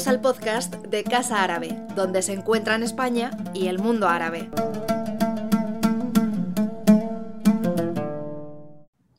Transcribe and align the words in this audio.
Bienvenidos 0.00 0.08
al 0.08 0.32
podcast 0.32 0.86
de 0.86 1.04
Casa 1.04 1.44
Árabe, 1.44 1.76
donde 1.94 2.22
se 2.22 2.32
encuentran 2.32 2.82
España 2.82 3.32
y 3.52 3.66
el 3.66 3.78
mundo 3.80 4.08
árabe. 4.08 4.48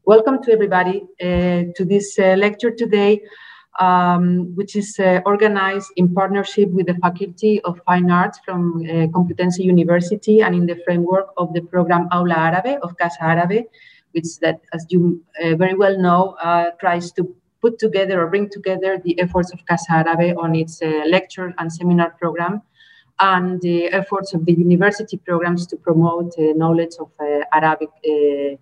Welcome 0.05 0.39
to 0.41 0.52
everybody 0.52 1.04
uh, 1.21 1.71
to 1.75 1.86
this 1.86 2.18
uh, 2.18 2.36
lecture 2.36 2.73
today, 2.75 3.21
um, 3.79 4.55
which 4.55 4.75
is 4.75 4.97
uh, 4.97 5.21
organized 5.25 5.91
in 5.97 6.11
partnership 6.15 6.70
with 6.71 6.88
the 6.88 6.95
Faculty 6.95 7.61
of 7.61 7.79
Fine 7.86 8.09
Arts 8.09 8.39
from 8.43 8.82
uh, 8.82 9.05
Complutense 9.13 9.59
University 9.59 10.41
and 10.41 10.55
in 10.55 10.66
the 10.66 10.82
framework 10.84 11.27
of 11.38 11.54
the 11.54 11.61
program 11.61 12.07
Aula 12.11 12.33
Árabe 12.33 12.79
of 12.82 12.97
Casa 12.97 13.21
Árabe, 13.21 13.66
which 14.13 14.39
that, 14.39 14.61
as 14.74 14.88
you 14.89 15.21
uh, 15.43 15.55
very 15.57 15.75
well 15.75 15.96
know, 16.00 16.36
uh, 16.41 16.71
tries 16.79 17.11
to 17.11 17.36
put 17.61 17.79
together 17.79 18.21
or 18.21 18.28
bring 18.28 18.50
together 18.50 19.00
the 19.04 19.20
efforts 19.20 19.51
of 19.54 19.65
Casa 19.65 19.92
Árabe 20.04 20.36
on 20.38 20.56
its 20.56 20.82
uh, 20.82 21.04
lecture 21.07 21.54
and 21.57 21.71
seminar 21.71 22.11
program 22.19 22.61
and 23.19 23.61
the 23.61 23.86
efforts 23.88 24.33
of 24.33 24.46
the 24.46 24.54
university 24.54 25.18
programs 25.18 25.68
to 25.68 25.78
promote 25.78 26.33
uh, 26.39 26.54
knowledge 26.55 26.96
of 27.00 27.11
uh, 27.19 27.43
Arabic 27.54 27.89
uh, 28.07 28.55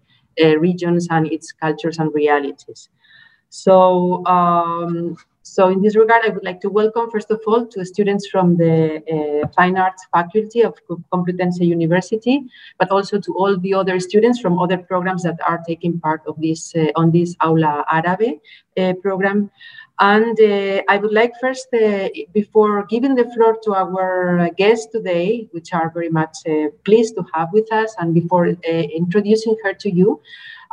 uh, 0.43 0.57
regions 0.57 1.07
and 1.09 1.27
its 1.31 1.52
cultures 1.52 1.98
and 1.98 2.13
realities. 2.13 2.90
So 3.49 4.26
um, 4.26 5.18
so 5.49 5.70
in 5.70 5.81
this 5.81 5.95
regard, 5.95 6.21
I 6.23 6.30
would 6.30 6.44
like 6.44 6.62
to 6.62 6.70
welcome, 6.70 7.09
first 7.09 7.31
of 7.31 7.41
all, 7.48 7.66
to 7.66 7.84
students 7.84 8.27
from 8.27 8.55
the 8.55 9.02
uh, 9.16 9.48
Fine 9.55 9.77
Arts 9.77 10.05
Faculty 10.13 10.62
of 10.62 10.76
Complutense 11.12 11.59
University, 11.59 12.44
but 12.77 12.91
also 12.91 13.20
to 13.20 13.34
all 13.34 13.57
the 13.57 13.73
other 13.73 13.99
students 13.99 14.40
from 14.40 14.59
other 14.59 14.77
programs 14.77 15.23
that 15.23 15.40
are 15.48 15.60
taking 15.68 15.99
part 15.99 16.21
of 16.27 16.40
this 16.40 16.76
uh, 16.76 16.91
on 16.96 17.12
this 17.12 17.35
Aula 17.41 17.84
Árabe 17.91 18.40
uh, 18.77 18.93
program. 19.01 19.49
And 19.99 20.40
uh, 20.40 20.84
I 20.88 20.98
would 20.98 21.12
like 21.12 21.34
first, 21.41 21.68
uh, 21.73 22.10
before 22.32 22.85
giving 22.85 23.16
the 23.16 23.29
floor 23.34 23.57
to 23.63 23.73
our 23.73 24.49
guests 24.55 24.88
today, 24.91 25.48
which 25.51 25.73
are 25.73 25.90
very 25.91 26.10
much 26.10 26.38
uh, 26.48 26.68
pleased 26.85 27.16
to 27.16 27.26
have 27.34 27.49
with 27.51 27.73
us, 27.73 27.95
and 27.99 28.13
before 28.13 28.48
introducing 28.48 29.57
her 29.63 29.73
to 29.73 29.90
you, 29.91 30.21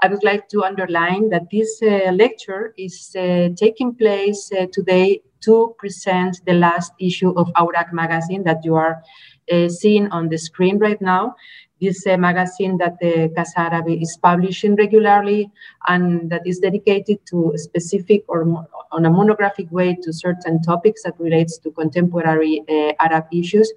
I 0.02 0.08
would 0.08 0.22
like 0.22 0.48
to 0.50 0.62
underline 0.62 1.30
that 1.30 1.48
this 1.50 1.80
uh, 1.82 2.12
lecture 2.12 2.74
is 2.76 3.16
uh, 3.16 3.48
taking 3.56 3.94
place 3.94 4.50
uh, 4.52 4.66
today 4.70 5.22
to 5.40 5.74
present 5.78 6.40
the 6.46 6.52
last 6.52 6.92
issue 7.00 7.30
of 7.30 7.48
Awraq 7.54 7.92
magazine 7.92 8.44
that 8.44 8.62
you 8.62 8.74
are 8.74 9.02
uh, 9.50 9.68
seeing 9.68 10.08
on 10.08 10.28
the 10.28 10.36
screen 10.36 10.78
right 10.78 11.00
now. 11.00 11.34
This 11.80 12.06
uh, 12.06 12.16
magazine 12.18 12.78
that 12.78 12.98
the 13.00 13.30
Casa 13.36 13.70
Árabe 13.70 14.00
is 14.00 14.18
publishing 14.22 14.76
regularly 14.76 15.50
and 15.88 16.30
that 16.30 16.46
is 16.46 16.58
dedicated 16.58 17.18
to 17.26 17.52
a 17.54 17.58
specific 17.58 18.24
or 18.28 18.66
on 18.92 19.06
a 19.06 19.10
monographic 19.10 19.70
way 19.70 19.96
to 20.02 20.12
certain 20.12 20.60
topics 20.62 21.02
that 21.04 21.14
relates 21.18 21.58
to 21.58 21.70
contemporary 21.70 22.62
uh, 22.68 22.92
Arab 23.00 23.26
issues 23.32 23.72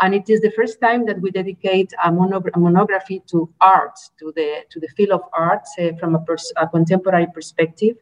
and 0.00 0.14
it 0.14 0.30
is 0.30 0.40
the 0.40 0.50
first 0.50 0.80
time 0.80 1.06
that 1.06 1.20
we 1.20 1.30
dedicate 1.30 1.92
a, 2.04 2.08
a 2.08 2.58
monography 2.58 3.22
to 3.26 3.48
art, 3.60 3.98
to 4.18 4.32
the 4.36 4.64
to 4.70 4.80
the 4.80 4.88
field 4.96 5.10
of 5.10 5.22
art 5.32 5.66
uh, 5.78 5.92
from 5.98 6.14
a, 6.14 6.20
pers- 6.20 6.52
a, 6.56 6.68
contemporary 6.68 7.26
perspective. 7.34 7.96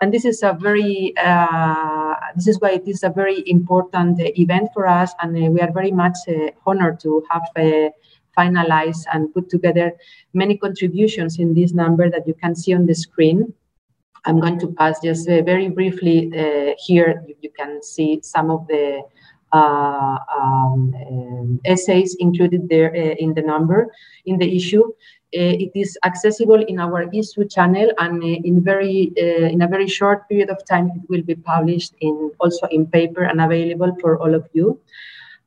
And 0.00 0.12
this 0.12 0.24
is 0.24 0.42
a 0.42 0.52
very 0.60 1.14
uh, 1.16 2.14
this 2.34 2.48
is 2.48 2.60
why 2.60 2.72
it 2.72 2.88
is 2.88 3.02
a 3.04 3.10
very 3.10 3.48
important 3.48 4.20
uh, 4.20 4.30
event 4.36 4.70
for 4.74 4.86
us, 4.86 5.12
and 5.22 5.36
uh, 5.36 5.50
we 5.50 5.60
are 5.60 5.72
very 5.72 5.92
much 5.92 6.18
uh, 6.28 6.50
honored 6.66 6.98
to 7.00 7.24
have 7.30 7.48
uh, 7.56 7.90
finalized 8.36 9.04
and 9.12 9.32
put 9.32 9.48
together 9.48 9.92
many 10.34 10.56
contributions 10.56 11.38
in 11.38 11.54
this 11.54 11.72
number 11.72 12.10
that 12.10 12.26
you 12.26 12.34
can 12.34 12.54
see 12.54 12.74
on 12.74 12.86
the 12.86 12.94
screen. 12.94 13.52
I'm 14.24 14.40
going 14.40 14.58
to 14.58 14.66
pass 14.66 14.98
just 15.00 15.28
very 15.28 15.68
briefly 15.68 16.32
here. 16.78 17.22
You, 17.28 17.36
you 17.42 17.50
can 17.56 17.80
see 17.80 18.18
some 18.24 18.50
of 18.50 18.66
the 18.66 19.04
uh, 19.56 20.18
um, 20.38 20.94
um, 21.10 21.60
essays 21.64 22.16
included 22.18 22.68
there 22.68 22.90
uh, 22.94 23.14
in 23.24 23.34
the 23.34 23.42
number, 23.42 23.80
in 24.24 24.38
the 24.38 24.56
issue. 24.56 24.84
Uh, 25.36 25.54
it 25.64 25.72
is 25.74 25.98
accessible 26.04 26.62
in 26.62 26.78
our 26.78 27.06
Issuu 27.06 27.50
channel 27.52 27.90
and 27.98 28.22
in 28.22 28.62
very 28.62 29.12
in 29.54 29.60
a 29.62 29.68
very 29.68 29.88
short 29.88 30.28
period 30.28 30.50
of 30.50 30.58
time 30.64 30.86
it 30.96 31.02
will 31.10 31.22
be 31.22 31.34
published 31.34 31.94
in 32.00 32.30
also 32.38 32.66
in 32.68 32.86
paper 32.86 33.22
and 33.24 33.40
available 33.40 33.92
for 34.00 34.18
all 34.18 34.34
of 34.34 34.44
you. 34.52 34.80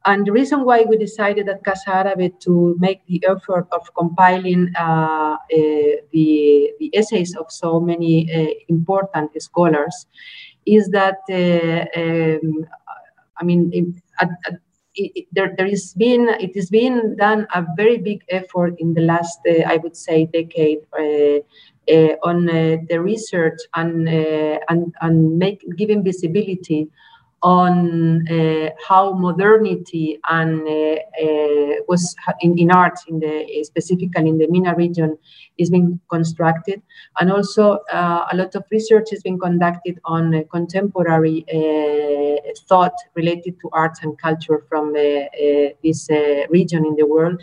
And 0.06 0.26
the 0.26 0.32
reason 0.32 0.64
why 0.64 0.84
we 0.84 0.98
decided 0.98 1.50
at 1.50 1.64
Casa 1.64 1.92
Árabe 1.92 2.40
to 2.42 2.76
make 2.80 3.06
the 3.08 3.24
effort 3.28 3.68
of 3.72 3.94
compiling 3.96 4.74
uh, 4.80 5.36
uh, 5.36 5.38
the, 6.14 6.72
the 6.80 6.90
essays 6.94 7.36
of 7.36 7.52
so 7.52 7.80
many 7.80 8.32
uh, 8.34 8.54
important 8.70 9.42
scholars 9.42 10.06
is 10.66 10.90
that 10.90 11.20
um, 11.30 12.66
I 13.40 13.44
mean, 13.44 13.72
it, 13.74 15.28
there, 15.32 15.54
there 15.58 15.68
is 15.68 15.94
been 15.94 16.30
it 16.40 16.56
has 16.56 16.70
been 16.70 17.16
done 17.16 17.48
a 17.54 17.66
very 17.78 17.98
big 17.98 18.24
effort 18.30 18.76
in 18.80 18.94
the 18.94 19.02
last, 19.02 19.40
uh, 19.48 19.64
I 19.66 19.78
would 19.78 19.96
say, 19.96 20.26
decade 20.26 20.80
uh, 20.98 21.40
uh, 21.92 22.16
on 22.24 22.50
uh, 22.50 22.78
the 22.90 23.00
research 23.00 23.60
and 23.76 24.08
uh, 24.08 24.60
and 24.70 24.94
and 25.02 25.38
make 25.38 25.64
giving 25.78 26.04
visibility 26.04 26.88
on 27.42 28.28
uh, 28.28 28.70
how 28.88 29.14
modernity 29.14 30.20
and 30.30 30.62
uh, 30.62 30.96
uh, 31.24 31.76
was 31.88 32.16
in, 32.42 32.58
in 32.58 32.72
art 32.72 33.00
in 33.08 33.20
the 33.20 33.64
specifically 33.64 34.28
in 34.28 34.38
the 34.38 34.48
MENA 34.50 34.76
region 34.76 35.18
is 35.58 35.70
being 35.70 36.00
constructed. 36.10 36.82
And 37.20 37.32
also 37.32 37.80
uh, 37.92 38.26
a 38.32 38.36
lot 38.36 38.56
of 38.56 38.64
research 38.72 39.12
is 39.12 39.24
being 39.24 39.40
conducted 39.40 40.00
on 40.06 40.36
uh, 40.36 40.42
contemporary 40.52 41.46
uh, 41.54 42.52
thought 42.68 42.96
related 43.16 43.60
to 43.62 43.70
arts 43.74 44.02
and 44.04 44.18
culture 44.18 44.66
from 44.68 44.94
this 44.94 46.10
region 46.50 46.86
in 46.86 46.96
the 46.96 47.06
world 47.06 47.42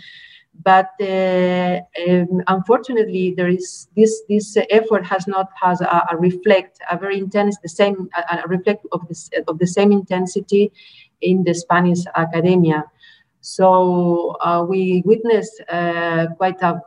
but 0.66 0.90
uh, 1.00 1.78
um, 2.08 2.42
unfortunately 2.48 3.32
there 3.36 3.48
is 3.48 3.86
this 3.96 4.12
this 4.28 4.56
effort 4.70 5.06
has 5.06 5.28
not 5.28 5.48
has 5.62 5.80
a, 5.80 5.98
a 6.10 6.16
reflect 6.16 6.80
a 6.90 6.98
very 6.98 7.18
intense 7.18 7.56
the 7.62 7.68
same 7.68 8.08
a, 8.16 8.38
a, 8.44 8.48
reflect 8.48 8.84
of 8.90 9.06
this 9.08 9.30
of 9.46 9.60
the 9.60 9.66
same 9.66 9.92
intensity 9.92 10.72
in 11.20 11.44
the 11.44 11.54
Spanish 11.54 12.00
academia. 12.16 12.84
So 13.40 14.36
uh, 14.40 14.64
we 14.68 15.04
witnessed 15.06 15.62
uh, 15.68 16.26
quite 16.36 16.60
a, 16.62 16.82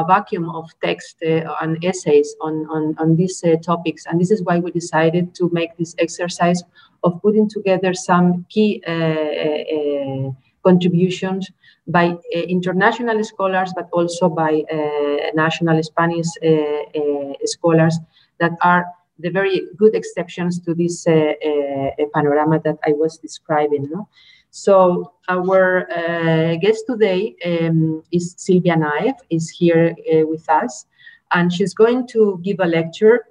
a, 0.00 0.04
vacuum 0.06 0.50
of 0.50 0.68
text 0.84 1.16
uh, 1.22 1.54
and 1.62 1.82
essays 1.82 2.36
on, 2.42 2.66
on, 2.68 2.94
on 2.98 3.16
these 3.16 3.42
uh, 3.42 3.56
topics. 3.64 4.04
And 4.04 4.20
this 4.20 4.30
is 4.30 4.42
why 4.42 4.58
we 4.58 4.70
decided 4.70 5.34
to 5.36 5.48
make 5.50 5.78
this 5.78 5.94
exercise 5.98 6.62
of 7.04 7.22
putting 7.22 7.48
together 7.48 7.94
some 7.94 8.44
key 8.50 8.82
uh, 8.86 10.30
contributions 10.68 11.42
by 11.86 12.06
uh, 12.08 12.38
international 12.56 13.18
scholars, 13.24 13.70
but 13.78 13.88
also 13.92 14.28
by 14.28 14.52
uh, 14.72 15.30
national 15.34 15.82
Spanish 15.82 16.30
uh, 16.44 17.32
scholars 17.44 17.98
that 18.40 18.52
are 18.62 18.84
the 19.24 19.30
very 19.30 19.56
good 19.76 19.94
exceptions 20.00 20.60
to 20.64 20.74
this 20.74 21.04
panorama 22.14 22.56
that 22.66 22.78
I 22.88 22.92
was 23.02 23.18
describing. 23.18 23.88
No? 23.90 24.08
So 24.50 25.12
our 25.28 25.90
uh, 25.90 26.56
guest 26.56 26.84
today 26.86 27.36
um, 27.44 28.02
is 28.10 28.34
Silvia 28.36 28.76
Naef, 28.76 29.14
is 29.30 29.50
here 29.50 29.94
uh, 30.12 30.26
with 30.26 30.48
us, 30.48 30.86
and 31.32 31.52
she's 31.52 31.74
going 31.74 32.06
to 32.08 32.40
give 32.42 32.58
a 32.60 32.66
lecture 32.66 33.26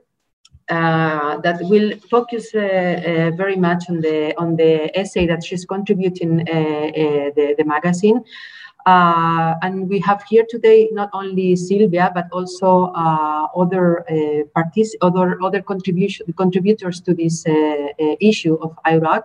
uh, 0.70 1.38
that 1.38 1.60
will 1.62 1.98
focus 2.10 2.54
uh, 2.54 2.60
uh, 2.60 3.32
very 3.38 3.56
much 3.56 3.86
on 3.90 4.02
the 4.02 4.38
on 4.38 4.56
the 4.58 4.92
essay 5.00 5.26
that 5.26 5.44
she's 5.44 5.66
contributing 5.66 6.38
the, 6.38 7.56
the 7.58 7.64
magazine. 7.64 8.24
Uh, 8.88 9.56
and 9.64 9.90
we 9.90 10.00
have 10.00 10.24
here 10.30 10.46
today 10.50 10.88
not 10.94 11.10
only 11.12 11.58
Silvia 11.58 12.10
but 12.16 12.26
also 12.32 12.86
uh, 12.96 13.48
other 13.54 14.10
uh, 14.10 14.62
other 15.02 15.38
other 15.44 15.62
contribution 15.62 16.26
contributors 16.38 17.02
to 17.02 17.14
this 17.14 17.44
issue 18.22 18.56
of 18.62 18.72
Awraq, 18.86 19.24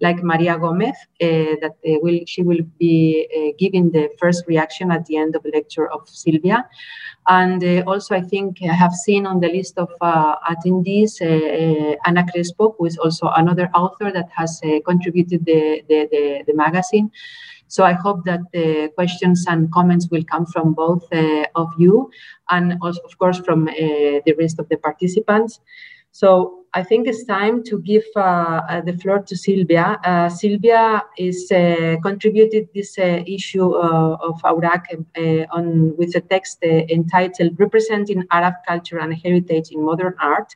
like 0.00 0.22
Maria 0.22 0.56
Gomez, 0.56 0.96
that 1.18 1.74
will 1.82 2.20
she 2.24 2.42
will 2.42 2.62
be 2.78 3.26
giving 3.58 3.90
the 3.90 4.08
first 4.16 4.44
reaction 4.46 4.92
at 4.92 5.04
the 5.06 5.16
end 5.16 5.34
of 5.34 5.42
the 5.42 5.50
lecture 5.52 5.90
of 5.90 6.08
Silvia. 6.08 6.64
And 7.26 7.62
uh, 7.62 7.82
also, 7.86 8.14
I 8.14 8.22
think 8.22 8.58
I 8.62 8.72
have 8.72 8.92
seen 8.92 9.26
on 9.26 9.40
the 9.40 9.48
list 9.48 9.76
of 9.76 9.90
uh, 10.00 10.36
attendees 10.48 11.20
uh, 11.20 11.96
Ana 12.06 12.24
Crespo, 12.30 12.74
who 12.78 12.86
is 12.86 12.96
also 12.96 13.28
another 13.36 13.68
author 13.74 14.10
that 14.10 14.28
has 14.34 14.60
contributed 14.86 15.44
the, 15.44 15.82
the, 15.88 16.08
the, 16.10 16.44
the, 16.46 16.54
magazine. 16.54 17.10
So 17.70 17.84
I 17.84 17.92
hope 17.92 18.24
that 18.26 18.40
the 18.52 18.90
questions 18.94 19.46
and 19.48 19.72
comments 19.72 20.08
will 20.10 20.24
come 20.24 20.44
from 20.44 20.74
both 20.74 21.06
of 21.54 21.68
you 21.78 22.10
and 22.50 22.76
also, 22.82 23.00
of 23.02 23.16
course, 23.18 23.38
from 23.38 23.64
the 23.66 24.34
rest 24.38 24.58
of 24.58 24.68
the 24.68 24.76
participants. 24.76 25.60
So 26.12 26.60
I 26.72 26.84
think 26.84 27.08
it's 27.08 27.24
time 27.24 27.64
to 27.64 27.80
give 27.80 28.04
uh, 28.14 28.20
uh, 28.20 28.80
the 28.82 28.96
floor 28.96 29.20
to 29.20 29.36
Silvia. 29.36 29.98
Uh, 30.04 30.28
Silvia 30.28 31.02
is 31.18 31.50
uh, 31.50 31.96
contributed 32.02 32.68
this 32.74 32.96
uh, 32.96 33.24
issue 33.26 33.74
uh, 33.74 34.16
of 34.22 34.40
Awraq 34.42 34.84
on 35.50 35.96
with 35.96 36.14
a 36.14 36.20
text 36.20 36.62
entitled 36.62 37.58
"Representing 37.58 38.24
Arab 38.30 38.54
Culture 38.68 38.98
and 38.98 39.14
Heritage 39.14 39.70
in 39.72 39.84
Modern 39.84 40.14
Art." 40.20 40.54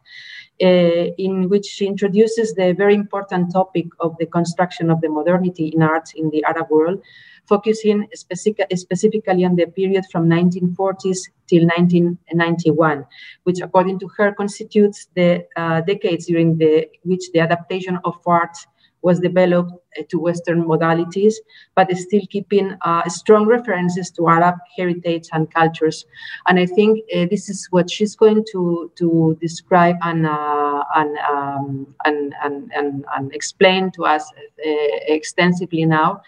Uh, 0.64 1.12
in 1.18 1.48
which 1.50 1.66
she 1.66 1.86
introduces 1.86 2.54
the 2.54 2.72
very 2.72 2.94
important 2.94 3.52
topic 3.52 3.86
of 4.00 4.16
the 4.18 4.26
construction 4.26 4.90
of 4.90 5.00
the 5.02 5.08
modernity 5.08 5.66
in 5.68 5.82
art 5.82 6.08
in 6.16 6.30
the 6.30 6.42
Arab 6.44 6.70
world, 6.70 7.02
focusing 7.46 8.08
specific, 8.14 8.66
specifically 8.74 9.44
on 9.44 9.56
the 9.56 9.66
period 9.66 10.04
from 10.10 10.26
1940s 10.28 11.20
till 11.46 11.64
1991, 11.66 13.04
which 13.42 13.60
according 13.60 13.98
to 13.98 14.08
her 14.16 14.32
constitutes 14.32 15.08
the 15.14 15.46
uh, 15.56 15.82
decades 15.82 16.26
during 16.26 16.56
the, 16.56 16.88
which 17.02 17.30
the 17.32 17.40
adaptation 17.40 17.98
of 18.04 18.14
art 18.26 18.56
was 19.04 19.20
developed 19.20 19.70
uh, 19.72 20.02
to 20.08 20.18
Western 20.18 20.64
modalities, 20.64 21.34
but 21.76 21.94
still 21.96 22.22
keeping 22.30 22.74
uh, 22.82 23.06
strong 23.08 23.46
references 23.46 24.10
to 24.10 24.28
Arab 24.28 24.56
heritage 24.76 25.28
and 25.32 25.52
cultures. 25.52 26.06
And 26.48 26.58
I 26.58 26.66
think 26.66 27.00
uh, 27.14 27.26
this 27.30 27.50
is 27.50 27.68
what 27.70 27.90
she's 27.90 28.16
going 28.16 28.44
to, 28.52 28.90
to 28.96 29.36
describe 29.40 29.96
and, 30.02 30.26
uh, 30.26 30.82
and, 30.96 31.18
um, 31.18 31.94
and, 32.06 32.34
and, 32.42 32.72
and, 32.74 33.04
and, 33.14 33.32
explain 33.34 33.90
to 33.92 34.04
us 34.06 34.24
uh, 34.66 34.96
extensively 35.06 35.84
now. 35.84 36.22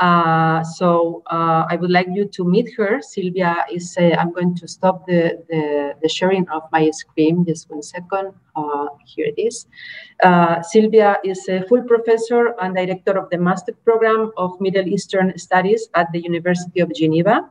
Uh, 0.00 0.64
so 0.64 1.22
uh, 1.26 1.66
I 1.68 1.76
would 1.76 1.90
like 1.90 2.08
you 2.10 2.24
to 2.24 2.42
meet 2.42 2.72
her. 2.74 3.02
Silvia 3.02 3.66
is, 3.70 3.94
uh, 4.00 4.16
I'm 4.18 4.32
going 4.32 4.54
to 4.56 4.66
stop 4.66 5.06
the, 5.06 5.44
the, 5.50 5.92
the, 6.00 6.08
sharing 6.08 6.48
of 6.48 6.62
my 6.72 6.90
screen, 6.90 7.44
just 7.44 7.68
one 7.68 7.82
second. 7.82 8.32
Uh, 8.56 8.86
here 9.04 9.26
it 9.26 9.38
is. 9.38 9.66
Uh, 10.24 10.62
Silvia 10.62 11.18
is 11.22 11.46
a 11.50 11.62
full 11.68 11.82
professor 11.82 12.54
and 12.62 12.74
director 12.74 13.18
of 13.18 13.28
the 13.28 13.36
master 13.36 13.74
program 13.84 14.32
of 14.38 14.58
Middle 14.58 14.88
Eastern 14.88 15.36
Studies 15.36 15.90
at 15.94 16.10
the 16.12 16.20
University 16.22 16.80
of 16.80 16.90
Geneva. 16.94 17.50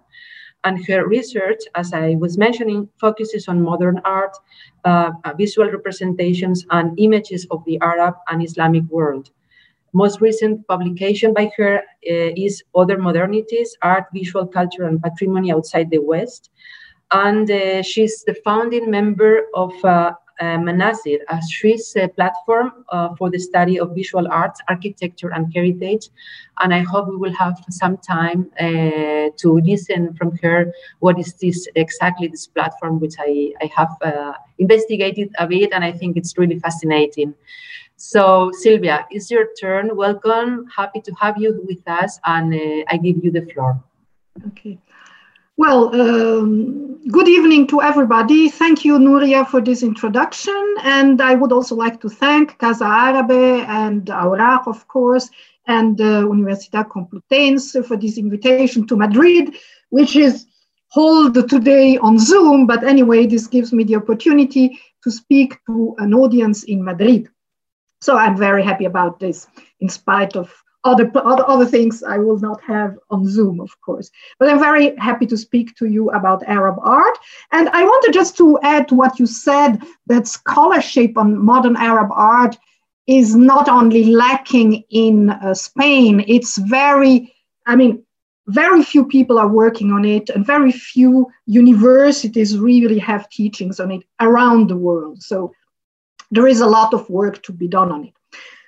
And 0.63 0.84
her 0.88 1.07
research, 1.07 1.60
as 1.75 1.94
I 1.94 2.16
was 2.16 2.40
mentioning, 2.40 2.90
focuses 3.00 3.48
on 3.48 3.62
modern 3.62 4.01
art, 4.06 4.36
uh, 4.86 5.12
visual 5.38 5.69
representations, 5.69 6.66
and 6.72 7.00
images 7.00 7.46
of 7.51 7.63
the 7.66 7.80
Arab 7.81 8.16
and 8.28 8.44
Islamic 8.44 8.84
world 8.90 9.30
most 9.94 10.21
recent 10.21 10.68
publication 10.68 11.33
by 11.33 11.51
her 11.57 11.77
uh, 11.77 11.81
is 12.36 12.63
Other 12.75 12.97
Modernities, 12.97 13.69
Art, 13.81 14.06
Visual 14.13 14.47
Culture, 14.47 14.86
and 14.86 15.01
Patrimony 15.01 15.51
Outside 15.51 15.89
the 15.89 16.00
West. 16.00 16.50
And 17.12 17.50
uh, 17.50 17.81
she's 17.81 18.24
the 18.24 18.36
founding 18.44 18.91
member 18.91 19.47
of 19.56 19.74
uh, 19.83 20.13
uh, 20.39 20.57
Manazir, 20.57 21.19
a 21.27 21.41
Swiss 21.41 21.97
uh, 21.97 22.07
platform 22.09 22.86
uh, 22.89 23.13
for 23.15 23.30
the 23.30 23.38
study 23.38 23.77
of 23.77 23.94
visual 23.94 24.25
arts, 24.31 24.62
architecture, 24.69 25.33
and 25.33 25.53
heritage. 25.53 26.07
And 26.62 26.74
I 26.74 26.80
hope 26.80 27.09
we 27.09 27.18
will 27.18 27.33
have 27.33 27.62
some 27.69 27.97
time 27.97 28.50
to 28.57 29.59
listen 29.65 30.13
from 30.13 30.38
her 30.38 30.71
what 31.00 31.19
is 31.19 31.33
this 31.33 31.68
exactly 31.75 32.27
this 32.27 32.47
platform, 32.47 33.01
which 33.01 33.15
I, 33.19 33.51
I 33.62 33.69
have 33.75 34.36
investigated 34.59 35.30
a 35.39 35.47
bit, 35.47 35.74
and 35.74 35.83
I 35.83 35.91
think 35.91 36.15
it's 36.15 36.38
really 36.38 36.59
fascinating. 36.59 37.33
So, 38.01 38.50
Silvia, 38.54 39.06
it's 39.12 39.30
your 39.30 39.48
turn. 39.60 39.94
Welcome. 39.94 40.68
Happy 40.74 41.01
to 41.01 41.12
have 41.19 41.38
you 41.38 41.62
with 41.68 41.86
us, 41.86 42.18
and 42.25 42.54
uh, 42.54 42.86
I 42.88 42.96
give 42.96 43.22
you 43.22 43.30
the 43.30 43.46
floor. 43.48 43.84
Okay. 44.48 44.80
Well, 45.57 45.94
um, 45.94 47.06
good 47.10 47.28
evening 47.28 47.68
to 47.68 47.81
everybody. 47.81 48.48
Thank 48.48 48.86
you, 48.86 48.98
Nuria, 48.98 49.46
for 49.46 49.60
this 49.60 49.84
introduction. 49.84 50.75
And 50.81 51.22
I 51.22 51.36
would 51.36 51.51
also 51.51 51.75
like 51.75 52.00
to 52.00 52.07
thank 52.07 52.57
Casa 52.57 52.86
Arabe 52.86 53.66
and 53.68 54.06
Awraq, 54.06 54.68
of 54.68 54.88
course, 54.88 55.30
and 55.68 56.00
uh, 56.00 56.24
Universidad 56.24 56.88
Complutense 56.88 57.86
for 57.86 57.98
this 57.98 58.18
invitation 58.18 58.88
to 58.88 58.96
Madrid, 58.96 59.57
which 59.90 60.16
is 60.16 60.46
held 60.94 61.34
today 61.50 61.98
on 61.98 62.18
Zoom. 62.18 62.66
But 62.66 62.86
anyway, 62.86 63.28
this 63.28 63.46
gives 63.48 63.74
me 63.74 63.84
the 63.84 63.98
opportunity 63.98 64.80
to 65.04 65.12
speak 65.12 65.57
to 65.66 65.96
an 65.98 66.13
audience 66.13 66.63
in 66.63 66.81
Madrid. 66.81 67.28
So 68.01 68.16
I'm 68.18 68.38
very 68.38 68.63
happy 68.63 68.86
about 68.86 69.19
this, 69.19 69.48
in 69.81 69.90
spite 69.90 70.36
of 70.36 70.54
other, 70.86 71.12
other, 71.16 71.44
other 71.48 71.66
things 71.66 72.04
I 72.04 72.18
will 72.18 72.40
not 72.40 72.62
have 72.62 72.98
on 73.10 73.28
Zoom, 73.28 73.60
of 73.60 73.69
course. 73.81 74.10
But 74.40 74.50
I'm 74.50 74.60
very 74.60 74.96
happy 74.96 75.25
to 75.28 75.38
speak 75.38 75.75
to 75.75 75.88
you 75.88 76.10
about 76.12 76.44
Arab 76.48 76.78
art. 76.81 77.18
And 77.51 77.68
I 77.69 77.84
wanted 77.84 78.13
just 78.13 78.38
to 78.38 78.57
add 78.63 78.88
to 78.88 78.96
what 78.96 79.19
you 79.19 79.25
said 79.25 79.81
that 80.07 80.28
scholarship 80.28 81.18
on 81.18 81.38
modern 81.38 81.75
Arab 81.75 82.10
art 82.13 82.57
is 83.07 83.36
not 83.36 83.68
only 83.68 84.06
lacking 84.06 84.84
in 84.92 85.31
uh, 85.31 85.54
Spain, 85.54 86.24
it's 86.28 86.57
very, 86.57 87.34
I 87.66 87.75
mean, 87.75 88.04
very 88.48 88.81
few 88.81 89.06
people 89.06 89.38
are 89.38 89.48
working 89.48 89.92
on 89.92 90.06
it, 90.06 90.30
and 90.30 90.46
very 90.46 90.72
few 90.72 91.28
universities 91.46 92.57
really 92.57 92.98
have 93.00 93.30
teachings 93.30 93.80
on 93.80 93.92
it 93.92 94.04
around 94.22 94.69
the 94.69 94.78
world. 94.78 95.22
So 95.22 95.51
there 96.31 96.47
is 96.47 96.61
a 96.61 96.67
lot 96.67 96.93
of 96.93 97.09
work 97.09 97.41
to 97.43 97.51
be 97.51 97.67
done 97.67 97.91
on 97.91 98.05
it. 98.05 98.13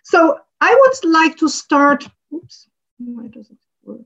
So 0.03 0.39
I 0.59 0.75
would 0.79 1.11
like 1.11 1.37
to 1.37 1.47
start, 1.49 2.07
oops, 2.33 2.67
why 2.97 3.27
does 3.27 3.49
it 3.49 3.57
work? 3.83 4.01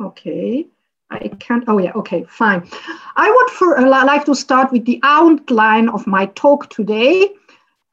Okay, 0.00 0.66
I 1.10 1.28
can't, 1.40 1.64
oh 1.66 1.78
yeah, 1.78 1.92
okay, 1.94 2.24
fine. 2.28 2.68
I 3.16 3.30
would 3.30 3.50
for, 3.50 3.78
uh, 3.78 3.88
like 3.88 4.24
to 4.26 4.34
start 4.34 4.70
with 4.70 4.84
the 4.84 5.00
outline 5.02 5.88
of 5.88 6.06
my 6.06 6.26
talk 6.26 6.70
today. 6.70 7.30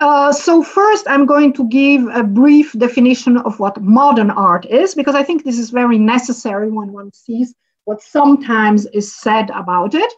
Uh, 0.01 0.31
so 0.31 0.61
first, 0.61 1.07
I'm 1.07 1.25
going 1.25 1.53
to 1.53 1.67
give 1.69 2.07
a 2.07 2.23
brief 2.23 2.73
definition 2.73 3.37
of 3.37 3.59
what 3.59 3.81
modern 3.81 4.29
art 4.29 4.65
is, 4.65 4.93
because 4.93 5.15
I 5.15 5.23
think 5.23 5.43
this 5.43 5.57
is 5.57 5.69
very 5.69 5.97
necessary 5.97 6.69
when 6.69 6.91
one 6.91 7.11
sees 7.13 7.55
what 7.85 8.01
sometimes 8.01 8.85
is 8.87 9.15
said 9.15 9.49
about 9.51 9.95
it. 9.95 10.13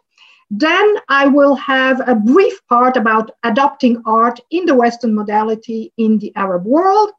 Then 0.50 0.96
I 1.10 1.28
will 1.28 1.56
have 1.56 2.08
a 2.08 2.16
brief 2.16 2.66
part 2.68 2.96
about 2.96 3.32
adopting 3.44 4.02
art 4.06 4.40
in 4.50 4.66
the 4.66 4.76
Western 4.76 5.14
modality 5.14 5.92
in 5.98 6.20
the 6.20 6.34
Arab 6.36 6.66
world. 6.66 7.12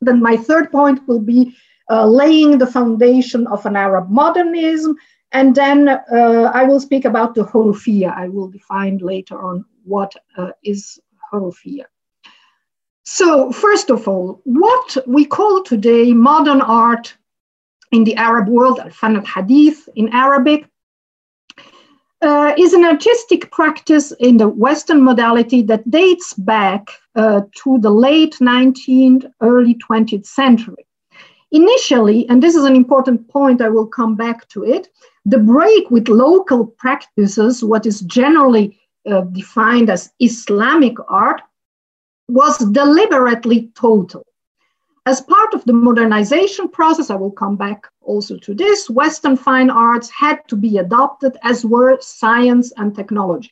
Then 0.00 0.22
my 0.22 0.36
third 0.36 0.70
point 0.70 1.06
will 1.06 1.20
be 1.20 1.54
uh, 1.90 2.06
laying 2.06 2.58
the 2.58 2.66
foundation 2.66 3.46
of 3.48 3.66
an 3.66 3.76
Arab 3.76 4.08
modernism. 4.08 4.96
And 5.32 5.54
then 5.54 5.88
uh, 5.88 6.50
I 6.54 6.64
will 6.64 6.80
speak 6.80 7.04
about 7.04 7.34
the 7.34 7.44
Hurufiyya. 7.44 8.10
I 8.16 8.28
will 8.28 8.48
define 8.48 8.98
later 8.98 9.38
on 9.40 9.64
what 9.84 10.14
uh, 10.36 10.50
is. 10.62 10.98
So 13.04 13.52
first 13.52 13.90
of 13.90 14.08
all, 14.08 14.40
what 14.44 14.96
we 15.06 15.26
call 15.26 15.62
today 15.62 16.14
modern 16.14 16.62
art 16.62 17.14
in 17.92 18.04
the 18.04 18.16
Arab 18.16 18.48
world, 18.48 18.80
al-fan 18.80 19.16
al-hadith 19.16 19.90
in 19.94 20.08
Arabic, 20.14 20.70
uh, 22.20 22.52
is 22.58 22.72
an 22.72 22.84
artistic 22.84 23.50
practice 23.50 24.12
in 24.20 24.36
the 24.36 24.48
Western 24.48 25.02
modality 25.02 25.62
that 25.62 25.88
dates 25.90 26.34
back 26.34 26.88
uh, 27.14 27.42
to 27.62 27.78
the 27.78 27.90
late 27.90 28.36
19th, 28.40 29.30
early 29.40 29.76
20th 29.76 30.26
century. 30.26 30.86
Initially, 31.50 32.28
and 32.28 32.42
this 32.42 32.54
is 32.54 32.64
an 32.64 32.76
important 32.76 33.26
point, 33.28 33.62
I 33.62 33.68
will 33.68 33.86
come 33.86 34.16
back 34.16 34.48
to 34.48 34.64
it, 34.64 34.88
the 35.24 35.38
break 35.38 35.90
with 35.90 36.08
local 36.08 36.66
practices, 36.66 37.64
what 37.64 37.86
is 37.86 38.00
generally 38.00 38.78
uh, 39.10 39.22
defined 39.22 39.88
as 39.88 40.10
Islamic 40.20 40.96
art, 41.08 41.40
was 42.28 42.58
deliberately 42.72 43.70
total. 43.74 44.24
As 45.08 45.22
part 45.22 45.54
of 45.54 45.64
the 45.64 45.72
modernization 45.72 46.68
process, 46.68 47.08
I 47.08 47.14
will 47.14 47.30
come 47.30 47.56
back 47.56 47.86
also 48.02 48.36
to 48.36 48.52
this, 48.52 48.90
Western 48.90 49.38
fine 49.38 49.70
arts 49.70 50.10
had 50.10 50.46
to 50.48 50.54
be 50.54 50.76
adopted 50.76 51.38
as 51.44 51.64
were 51.64 51.96
science 52.02 52.74
and 52.76 52.94
technology. 52.94 53.50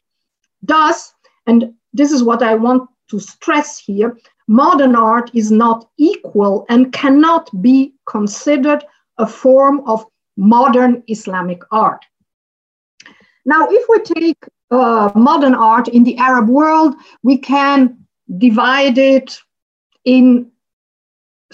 Thus, 0.63 1.15
and 1.47 1.73
this 1.95 2.13
is 2.13 2.23
what 2.23 2.43
I 2.43 2.57
want 2.57 2.91
to 3.09 3.19
stress 3.19 3.79
here, 3.79 4.19
modern 4.47 4.95
art 4.95 5.31
is 5.33 5.51
not 5.51 5.89
equal 5.97 6.67
and 6.69 6.93
cannot 6.93 7.49
be 7.63 7.95
considered 8.05 8.85
a 9.17 9.27
form 9.27 9.81
of 9.87 10.05
modern 10.37 11.03
Islamic 11.07 11.63
art. 11.71 12.05
Now, 13.47 13.67
if 13.71 13.89
we 13.89 14.01
take 14.03 14.45
uh, 14.71 15.11
modern 15.15 15.55
art 15.55 15.89
in 15.89 16.05
the 16.05 16.19
Arab 16.19 16.51
world, 16.51 16.97
we 17.23 17.39
can 17.39 17.97
divide 18.37 18.99
it 18.99 19.39
in 20.05 20.51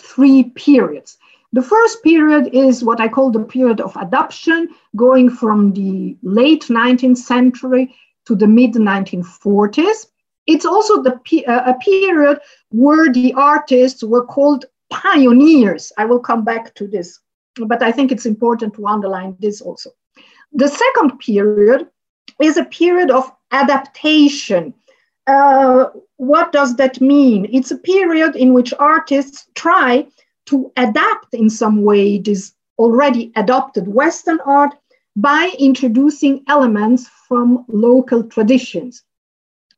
three 0.00 0.44
periods. 0.50 1.18
The 1.52 1.62
first 1.62 2.02
period 2.02 2.54
is 2.54 2.82
what 2.82 3.00
I 3.00 3.08
call 3.08 3.30
the 3.30 3.44
period 3.44 3.80
of 3.80 3.94
adoption, 3.96 4.68
going 4.96 5.28
from 5.28 5.72
the 5.74 6.16
late 6.22 6.64
19th 6.64 7.18
century 7.18 7.94
to 8.26 8.34
the 8.34 8.46
mid 8.46 8.72
1940s. 8.72 10.06
It's 10.46 10.64
also 10.64 11.02
the, 11.02 11.20
uh, 11.46 11.72
a 11.72 11.74
period 11.74 12.40
where 12.70 13.12
the 13.12 13.34
artists 13.34 14.02
were 14.02 14.24
called 14.24 14.64
pioneers. 14.90 15.92
I 15.98 16.06
will 16.06 16.20
come 16.20 16.44
back 16.44 16.74
to 16.76 16.86
this, 16.86 17.20
but 17.66 17.82
I 17.82 17.92
think 17.92 18.10
it's 18.10 18.26
important 18.26 18.74
to 18.74 18.86
underline 18.86 19.36
this 19.38 19.60
also. 19.60 19.90
The 20.52 20.68
second 20.68 21.18
period 21.18 21.88
is 22.40 22.56
a 22.56 22.64
period 22.64 23.10
of 23.10 23.30
adaptation 23.52 24.74
uh, 25.26 25.86
what 26.16 26.52
does 26.52 26.76
that 26.76 27.00
mean? 27.00 27.48
It's 27.52 27.70
a 27.70 27.78
period 27.78 28.36
in 28.36 28.54
which 28.54 28.74
artists 28.78 29.46
try 29.54 30.06
to 30.46 30.72
adapt 30.76 31.34
in 31.34 31.48
some 31.48 31.82
way 31.82 32.18
this 32.18 32.54
already 32.78 33.32
adopted 33.36 33.86
Western 33.86 34.40
art 34.44 34.74
by 35.16 35.52
introducing 35.58 36.42
elements 36.48 37.08
from 37.28 37.64
local 37.68 38.24
traditions. 38.24 39.04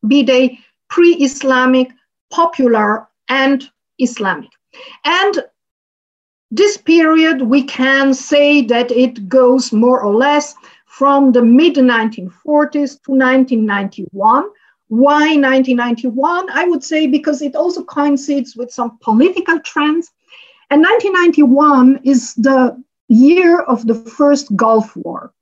be 0.06 0.22
they 0.22 0.58
pre-Islamic, 0.90 1.90
popular, 2.30 3.08
and 3.28 3.68
Islamic. 3.98 4.50
And 5.04 5.44
this 6.50 6.76
period, 6.76 7.42
we 7.42 7.64
can 7.64 8.14
say 8.14 8.62
that 8.62 8.90
it 8.90 9.28
goes 9.28 9.72
more 9.72 10.00
or 10.00 10.14
less 10.14 10.54
from 10.86 11.32
the 11.32 11.42
mid 11.42 11.74
1940s 11.74 13.02
to 13.02 13.12
1991. 13.12 14.44
Why 14.94 15.34
1991? 15.34 16.50
I 16.50 16.68
would 16.68 16.84
say 16.84 17.08
because 17.08 17.42
it 17.42 17.56
also 17.56 17.82
coincides 17.82 18.54
with 18.54 18.70
some 18.70 18.96
political 19.00 19.58
trends. 19.58 20.12
And 20.70 20.82
1991 20.82 22.00
is 22.04 22.32
the 22.34 22.80
year 23.08 23.62
of 23.62 23.88
the 23.88 23.96
first 23.96 24.54
Gulf 24.54 24.94
War, 24.94 25.32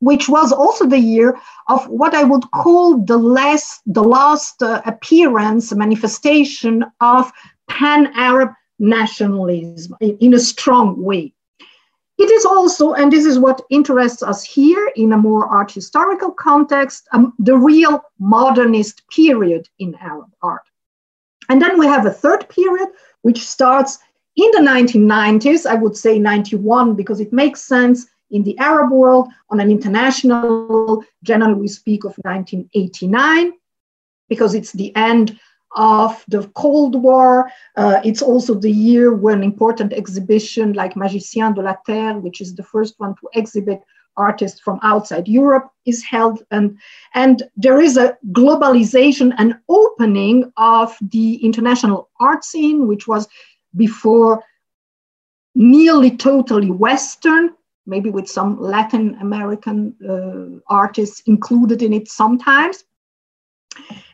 which 0.00 0.28
was 0.28 0.52
also 0.52 0.86
the 0.86 0.98
year 0.98 1.40
of 1.68 1.88
what 1.88 2.12
I 2.12 2.22
would 2.22 2.50
call 2.50 2.98
the 2.98 3.16
last, 3.16 3.80
the 3.86 4.04
last 4.04 4.62
uh, 4.62 4.82
appearance, 4.84 5.74
manifestation 5.74 6.84
of 7.00 7.32
pan 7.66 8.12
Arab 8.14 8.50
nationalism 8.78 9.96
in, 10.02 10.18
in 10.18 10.34
a 10.34 10.38
strong 10.38 11.02
way. 11.02 11.32
It 12.18 12.30
is 12.32 12.44
also, 12.44 12.94
and 12.94 13.12
this 13.12 13.24
is 13.24 13.38
what 13.38 13.64
interests 13.70 14.24
us 14.24 14.42
here 14.42 14.90
in 14.96 15.12
a 15.12 15.16
more 15.16 15.46
art 15.46 15.70
historical 15.70 16.32
context, 16.32 17.08
um, 17.12 17.32
the 17.38 17.56
real 17.56 18.02
modernist 18.18 19.06
period 19.08 19.68
in 19.78 19.94
Arab 20.00 20.30
art. 20.42 20.68
And 21.48 21.62
then 21.62 21.78
we 21.78 21.86
have 21.86 22.06
a 22.06 22.10
third 22.10 22.48
period, 22.48 22.88
which 23.22 23.46
starts 23.46 23.98
in 24.34 24.50
the 24.50 24.60
1990s, 24.60 25.64
I 25.64 25.74
would 25.74 25.96
say 25.96 26.18
91, 26.18 26.94
because 26.94 27.20
it 27.20 27.32
makes 27.32 27.62
sense 27.62 28.06
in 28.30 28.42
the 28.42 28.58
Arab 28.58 28.90
world. 28.90 29.28
On 29.50 29.60
an 29.60 29.70
international, 29.70 31.04
generally 31.22 31.54
we 31.54 31.68
speak 31.68 32.04
of 32.04 32.16
1989, 32.22 33.52
because 34.28 34.54
it's 34.54 34.72
the 34.72 34.94
end 34.96 35.38
of 35.76 36.24
the 36.28 36.48
Cold 36.48 37.00
War. 37.02 37.50
Uh, 37.76 38.00
it's 38.04 38.22
also 38.22 38.54
the 38.54 38.70
year 38.70 39.14
when 39.14 39.42
important 39.42 39.92
exhibition 39.92 40.72
like 40.72 40.94
Magiciens 40.94 41.54
de 41.54 41.62
la 41.62 41.76
Terre, 41.86 42.18
which 42.18 42.40
is 42.40 42.54
the 42.54 42.62
first 42.62 42.94
one 42.98 43.14
to 43.16 43.28
exhibit 43.34 43.80
artists 44.16 44.60
from 44.60 44.80
outside 44.82 45.28
Europe, 45.28 45.70
is 45.86 46.02
held. 46.04 46.42
And, 46.50 46.78
and 47.14 47.42
there 47.56 47.80
is 47.80 47.96
a 47.96 48.16
globalization 48.32 49.32
and 49.38 49.58
opening 49.68 50.52
of 50.56 50.96
the 51.00 51.36
international 51.36 52.10
art 52.20 52.44
scene, 52.44 52.88
which 52.88 53.06
was 53.06 53.28
before 53.76 54.42
nearly 55.54 56.16
totally 56.16 56.70
Western, 56.70 57.50
maybe 57.86 58.10
with 58.10 58.28
some 58.28 58.60
Latin 58.60 59.16
American 59.20 59.94
uh, 60.08 60.60
artists 60.72 61.22
included 61.26 61.82
in 61.82 61.92
it 61.92 62.08
sometimes. 62.08 62.84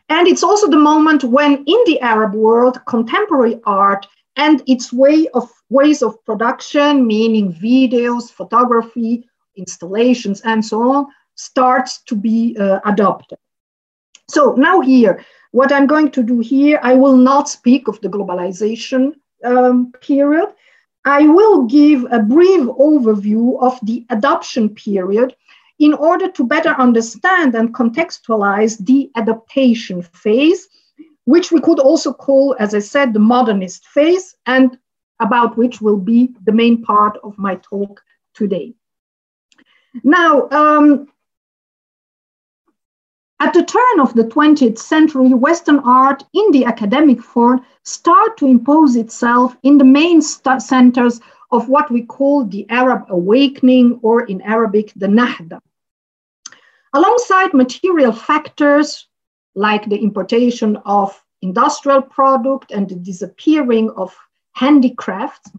And 0.09 0.27
it's 0.27 0.43
also 0.43 0.69
the 0.69 0.77
moment 0.77 1.23
when 1.23 1.63
in 1.65 1.79
the 1.85 1.99
Arab 2.01 2.33
world, 2.33 2.79
contemporary 2.85 3.59
art 3.65 4.07
and 4.35 4.61
its 4.67 4.93
way 4.93 5.27
of 5.33 5.51
ways 5.69 6.03
of 6.03 6.23
production, 6.25 7.07
meaning 7.07 7.53
videos, 7.53 8.31
photography, 8.31 9.27
installations, 9.55 10.41
and 10.41 10.63
so 10.63 10.91
on, 10.91 11.07
starts 11.35 12.01
to 12.03 12.15
be 12.15 12.55
uh, 12.59 12.79
adopted. 12.85 13.37
So 14.29 14.53
now 14.55 14.81
here, 14.81 15.23
what 15.51 15.71
I'm 15.71 15.87
going 15.87 16.11
to 16.11 16.23
do 16.23 16.39
here, 16.39 16.79
I 16.83 16.95
will 16.95 17.15
not 17.17 17.49
speak 17.49 17.87
of 17.87 17.99
the 18.01 18.09
globalization 18.09 19.13
um, 19.43 19.91
period. 20.01 20.49
I 21.05 21.27
will 21.27 21.63
give 21.63 22.05
a 22.11 22.19
brief 22.19 22.61
overview 22.61 23.61
of 23.61 23.79
the 23.83 24.05
adoption 24.09 24.69
period 24.69 25.35
in 25.79 25.93
order 25.93 26.29
to 26.31 26.43
better 26.45 26.69
understand 26.69 27.55
and 27.55 27.73
contextualize 27.73 28.77
the 28.85 29.11
adaptation 29.15 30.01
phase, 30.01 30.67
which 31.25 31.51
we 31.51 31.59
could 31.59 31.79
also 31.79 32.13
call, 32.13 32.55
as 32.59 32.73
I 32.73 32.79
said, 32.79 33.13
the 33.13 33.19
modernist 33.19 33.85
phase, 33.87 34.35
and 34.45 34.77
about 35.19 35.57
which 35.57 35.81
will 35.81 35.97
be 35.97 36.33
the 36.43 36.51
main 36.51 36.83
part 36.83 37.17
of 37.23 37.37
my 37.37 37.55
talk 37.55 38.01
today. 38.33 38.73
Now, 40.03 40.49
um, 40.49 41.07
at 43.39 43.53
the 43.53 43.63
turn 43.63 43.99
of 43.99 44.13
the 44.13 44.23
20th 44.23 44.77
century, 44.77 45.33
Western 45.33 45.79
art 45.79 46.23
in 46.33 46.51
the 46.51 46.65
academic 46.65 47.21
form 47.21 47.65
start 47.83 48.37
to 48.37 48.47
impose 48.47 48.95
itself 48.95 49.55
in 49.63 49.77
the 49.77 49.83
main 49.83 50.21
centers 50.21 51.19
of 51.51 51.69
what 51.69 51.91
we 51.91 52.01
call 52.03 52.45
the 52.45 52.65
Arab 52.69 53.05
awakening, 53.09 53.99
or 54.01 54.23
in 54.25 54.41
Arabic, 54.41 54.91
the 54.95 55.07
Nahda. 55.07 55.59
Alongside 56.95 57.53
material 57.53 58.13
factors 58.13 59.07
like 59.53 59.89
the 59.89 59.97
importation 59.97 60.77
of 60.85 61.21
industrial 61.41 62.01
product 62.01 62.71
and 62.71 62.87
the 62.87 62.95
disappearing 62.95 63.91
of 63.97 64.15
handicrafts, 64.53 65.51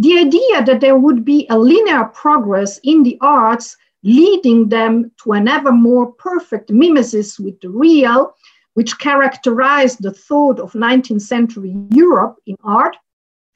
the 0.00 0.18
idea 0.18 0.64
that 0.64 0.80
there 0.80 0.98
would 0.98 1.24
be 1.24 1.46
a 1.48 1.56
linear 1.56 2.06
progress 2.06 2.80
in 2.82 3.04
the 3.04 3.16
arts 3.20 3.76
leading 4.02 4.68
them 4.68 5.12
to 5.22 5.34
an 5.34 5.46
ever 5.46 5.70
more 5.70 6.10
perfect 6.14 6.70
mimesis 6.70 7.38
with 7.38 7.60
the 7.60 7.70
real, 7.70 8.34
which 8.72 8.98
characterized 8.98 10.02
the 10.02 10.10
thought 10.10 10.58
of 10.58 10.72
19th 10.72 11.22
century 11.22 11.76
Europe 11.90 12.34
in 12.46 12.56
art, 12.64 12.96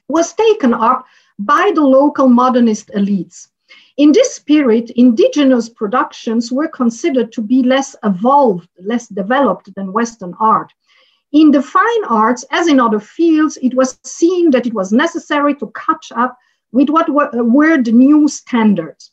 was 0.06 0.34
taken 0.34 0.72
up 0.72 1.04
by 1.40 1.72
the 1.74 1.82
local 1.82 2.28
modernist 2.28 2.92
elites. 2.94 3.48
In 3.98 4.12
this 4.12 4.32
spirit, 4.32 4.90
indigenous 4.90 5.68
productions 5.68 6.52
were 6.52 6.68
considered 6.68 7.32
to 7.32 7.42
be 7.42 7.64
less 7.64 7.96
evolved, 8.04 8.68
less 8.80 9.08
developed 9.08 9.74
than 9.74 9.92
Western 9.92 10.34
art. 10.38 10.72
In 11.32 11.50
the 11.50 11.60
fine 11.60 12.04
arts, 12.08 12.44
as 12.52 12.68
in 12.68 12.78
other 12.78 13.00
fields, 13.00 13.58
it 13.60 13.74
was 13.74 13.98
seen 14.04 14.52
that 14.52 14.66
it 14.68 14.72
was 14.72 14.92
necessary 14.92 15.52
to 15.56 15.72
catch 15.74 16.12
up 16.14 16.38
with 16.70 16.88
what 16.90 17.10
were, 17.10 17.28
were 17.42 17.82
the 17.82 17.90
new 17.90 18.28
standards. 18.28 19.10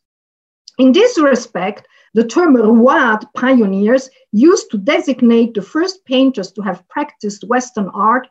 In 0.78 0.92
this 0.92 1.20
respect, 1.20 1.88
the 2.14 2.28
term 2.28 2.56
Rouad 2.56 3.26
pioneers 3.34 4.10
used 4.32 4.70
to 4.70 4.78
designate 4.78 5.56
the 5.56 5.64
first 5.64 6.06
painters 6.06 6.52
to 6.52 6.62
have 6.62 6.88
practiced 6.90 7.44
Western 7.46 7.90
art 7.90 8.28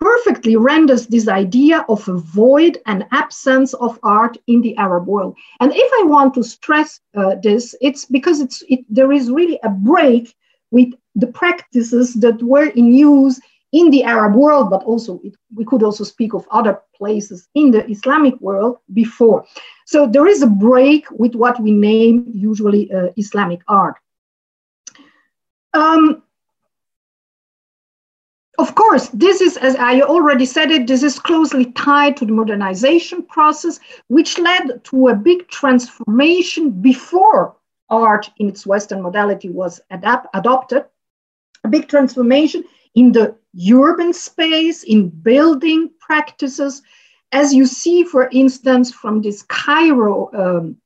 perfectly 0.00 0.56
renders 0.56 1.06
this 1.06 1.28
idea 1.28 1.84
of 1.88 2.08
a 2.08 2.14
void 2.14 2.78
and 2.86 3.06
absence 3.12 3.74
of 3.74 3.98
art 4.02 4.36
in 4.46 4.62
the 4.62 4.76
Arab 4.76 5.06
world. 5.06 5.36
And 5.60 5.72
if 5.74 5.90
I 6.00 6.04
want 6.06 6.34
to 6.34 6.42
stress 6.42 7.00
uh, 7.14 7.36
this, 7.42 7.74
it's 7.80 8.06
because 8.06 8.40
it's, 8.40 8.62
it, 8.68 8.80
there 8.88 9.12
is 9.12 9.30
really 9.30 9.58
a 9.62 9.68
break 9.68 10.34
with 10.70 10.94
the 11.14 11.26
practices 11.26 12.14
that 12.14 12.42
were 12.42 12.68
in 12.70 12.92
use 12.92 13.38
in 13.72 13.90
the 13.90 14.02
Arab 14.02 14.34
world, 14.34 14.70
but 14.70 14.82
also 14.84 15.20
it, 15.22 15.34
we 15.54 15.64
could 15.64 15.82
also 15.82 16.02
speak 16.02 16.34
of 16.34 16.46
other 16.50 16.80
places 16.96 17.48
in 17.54 17.70
the 17.70 17.88
Islamic 17.88 18.40
world 18.40 18.78
before. 18.92 19.44
So 19.86 20.06
there 20.06 20.26
is 20.26 20.42
a 20.42 20.46
break 20.46 21.10
with 21.10 21.34
what 21.34 21.60
we 21.60 21.70
name 21.70 22.30
usually 22.34 22.90
uh, 22.92 23.08
Islamic 23.16 23.60
art. 23.68 23.96
Um, 25.72 26.22
of 28.60 28.74
course, 28.74 29.08
this 29.08 29.40
is, 29.40 29.56
as 29.56 29.74
I 29.76 30.02
already 30.02 30.44
said 30.44 30.70
it, 30.70 30.86
this 30.86 31.02
is 31.02 31.18
closely 31.18 31.72
tied 31.72 32.16
to 32.18 32.26
the 32.26 32.32
modernization 32.32 33.22
process, 33.22 33.80
which 34.08 34.38
led 34.38 34.84
to 34.84 35.08
a 35.08 35.14
big 35.14 35.48
transformation 35.48 36.70
before 36.70 37.56
art 37.88 38.30
in 38.36 38.48
its 38.48 38.66
Western 38.66 39.00
modality 39.02 39.48
was 39.48 39.80
adapt, 39.90 40.26
adopted. 40.34 40.84
A 41.64 41.68
big 41.68 41.88
transformation 41.88 42.64
in 42.94 43.12
the 43.12 43.34
urban 43.72 44.12
space, 44.12 44.82
in 44.82 45.08
building 45.08 45.90
practices. 45.98 46.82
As 47.32 47.54
you 47.54 47.64
see, 47.64 48.04
for 48.04 48.28
instance, 48.30 48.92
from 48.92 49.22
this 49.22 49.42
Cairo 49.42 50.30
um, 50.34 50.76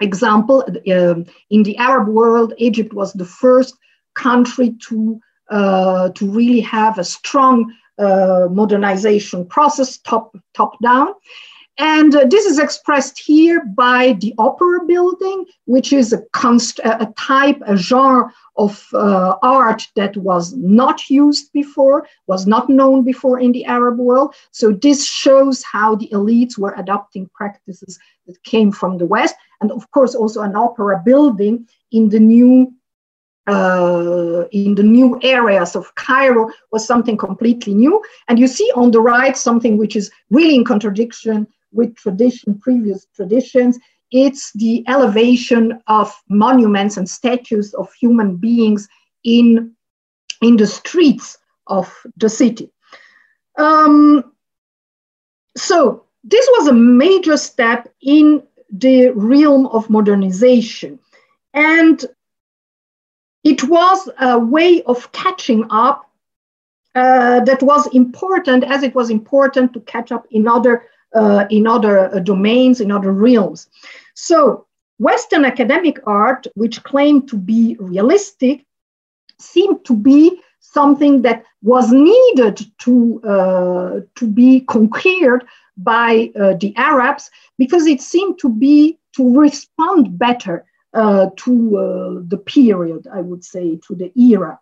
example, 0.00 0.64
uh, 0.68 1.14
in 1.50 1.62
the 1.64 1.76
Arab 1.78 2.08
world, 2.08 2.54
Egypt 2.58 2.92
was 2.92 3.12
the 3.12 3.24
first 3.24 3.76
country 4.14 4.76
to 4.88 5.20
uh, 5.50 6.10
to 6.10 6.30
really 6.30 6.60
have 6.60 6.98
a 6.98 7.04
strong 7.04 7.72
uh, 7.98 8.48
modernization 8.50 9.46
process, 9.46 9.98
top, 9.98 10.36
top 10.54 10.78
down. 10.82 11.14
And 11.78 12.12
uh, 12.14 12.26
this 12.28 12.44
is 12.44 12.58
expressed 12.58 13.20
here 13.20 13.64
by 13.64 14.14
the 14.20 14.34
opera 14.36 14.84
building, 14.84 15.46
which 15.66 15.92
is 15.92 16.12
a, 16.12 16.22
const- 16.32 16.80
a 16.84 17.12
type, 17.16 17.62
a 17.66 17.76
genre 17.76 18.32
of 18.56 18.84
uh, 18.92 19.36
art 19.42 19.86
that 19.94 20.16
was 20.16 20.54
not 20.54 21.08
used 21.08 21.52
before, 21.52 22.08
was 22.26 22.48
not 22.48 22.68
known 22.68 23.04
before 23.04 23.38
in 23.38 23.52
the 23.52 23.64
Arab 23.64 23.98
world. 23.98 24.34
So 24.50 24.72
this 24.72 25.06
shows 25.06 25.62
how 25.62 25.94
the 25.94 26.08
elites 26.08 26.58
were 26.58 26.74
adopting 26.76 27.30
practices 27.32 27.96
that 28.26 28.42
came 28.42 28.72
from 28.72 28.98
the 28.98 29.06
West. 29.06 29.36
And 29.60 29.70
of 29.70 29.88
course, 29.92 30.16
also 30.16 30.42
an 30.42 30.56
opera 30.56 31.00
building 31.04 31.68
in 31.92 32.08
the 32.08 32.20
new 32.20 32.72
uh, 33.48 34.44
in 34.52 34.74
the 34.74 34.82
new 34.82 35.18
areas 35.22 35.74
of 35.74 35.94
Cairo 35.94 36.50
was 36.70 36.86
something 36.86 37.16
completely 37.16 37.74
new. 37.74 38.02
And 38.28 38.38
you 38.38 38.46
see 38.46 38.70
on 38.74 38.90
the 38.90 39.00
right 39.00 39.36
something 39.36 39.78
which 39.78 39.96
is 39.96 40.10
really 40.30 40.54
in 40.54 40.64
contradiction 40.64 41.46
with 41.72 41.96
tradition, 41.96 42.58
previous 42.58 43.06
traditions. 43.14 43.78
It's 44.10 44.52
the 44.52 44.84
elevation 44.88 45.80
of 45.86 46.14
monuments 46.28 46.96
and 46.96 47.08
statues 47.08 47.74
of 47.74 47.92
human 47.94 48.36
beings 48.36 48.88
in 49.24 49.74
in 50.40 50.56
the 50.56 50.66
streets 50.66 51.38
of 51.66 51.92
the 52.16 52.28
city. 52.28 52.70
Um, 53.58 54.32
so 55.56 56.04
this 56.22 56.46
was 56.58 56.68
a 56.68 56.72
major 56.72 57.36
step 57.36 57.92
in 58.02 58.42
the 58.70 59.10
realm 59.10 59.66
of 59.66 59.90
modernization. 59.90 60.98
And 61.54 62.04
it 63.48 63.64
was 63.64 64.10
a 64.20 64.38
way 64.38 64.82
of 64.82 65.10
catching 65.12 65.64
up 65.70 66.10
uh, 66.94 67.40
that 67.40 67.62
was 67.62 67.86
important 67.94 68.62
as 68.64 68.82
it 68.82 68.94
was 68.94 69.08
important 69.08 69.72
to 69.72 69.80
catch 69.80 70.12
up 70.12 70.26
in 70.30 70.46
other, 70.46 70.84
uh, 71.14 71.46
in 71.48 71.66
other 71.66 72.14
uh, 72.14 72.18
domains, 72.18 72.82
in 72.82 72.92
other 72.92 73.10
realms. 73.10 73.70
So 74.14 74.66
Western 74.98 75.46
academic 75.46 75.98
art, 76.06 76.46
which 76.56 76.82
claimed 76.82 77.26
to 77.28 77.38
be 77.38 77.76
realistic, 77.80 78.66
seemed 79.38 79.82
to 79.86 79.96
be 79.96 80.42
something 80.60 81.22
that 81.22 81.44
was 81.62 81.90
needed 81.90 82.66
to, 82.80 83.22
uh, 83.22 84.00
to 84.16 84.26
be 84.26 84.60
conquered 84.60 85.46
by 85.78 86.30
uh, 86.38 86.54
the 86.60 86.74
Arabs 86.76 87.30
because 87.56 87.86
it 87.86 88.02
seemed 88.02 88.38
to 88.40 88.50
be 88.50 88.98
to 89.16 89.38
respond 89.38 90.18
better 90.18 90.66
to 90.94 91.78
uh, 91.78 92.22
the 92.26 92.38
period, 92.38 93.06
I 93.12 93.20
would 93.20 93.44
say, 93.44 93.78
to 93.86 93.94
the 93.94 94.12
era. 94.18 94.58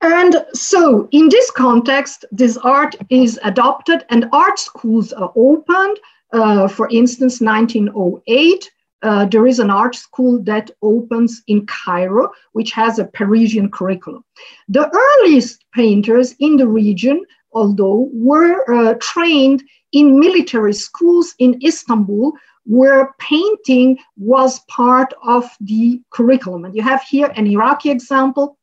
And 0.00 0.44
so, 0.52 1.08
in 1.10 1.28
this 1.28 1.50
context, 1.50 2.24
this 2.30 2.56
art 2.58 2.94
is 3.10 3.38
adopted, 3.42 4.04
and 4.10 4.28
art 4.32 4.58
schools 4.58 5.12
are 5.12 5.32
opened. 5.34 5.98
Uh, 6.32 6.68
for 6.68 6.88
instance, 6.90 7.40
1908, 7.40 8.70
uh, 9.02 9.26
there 9.26 9.46
is 9.46 9.58
an 9.58 9.70
art 9.70 9.94
school 9.94 10.40
that 10.44 10.70
opens 10.82 11.42
in 11.46 11.66
Cairo, 11.66 12.30
which 12.52 12.70
has 12.72 12.98
a 12.98 13.06
Parisian 13.06 13.70
curriculum. 13.70 14.24
The 14.68 14.88
earliest 14.88 15.64
painters 15.72 16.34
in 16.38 16.56
the 16.56 16.68
region 16.68 17.24
although, 17.52 18.08
were 18.12 18.64
uh, 18.72 18.94
trained 19.00 19.62
in 19.92 20.18
military 20.20 20.74
schools 20.74 21.34
in 21.38 21.58
Istanbul, 21.64 22.32
where 22.68 23.14
painting 23.18 23.98
was 24.18 24.60
part 24.68 25.14
of 25.22 25.50
the 25.60 26.02
curriculum. 26.10 26.66
And 26.66 26.76
you 26.76 26.82
have 26.82 27.02
here 27.02 27.32
an 27.34 27.46
Iraqi 27.46 27.90
example 27.90 28.58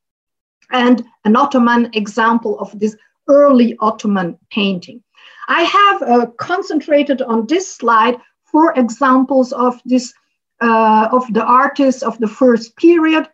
and 0.71 1.03
an 1.25 1.35
Ottoman 1.35 1.89
example 1.93 2.59
of 2.59 2.79
this 2.79 2.95
early 3.27 3.75
Ottoman 3.79 4.37
painting. 4.51 5.01
I 5.47 5.63
have 5.63 6.01
uh, 6.03 6.25
concentrated 6.37 7.23
on 7.23 7.47
this 7.47 7.67
slide 7.73 8.17
four 8.43 8.73
examples 8.77 9.51
of 9.51 9.81
this 9.85 10.13
uh, 10.61 11.09
of 11.11 11.33
the 11.33 11.43
artists 11.43 12.03
of 12.03 12.17
the 12.19 12.27
first 12.27 12.77
period, 12.77 13.27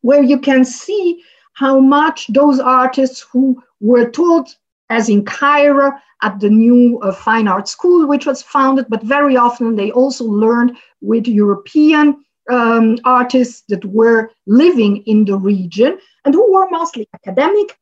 where 0.00 0.22
you 0.22 0.38
can 0.38 0.64
see 0.64 1.22
how 1.52 1.78
much 1.78 2.26
those 2.28 2.58
artists 2.58 3.20
who 3.30 3.62
were 3.80 4.10
taught 4.10 4.56
as 4.92 5.08
in 5.08 5.24
Cairo 5.24 5.92
at 6.22 6.38
the 6.38 6.50
new 6.50 7.00
uh, 7.00 7.12
fine 7.12 7.48
art 7.48 7.66
school, 7.66 8.06
which 8.06 8.26
was 8.26 8.42
founded, 8.42 8.86
but 8.88 9.02
very 9.02 9.36
often 9.36 9.74
they 9.74 9.90
also 9.90 10.24
learned 10.24 10.76
with 11.00 11.26
European 11.26 12.24
um, 12.50 12.98
artists 13.04 13.62
that 13.68 13.84
were 13.84 14.30
living 14.46 15.02
in 15.06 15.24
the 15.24 15.36
region 15.36 15.98
and 16.24 16.34
who 16.34 16.52
were 16.52 16.68
mostly 16.70 17.08
academic, 17.14 17.78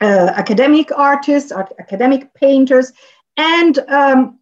uh, 0.00 0.32
academic 0.42 0.90
artists, 0.96 1.52
art, 1.52 1.72
academic 1.78 2.34
painters, 2.34 2.92
and 3.36 3.78
um, 3.88 4.38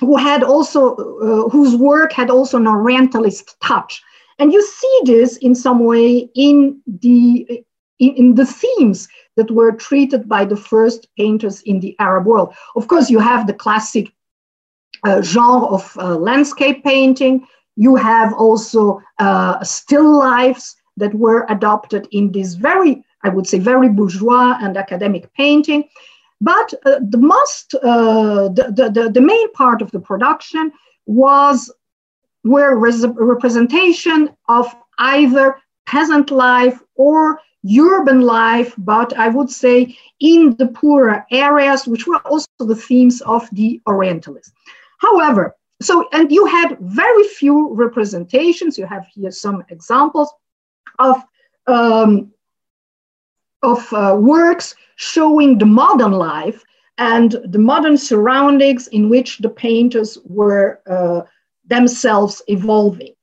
who 0.00 0.16
had 0.16 0.42
also, 0.42 0.94
uh, 0.96 1.48
whose 1.48 1.74
work 1.76 2.12
had 2.12 2.30
also 2.30 2.56
an 2.56 2.66
Orientalist 2.66 3.56
touch. 3.60 4.02
And 4.38 4.52
you 4.52 4.62
see 4.62 5.00
this 5.04 5.36
in 5.38 5.54
some 5.54 5.80
way 5.80 6.30
in 6.34 6.80
the 6.86 7.64
in, 8.02 8.14
in 8.16 8.34
the 8.34 8.44
themes 8.44 9.08
that 9.36 9.50
were 9.50 9.72
treated 9.72 10.28
by 10.28 10.44
the 10.44 10.56
first 10.56 11.08
painters 11.16 11.62
in 11.62 11.80
the 11.80 11.94
Arab 11.98 12.26
world. 12.26 12.52
Of 12.76 12.88
course, 12.88 13.08
you 13.08 13.20
have 13.20 13.46
the 13.46 13.54
classic 13.54 14.12
uh, 15.04 15.22
genre 15.22 15.66
of 15.66 15.96
uh, 15.96 16.16
landscape 16.16 16.84
painting. 16.84 17.46
You 17.76 17.94
have 17.96 18.34
also 18.34 19.00
uh, 19.18 19.62
still 19.64 20.18
lifes 20.18 20.76
that 20.96 21.14
were 21.14 21.46
adopted 21.48 22.08
in 22.10 22.32
this 22.32 22.54
very, 22.54 23.02
I 23.22 23.28
would 23.30 23.46
say, 23.46 23.58
very 23.58 23.88
bourgeois 23.88 24.58
and 24.60 24.76
academic 24.76 25.32
painting. 25.34 25.88
But 26.40 26.74
uh, 26.84 26.98
the 27.08 27.18
most, 27.18 27.74
uh, 27.74 28.48
the, 28.48 28.90
the, 28.94 29.10
the, 29.10 29.20
main 29.20 29.52
part 29.52 29.80
of 29.80 29.92
the 29.92 30.00
production 30.00 30.72
was 31.06 31.72
were 32.44 32.76
res- 32.76 33.06
representation 33.06 34.30
of 34.48 34.74
either 34.98 35.56
peasant 35.86 36.30
life 36.30 36.82
or 36.96 37.38
urban 37.80 38.20
life, 38.20 38.74
but 38.78 39.16
I 39.16 39.28
would 39.28 39.50
say 39.50 39.96
in 40.20 40.56
the 40.56 40.68
poorer 40.68 41.24
areas, 41.30 41.86
which 41.86 42.06
were 42.06 42.20
also 42.26 42.46
the 42.58 42.76
themes 42.76 43.20
of 43.22 43.48
the 43.52 43.80
Orientalists. 43.86 44.52
However, 44.98 45.56
so, 45.80 46.08
and 46.12 46.30
you 46.30 46.46
had 46.46 46.78
very 46.80 47.24
few 47.24 47.74
representations. 47.74 48.78
You 48.78 48.86
have 48.86 49.06
here 49.12 49.30
some 49.30 49.64
examples 49.68 50.32
of, 50.98 51.22
um, 51.66 52.32
of 53.62 53.92
uh, 53.92 54.16
works 54.18 54.74
showing 54.96 55.58
the 55.58 55.66
modern 55.66 56.12
life 56.12 56.62
and 56.98 57.36
the 57.46 57.58
modern 57.58 57.96
surroundings 57.96 58.86
in 58.88 59.08
which 59.08 59.38
the 59.38 59.48
painters 59.48 60.18
were 60.24 60.80
uh, 60.88 61.22
themselves 61.66 62.42
evolving. 62.46 63.14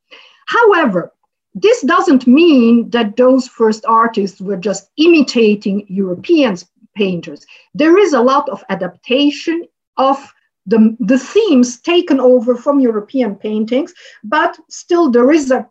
However, 0.48 1.14
this 1.62 1.82
doesn't 1.82 2.28
mean 2.28 2.90
that 2.92 3.18
those 3.18 3.48
first 3.48 3.86
artists 3.86 4.40
were 4.42 4.58
just 4.58 4.90
imitating 4.98 5.86
European 5.88 6.58
painters. 6.96 7.46
There 7.74 7.98
is 7.98 8.14
a 8.14 8.22
lot 8.22 8.50
of 8.50 8.64
adaptation 8.70 9.66
of 9.98 10.18
the, 10.66 10.96
the 11.00 11.18
themes 11.18 11.80
taken 11.82 12.20
over 12.20 12.56
from 12.56 12.80
European 12.80 13.36
paintings, 13.36 13.94
but 14.24 14.58
still 14.70 15.10
there 15.10 15.32
is 15.32 15.52
a, 15.52 15.68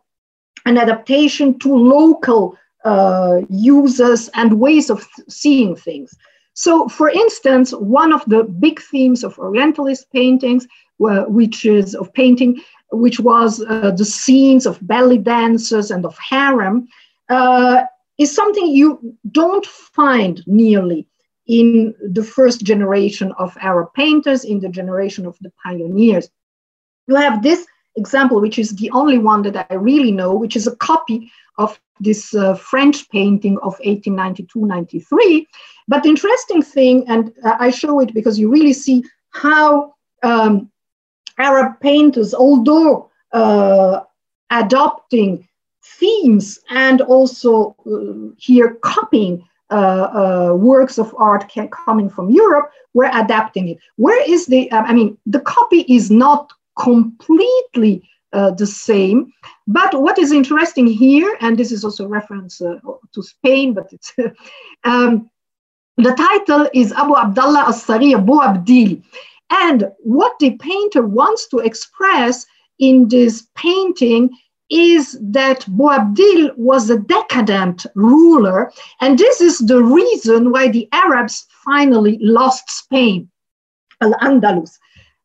an 0.65 0.77
adaptation 0.77 1.57
to 1.59 1.73
local 1.73 2.57
uh, 2.85 3.41
and 4.35 4.59
ways 4.59 4.89
of 4.89 4.99
th- 5.15 5.29
seeing 5.29 5.75
things. 5.75 6.15
So, 6.53 6.89
for 6.89 7.09
instance, 7.09 7.71
one 7.71 8.11
of 8.11 8.23
the 8.25 8.43
big 8.43 8.81
themes 8.81 9.23
of 9.23 9.39
Orientalist 9.39 10.11
paintings, 10.11 10.67
uh, 11.01 11.23
which 11.23 11.65
is 11.65 11.95
of 11.95 12.13
painting, 12.13 12.61
which 12.91 13.19
was 13.19 13.61
uh, 13.61 13.91
the 13.91 14.05
scenes 14.05 14.65
of 14.65 14.85
belly 14.87 15.17
dancers 15.17 15.91
and 15.91 16.05
of 16.05 16.17
harem, 16.17 16.87
uh, 17.29 17.83
is 18.17 18.35
something 18.35 18.67
you 18.67 19.15
don't 19.31 19.65
find 19.65 20.43
nearly 20.47 21.07
in 21.47 21.95
the 22.11 22.23
first 22.23 22.63
generation 22.63 23.33
of 23.39 23.57
Arab 23.61 23.93
painters, 23.95 24.43
in 24.43 24.59
the 24.59 24.69
generation 24.69 25.25
of 25.25 25.37
the 25.41 25.51
pioneers. 25.63 26.29
You 27.07 27.15
have 27.15 27.41
this 27.41 27.65
example, 27.95 28.39
which 28.39 28.59
is 28.59 28.75
the 28.75 28.91
only 28.91 29.17
one 29.17 29.41
that 29.43 29.67
I 29.69 29.75
really 29.75 30.11
know, 30.11 30.33
which 30.35 30.55
is 30.55 30.67
a 30.67 30.75
copy 30.75 31.31
of 31.57 31.79
this 31.99 32.33
uh, 32.35 32.53
French 32.55 33.09
painting 33.09 33.57
of 33.59 33.77
1892-93. 33.79 35.45
But 35.87 36.03
the 36.03 36.09
interesting 36.09 36.61
thing, 36.61 37.09
and 37.09 37.33
uh, 37.43 37.55
I 37.59 37.71
show 37.71 37.99
it 37.99 38.13
because 38.13 38.37
you 38.37 38.49
really 38.49 38.73
see 38.73 39.03
how 39.31 39.95
um, 40.23 40.71
Arab 41.39 41.79
painters, 41.79 42.33
although 42.33 43.09
uh, 43.31 44.01
adopting 44.51 45.47
themes 45.83 46.59
and 46.69 47.01
also 47.01 47.75
uh, 47.85 48.33
here 48.37 48.75
copying 48.81 49.43
uh, 49.71 49.75
uh 49.75 50.55
works 50.55 50.97
of 50.97 51.13
art 51.17 51.45
coming 51.71 52.09
from 52.09 52.29
Europe, 52.31 52.71
were 52.93 53.09
adapting 53.13 53.69
it. 53.69 53.77
Where 53.97 54.21
is 54.27 54.47
the, 54.47 54.69
uh, 54.71 54.81
I 54.81 54.93
mean, 54.93 55.17
the 55.27 55.41
copy 55.41 55.81
is 55.81 56.09
not 56.09 56.51
completely 56.77 58.03
uh, 58.33 58.51
the 58.51 58.65
same. 58.65 59.31
But 59.67 59.99
what 60.01 60.17
is 60.19 60.31
interesting 60.31 60.87
here, 60.87 61.37
and 61.41 61.57
this 61.57 61.71
is 61.71 61.83
also 61.83 62.05
a 62.05 62.07
reference 62.07 62.57
to 62.57 63.23
Spain, 63.23 63.73
but 63.73 63.91
it's 63.91 64.13
um, 64.83 65.29
the 65.97 66.13
title 66.13 66.69
is 66.73 66.93
Abu 66.93 67.15
Abdullah 67.15 67.65
al-Sari 67.67 68.13
Abu 68.13 68.33
Abdil. 68.33 69.03
And 69.49 69.89
what 69.99 70.37
the 70.39 70.51
painter 70.57 71.05
wants 71.05 71.47
to 71.49 71.59
express 71.59 72.45
in 72.77 73.07
this 73.07 73.47
painting 73.55 74.29
is 74.69 75.17
that 75.21 75.61
Boabdil 75.61 76.55
was 76.55 76.89
a 76.89 76.99
decadent 76.99 77.85
ruler, 77.95 78.71
and 79.01 79.17
this 79.17 79.41
is 79.41 79.57
the 79.59 79.83
reason 79.83 80.51
why 80.51 80.69
the 80.69 80.87
Arabs 80.91 81.47
finally 81.65 82.19
lost 82.21 82.69
Spain, 82.69 83.29
Al 84.01 84.13
Andalus. 84.21 84.77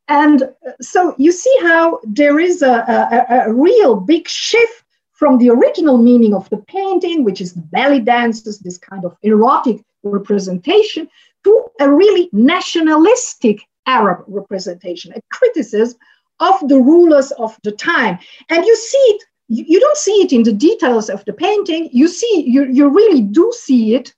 And 0.08 0.42
uh, 0.42 0.72
so 0.80 1.14
you 1.18 1.32
see 1.32 1.54
how 1.62 2.00
there 2.04 2.38
is 2.38 2.62
a, 2.62 2.84
a, 3.28 3.48
a, 3.48 3.52
real 3.52 3.96
big 3.96 4.28
shift 4.28 4.84
from 5.12 5.38
the 5.38 5.48
original 5.48 5.96
meaning 5.96 6.34
of 6.34 6.48
the 6.50 6.58
painting, 6.58 7.24
which 7.24 7.40
is 7.40 7.54
the 7.54 7.62
belly 7.62 8.00
dances, 8.00 8.58
this 8.58 8.76
kind 8.76 9.04
of 9.04 9.16
erotic 9.22 9.82
representation, 10.02 11.08
to 11.44 11.64
a 11.80 11.90
really 11.90 12.28
nationalistic 12.32 13.62
Arab 13.87 14.25
representation, 14.27 15.12
a 15.12 15.20
criticism 15.31 15.99
of 16.40 16.68
the 16.68 16.79
rulers 16.79 17.31
of 17.33 17.57
the 17.62 17.73
time. 17.73 18.18
And 18.51 18.64
you 18.64 18.77
see 18.77 18.99
it 18.99 19.23
you, 19.49 19.79
don't 19.79 19.97
see 19.97 20.23
it 20.23 20.33
in 20.33 20.42
the 20.42 20.53
details 20.53 21.11
of 21.11 21.25
the 21.27 21.33
painting. 21.33 21.90
You 21.92 22.09
see, 22.09 22.44
you, 22.47 22.64
you 22.64 22.88
really 22.88 23.20
do 23.20 23.53
see 23.55 23.94
it 23.94 24.14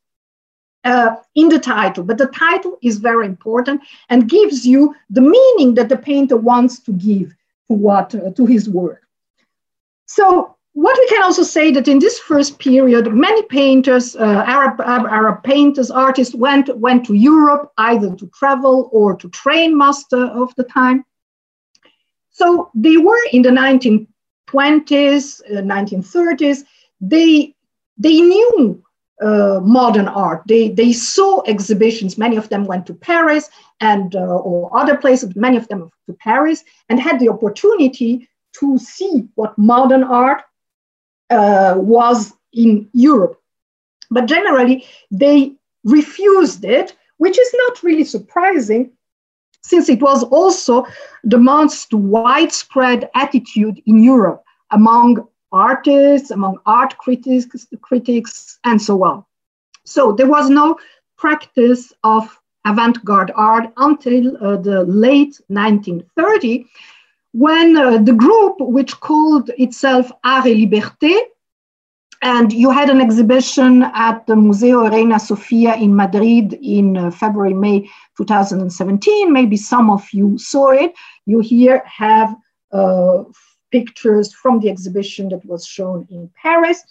uh, 0.85 1.17
in 1.35 1.49
the 1.49 1.59
title, 1.59 2.05
but 2.05 2.19
the 2.19 2.29
title 2.29 2.79
is 2.83 2.99
very 2.99 3.27
important 3.27 3.81
and 4.09 4.29
gives 4.29 4.65
you 4.65 4.95
the 5.11 5.21
meaning 5.21 5.75
that 5.75 5.89
the 5.89 5.97
painter 5.97 6.37
wants 6.37 6.79
to 6.81 6.93
give 6.93 7.35
to 7.69 7.75
what 7.75 8.15
uh, 8.15 8.31
to 8.31 8.47
his 8.47 8.69
work. 8.69 9.03
So 10.07 10.56
what 10.77 10.99
we 10.99 11.09
can 11.09 11.23
also 11.23 11.43
say 11.43 11.71
that 11.71 11.89
in 11.89 11.99
this 11.99 12.19
first 12.19 12.59
period, 12.59 13.11
many 13.11 13.43
painters, 13.45 14.15
uh, 14.15 14.45
Arab, 14.47 14.79
Arab, 14.83 15.07
Arab 15.07 15.43
painters, 15.43 15.91
artists 15.91 16.35
went 16.35 16.69
went 16.77 17.07
to 17.07 17.15
Europe 17.15 17.73
either 17.79 18.15
to 18.15 18.27
travel 18.39 18.91
or 18.93 19.17
to 19.17 19.27
train 19.31 19.75
master 19.75 20.27
of 20.43 20.55
the 20.57 20.65
time. 20.65 21.03
So 22.31 22.71
they 22.75 22.99
were 22.99 23.25
in 23.33 23.41
the 23.41 23.49
1920s, 23.49 25.41
uh, 25.51 25.63
1930s. 25.63 26.65
They 27.01 27.55
they 27.97 28.21
knew 28.21 28.85
uh, 29.23 29.61
modern 29.63 30.09
art. 30.09 30.43
They, 30.47 30.69
they 30.69 30.93
saw 30.93 31.43
exhibitions. 31.47 32.19
Many 32.19 32.37
of 32.37 32.51
them 32.51 32.67
went 32.67 32.85
to 32.89 32.93
Paris 32.93 33.49
and 33.81 34.15
uh, 34.15 34.41
or 34.49 34.79
other 34.79 34.99
places. 34.99 35.35
Many 35.37 35.57
of 35.57 35.69
them 35.69 35.91
to 36.05 36.13
Paris 36.13 36.65
and 36.91 37.01
had 37.01 37.19
the 37.19 37.31
opportunity 37.31 38.29
to 38.61 38.77
see 38.77 39.27
what 39.37 39.57
modern 39.57 40.05
art 40.05 40.43
uh, 41.31 41.75
was 41.77 42.33
in 42.53 42.89
Europe. 42.93 43.41
But 44.11 44.27
generally, 44.27 44.85
they 45.11 45.53
refused 45.85 46.65
it, 46.65 46.97
which 47.19 47.39
is 47.39 47.55
not 47.55 47.83
really 47.83 48.05
surprising, 48.05 48.93
since 49.63 49.89
it 49.89 50.01
was 50.01 50.23
also 50.25 50.87
the 51.25 51.39
most 51.39 51.93
widespread 51.93 53.11
attitude 53.15 53.83
in 53.87 54.03
Europe 54.03 54.45
among 54.71 55.27
artists, 55.53 56.31
among 56.31 56.59
art 56.67 56.97
critics, 56.99 57.67
critics, 57.81 58.59
and 58.65 58.81
so 58.81 59.05
on. 59.05 59.25
So 59.85 60.13
there 60.13 60.29
was 60.29 60.51
no 60.51 60.79
practice 61.17 61.93
of 62.05 62.39
avant-garde 62.65 63.33
art 63.37 63.73
until 63.77 64.37
uh, 64.45 64.57
the 64.57 64.85
late 64.85 65.41
1930, 65.49 66.67
when 67.37 67.77
uh, 67.77 67.99
the 67.99 68.15
group, 68.15 68.55
which 68.61 68.99
called 69.01 69.51
itself 69.59 70.11
Art 70.25 70.47
et 70.47 70.57
Liberté, 70.57 71.15
and 72.23 72.51
you 72.51 72.71
had 72.71 72.89
an 72.89 72.99
exhibition 72.99 73.83
at 73.83 74.27
the 74.27 74.35
Museo 74.35 74.89
Reina 74.89 75.21
Sofia 75.21 75.75
in 75.77 75.95
Madrid 75.95 76.55
in 76.63 76.97
uh, 76.97 77.11
February, 77.11 77.53
May 77.53 77.91
2017. 78.17 79.31
Maybe 79.31 79.59
some 79.59 79.91
of 79.91 80.03
you 80.15 80.39
saw 80.39 80.71
it. 80.71 80.95
You 81.27 81.41
here 81.41 81.83
have 81.85 82.35
uh, 82.73 83.25
pictures 83.71 84.33
from 84.33 84.61
the 84.61 84.71
exhibition 84.71 85.29
that 85.29 85.45
was 85.45 85.67
shown 85.67 86.07
in 86.11 86.31
Paris. 86.43 86.83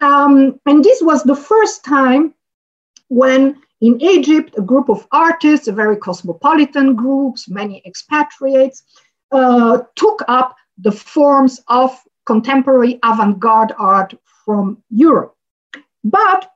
Um, 0.00 0.58
and 0.66 0.84
this 0.84 1.02
was 1.02 1.22
the 1.22 1.36
first 1.36 1.84
time 1.84 2.34
when 3.10 3.62
in 3.80 4.00
Egypt, 4.00 4.56
a 4.58 4.62
group 4.62 4.88
of 4.88 5.06
artists, 5.12 5.68
a 5.68 5.72
very 5.72 5.96
cosmopolitan 5.96 6.96
groups, 6.96 7.48
many 7.48 7.80
expatriates, 7.86 8.82
uh, 9.32 9.82
took 9.96 10.22
up 10.28 10.56
the 10.78 10.92
forms 10.92 11.60
of 11.68 11.98
contemporary 12.26 12.98
avant-garde 13.02 13.72
art 13.78 14.14
from 14.44 14.82
Europe. 14.90 15.36
But 16.02 16.50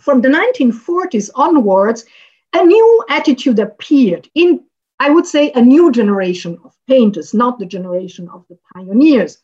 from 0.00 0.20
the 0.20 0.28
1940s 0.28 1.30
onwards, 1.34 2.04
a 2.52 2.64
new 2.64 3.04
attitude 3.08 3.58
appeared 3.58 4.28
in 4.34 4.64
I 5.00 5.08
would 5.08 5.26
say, 5.26 5.50
a 5.52 5.62
new 5.62 5.90
generation 5.90 6.58
of 6.62 6.76
painters, 6.86 7.32
not 7.32 7.58
the 7.58 7.64
generation 7.64 8.28
of 8.28 8.44
the 8.50 8.58
pioneers. 8.74 9.38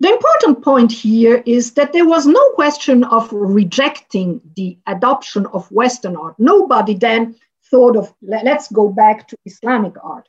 The 0.00 0.12
important 0.12 0.64
point 0.64 0.90
here 0.90 1.44
is 1.46 1.72
that 1.74 1.92
there 1.92 2.08
was 2.08 2.26
no 2.26 2.50
question 2.50 3.04
of 3.04 3.32
rejecting 3.32 4.40
the 4.56 4.78
adoption 4.88 5.46
of 5.46 5.70
Western 5.70 6.16
art. 6.16 6.34
Nobody 6.38 6.94
then 6.94 7.36
thought 7.70 7.96
of, 7.96 8.12
let's 8.20 8.70
go 8.70 8.88
back 8.88 9.28
to 9.28 9.36
Islamic 9.46 9.94
art. 10.02 10.28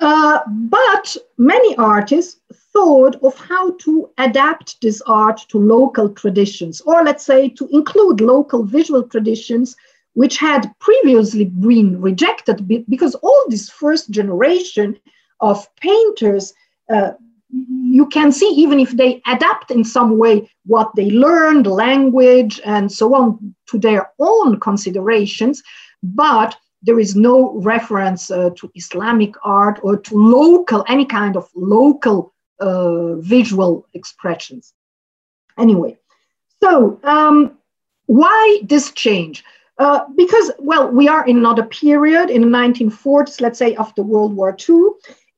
Uh, 0.00 0.40
but 0.46 1.16
many 1.38 1.74
artists 1.76 2.40
thought 2.72 3.16
of 3.22 3.34
how 3.38 3.72
to 3.78 4.10
adapt 4.18 4.80
this 4.82 5.00
art 5.06 5.40
to 5.48 5.58
local 5.58 6.10
traditions, 6.10 6.82
or 6.82 7.02
let's 7.02 7.24
say 7.24 7.48
to 7.48 7.66
include 7.72 8.20
local 8.20 8.62
visual 8.62 9.02
traditions 9.02 9.74
which 10.12 10.38
had 10.38 10.72
previously 10.78 11.44
been 11.44 12.00
rejected 12.00 12.66
because 12.88 13.14
all 13.16 13.44
this 13.48 13.68
first 13.68 14.10
generation 14.10 14.98
of 15.40 15.68
painters, 15.76 16.54
uh, 16.90 17.12
you 17.50 18.06
can 18.06 18.32
see 18.32 18.48
even 18.48 18.80
if 18.80 18.92
they 18.92 19.20
adapt 19.26 19.70
in 19.70 19.84
some 19.84 20.16
way 20.16 20.50
what 20.64 20.90
they 20.96 21.10
learned, 21.10 21.66
language, 21.66 22.60
and 22.64 22.90
so 22.90 23.14
on 23.14 23.54
to 23.66 23.78
their 23.78 24.10
own 24.18 24.58
considerations, 24.58 25.62
but 26.02 26.56
there 26.86 27.00
is 27.00 27.16
no 27.16 27.52
reference 27.60 28.30
uh, 28.30 28.50
to 28.56 28.70
Islamic 28.74 29.34
art 29.42 29.80
or 29.82 29.96
to 29.96 30.16
local, 30.16 30.84
any 30.88 31.04
kind 31.04 31.36
of 31.36 31.50
local 31.54 32.32
uh, 32.60 33.16
visual 33.16 33.86
expressions. 33.92 34.72
Anyway, 35.58 35.98
so 36.62 37.00
um, 37.02 37.58
why 38.06 38.60
this 38.62 38.92
change? 38.92 39.44
Uh, 39.78 40.04
because, 40.16 40.50
well, 40.58 40.88
we 40.88 41.06
are 41.08 41.26
in 41.26 41.36
another 41.36 41.64
period 41.64 42.30
in 42.30 42.40
the 42.40 42.46
1940s, 42.46 43.40
let's 43.40 43.58
say 43.58 43.74
after 43.74 44.02
World 44.02 44.34
War 44.34 44.56
II. 44.56 44.78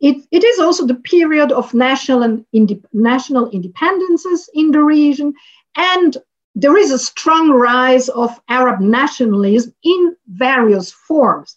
It, 0.01 0.25
it 0.31 0.45
is 0.45 0.61
also 0.61 0.87
the 0.87 0.95
period 0.95 1.51
of 1.51 1.75
national 1.75 2.23
and 2.23 2.45
national 2.93 3.51
independences 3.51 4.49
in 4.55 4.71
the 4.71 4.81
region, 4.81 5.35
and 5.77 6.17
there 6.55 6.77
is 6.77 6.91
a 6.91 6.99
strong 6.99 7.51
rise 7.51 8.09
of 8.09 8.41
Arab 8.49 8.81
nationalism 8.81 9.75
in 9.83 10.17
various 10.29 10.91
forms. 10.91 11.57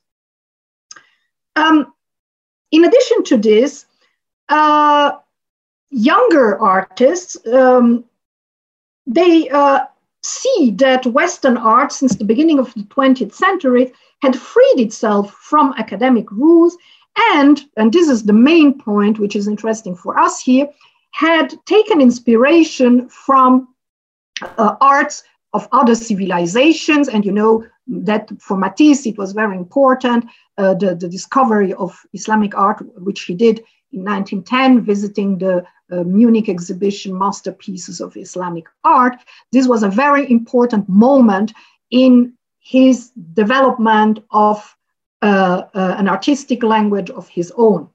Um, 1.55 1.93
in 2.71 2.85
addition 2.85 3.23
to 3.25 3.37
this, 3.37 3.85
uh, 4.49 5.13
younger 5.89 6.59
artists 6.59 7.37
um, 7.47 8.05
they 9.07 9.49
uh, 9.49 9.81
see 10.23 10.73
that 10.77 11.05
Western 11.05 11.57
art, 11.57 11.91
since 11.91 12.15
the 12.15 12.23
beginning 12.23 12.59
of 12.59 12.73
the 12.75 12.83
20th 12.83 13.33
century, 13.33 13.91
had 14.21 14.35
freed 14.35 14.79
itself 14.79 15.33
from 15.33 15.73
academic 15.77 16.31
rules 16.31 16.77
and, 17.33 17.63
and 17.77 17.91
this 17.91 18.07
is 18.07 18.23
the 18.23 18.33
main 18.33 18.79
point 18.79 19.19
which 19.19 19.35
is 19.35 19.47
interesting 19.47 19.95
for 19.95 20.17
us 20.17 20.39
here, 20.41 20.69
had 21.11 21.53
taken 21.65 21.99
inspiration 21.99 23.09
from 23.09 23.67
uh, 24.57 24.75
arts 24.81 25.23
of 25.53 25.67
other 25.71 25.95
civilizations. 25.95 27.09
And 27.09 27.25
you 27.25 27.31
know 27.31 27.65
that 27.87 28.29
for 28.39 28.57
Matisse, 28.57 29.05
it 29.05 29.17
was 29.17 29.33
very 29.33 29.55
important, 29.55 30.25
uh, 30.57 30.73
the, 30.75 30.95
the 30.95 31.09
discovery 31.09 31.73
of 31.73 31.99
Islamic 32.13 32.55
art, 32.55 32.83
which 32.99 33.23
he 33.23 33.33
did 33.33 33.59
in 33.91 34.03
1910, 34.05 34.81
visiting 34.85 35.37
the 35.37 35.65
uh, 35.91 36.03
Munich 36.03 36.47
exhibition, 36.47 37.17
Masterpieces 37.17 37.99
of 37.99 38.15
Islamic 38.15 38.65
Art. 38.83 39.17
This 39.51 39.67
was 39.67 39.83
a 39.83 39.89
very 39.89 40.29
important 40.31 40.87
moment 40.87 41.51
in 41.89 42.33
his 42.59 43.11
development 43.33 44.19
of 44.31 44.77
uh, 45.21 45.63
uh, 45.73 45.95
an 45.97 46.07
artistic 46.07 46.63
language 46.63 47.09
of 47.09 47.27
his 47.27 47.51
own. 47.57 47.89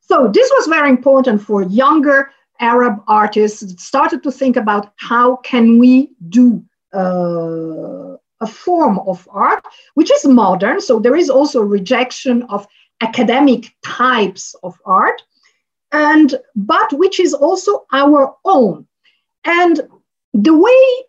So 0.00 0.30
this 0.32 0.50
was 0.54 0.68
very 0.68 0.88
important 0.88 1.42
for 1.42 1.62
younger 1.62 2.30
Arab 2.60 3.02
artists 3.06 3.82
started 3.82 4.22
to 4.22 4.30
think 4.30 4.56
about 4.56 4.92
how 4.96 5.36
can 5.36 5.78
we 5.78 6.10
do 6.28 6.62
uh, 6.94 8.16
a 8.40 8.46
form 8.46 8.98
of 9.00 9.26
art 9.30 9.64
which 9.94 10.12
is 10.12 10.24
modern. 10.26 10.80
So 10.80 10.98
there 10.98 11.16
is 11.16 11.30
also 11.30 11.60
rejection 11.62 12.42
of 12.44 12.66
academic 13.00 13.74
types 13.84 14.54
of 14.62 14.78
art, 14.84 15.22
and 15.92 16.34
but 16.54 16.92
which 16.92 17.20
is 17.20 17.34
also 17.34 17.86
our 17.92 18.34
own. 18.44 18.86
And 19.44 19.80
the 20.32 20.56
way 20.56 21.06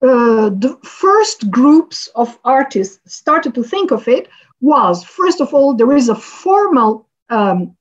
uh, 0.00 0.50
the 0.50 0.78
first 0.84 1.50
groups 1.50 2.08
of 2.14 2.38
artists 2.44 3.00
started 3.12 3.54
to 3.54 3.64
think 3.64 3.90
of 3.90 4.06
it 4.06 4.28
was 4.60 5.04
first 5.04 5.40
of 5.40 5.54
all, 5.54 5.74
there 5.74 5.92
is 5.92 6.08
a 6.08 6.14
formal 6.14 7.08
um, 7.30 7.76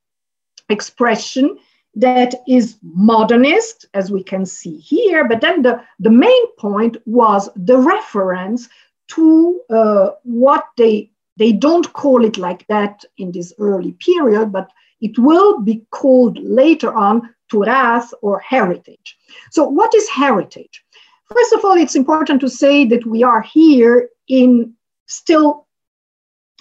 expression 0.69 1.57
that 1.97 2.35
is 2.47 2.77
modernist, 2.81 3.85
as 3.93 4.11
we 4.11 4.23
can 4.23 4.45
see 4.45 4.77
here, 4.77 5.27
but 5.27 5.41
then 5.41 5.61
the, 5.63 5.81
the 5.99 6.11
main 6.11 6.55
point 6.57 6.97
was 7.05 7.49
the 7.55 7.77
reference 7.77 8.69
to 9.09 9.61
uh, 9.69 10.11
what 10.23 10.65
they 10.77 11.11
they 11.37 11.51
don't 11.51 11.93
call 11.93 12.25
it 12.25 12.37
like 12.37 12.65
that 12.67 13.05
in 13.19 13.31
this 13.31 13.53
early 13.59 13.91
period, 14.03 14.51
but 14.51 14.71
it 15.01 15.17
will 15.19 15.61
be 15.61 15.85
called 15.91 16.39
later 16.39 16.91
on 16.93 17.29
Turath 17.51 18.11
or 18.21 18.39
heritage. 18.39 19.15
So, 19.51 19.63
what 19.63 19.93
is 19.93 20.09
heritage? 20.09 20.83
First 21.31 21.53
of 21.53 21.63
all, 21.63 21.77
it's 21.77 21.95
important 21.95 22.41
to 22.41 22.49
say 22.49 22.85
that 22.85 23.05
we 23.05 23.23
are 23.23 23.41
here 23.41 24.09
in 24.27 24.73
still 25.05 25.67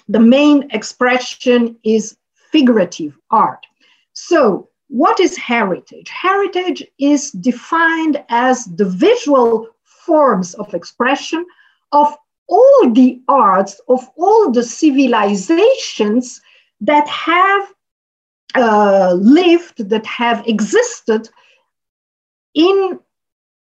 the 0.07 0.19
main 0.19 0.69
expression 0.71 1.77
is 1.83 2.15
figurative 2.51 3.17
art. 3.31 3.65
So, 4.13 4.69
what 4.87 5.19
is 5.19 5.37
heritage? 5.37 6.09
Heritage 6.09 6.85
is 6.99 7.31
defined 7.31 8.23
as 8.29 8.65
the 8.65 8.85
visual 8.85 9.67
forms 9.83 10.53
of 10.55 10.73
expression 10.73 11.45
of 11.91 12.15
all 12.47 12.89
the 12.91 13.21
arts, 13.27 13.81
of 13.89 14.07
all 14.17 14.51
the 14.51 14.63
civilizations 14.63 16.41
that 16.81 17.07
have 17.07 17.73
uh, 18.55 19.13
lived, 19.13 19.89
that 19.89 20.05
have 20.05 20.47
existed 20.47 21.29
in 22.53 22.99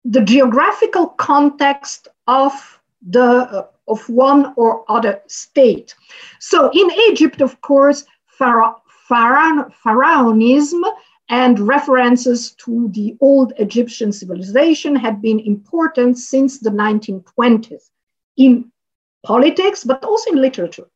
the 0.03 0.21
geographical 0.21 1.07
context 1.07 2.07
of 2.27 2.79
the 3.07 3.21
uh, 3.21 3.67
of 3.87 4.07
one 4.09 4.53
or 4.57 4.85
other 4.89 5.21
state. 5.27 5.93
So 6.39 6.69
in 6.73 6.89
Egypt, 7.09 7.41
of 7.41 7.59
course, 7.61 8.05
pharaoh, 8.27 8.81
pharaonism 9.07 10.83
and 11.31 11.61
references 11.61 12.51
to 12.51 12.89
the 12.89 13.15
old 13.21 13.53
Egyptian 13.57 14.11
civilization 14.11 14.97
had 14.97 15.21
been 15.21 15.39
important 15.39 16.17
since 16.17 16.59
the 16.59 16.69
1920s 16.69 17.89
in 18.35 18.69
politics, 19.23 19.85
but 19.85 20.03
also 20.03 20.31
in 20.31 20.41
literature. 20.41 20.87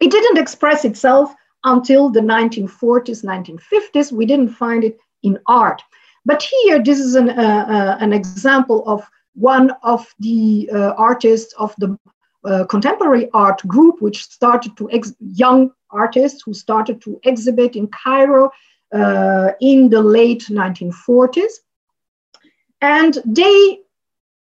It 0.00 0.10
didn't 0.10 0.38
express 0.38 0.86
itself 0.86 1.34
until 1.64 2.08
the 2.08 2.20
1940s, 2.20 3.22
1950s. 3.22 4.10
We 4.10 4.24
didn't 4.24 4.48
find 4.48 4.84
it 4.84 4.98
in 5.22 5.38
art. 5.46 5.82
But 6.24 6.42
here, 6.42 6.82
this 6.82 6.98
is 6.98 7.14
an, 7.14 7.28
uh, 7.28 7.66
uh, 7.68 7.96
an 8.00 8.14
example 8.14 8.88
of 8.88 9.06
one 9.34 9.72
of 9.82 10.06
the 10.18 10.70
uh, 10.72 10.94
artists 10.96 11.52
of 11.58 11.74
the 11.76 11.98
uh, 12.44 12.64
contemporary 12.66 13.28
art 13.34 13.60
group, 13.66 14.00
which 14.00 14.24
started 14.24 14.76
to, 14.78 14.88
young 15.20 15.72
artists 15.90 16.42
who 16.42 16.54
started 16.54 17.02
to 17.02 17.20
exhibit 17.24 17.76
in 17.76 17.86
Cairo 17.88 18.50
uh, 18.92 19.52
in 19.60 19.88
the 19.88 20.02
late 20.02 20.46
1940s. 20.48 21.52
And 22.80 23.18
they 23.24 23.80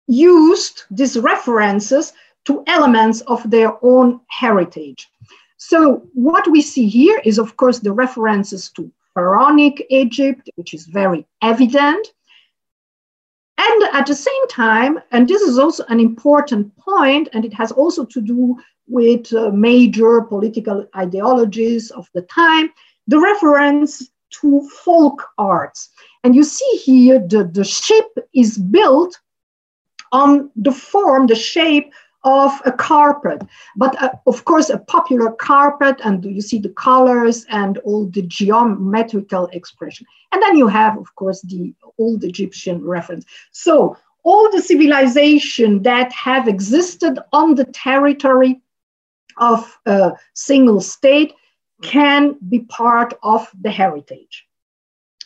used 0.06 0.84
these 0.90 1.18
references 1.18 2.12
to 2.46 2.64
elements 2.66 3.20
of 3.22 3.48
their 3.50 3.72
own 3.84 4.20
heritage. 4.28 5.08
So, 5.56 6.08
what 6.14 6.50
we 6.50 6.62
see 6.62 6.88
here 6.88 7.20
is, 7.24 7.38
of 7.38 7.56
course, 7.56 7.80
the 7.80 7.92
references 7.92 8.70
to 8.76 8.90
pharaonic 9.12 9.84
Egypt, 9.90 10.48
which 10.54 10.72
is 10.72 10.86
very 10.86 11.26
evident. 11.42 12.12
And 13.58 13.82
at 13.92 14.06
the 14.06 14.14
same 14.14 14.48
time, 14.48 15.00
and 15.10 15.26
this 15.26 15.42
is 15.42 15.58
also 15.58 15.84
an 15.88 15.98
important 15.98 16.74
point, 16.76 17.28
and 17.32 17.44
it 17.44 17.52
has 17.54 17.72
also 17.72 18.04
to 18.04 18.20
do 18.20 18.56
with 18.86 19.32
uh, 19.34 19.50
major 19.50 20.22
political 20.22 20.86
ideologies 20.96 21.90
of 21.90 22.08
the 22.14 22.22
time, 22.22 22.70
the 23.08 23.18
reference 23.18 24.10
to 24.30 24.68
folk 24.84 25.28
arts. 25.38 25.90
And 26.24 26.34
you 26.34 26.44
see 26.44 26.80
here 26.84 27.18
the, 27.18 27.44
the 27.44 27.64
ship 27.64 28.06
is 28.34 28.58
built 28.58 29.18
on 30.12 30.50
the 30.56 30.72
form, 30.72 31.26
the 31.26 31.34
shape 31.34 31.92
of 32.24 32.52
a 32.66 32.72
carpet, 32.72 33.42
but 33.76 34.00
uh, 34.02 34.10
of 34.26 34.44
course, 34.44 34.70
a 34.70 34.78
popular 34.78 35.32
carpet, 35.32 36.00
and 36.04 36.24
you 36.24 36.40
see 36.40 36.58
the 36.58 36.70
colors 36.70 37.46
and 37.48 37.78
all 37.78 38.06
the 38.06 38.22
geometrical 38.22 39.46
expression. 39.52 40.06
And 40.32 40.42
then 40.42 40.56
you 40.56 40.66
have, 40.66 40.98
of 40.98 41.14
course, 41.14 41.40
the 41.42 41.72
old 41.96 42.24
Egyptian 42.24 42.84
reference. 42.84 43.24
So, 43.52 43.96
all 44.24 44.50
the 44.50 44.60
civilization 44.60 45.82
that 45.84 46.12
have 46.12 46.48
existed 46.48 47.18
on 47.32 47.54
the 47.54 47.64
territory 47.66 48.60
of 49.38 49.78
a 49.86 50.12
single 50.34 50.80
state 50.80 51.32
can 51.82 52.36
be 52.48 52.60
part 52.60 53.14
of 53.22 53.48
the 53.60 53.70
heritage. 53.70 54.46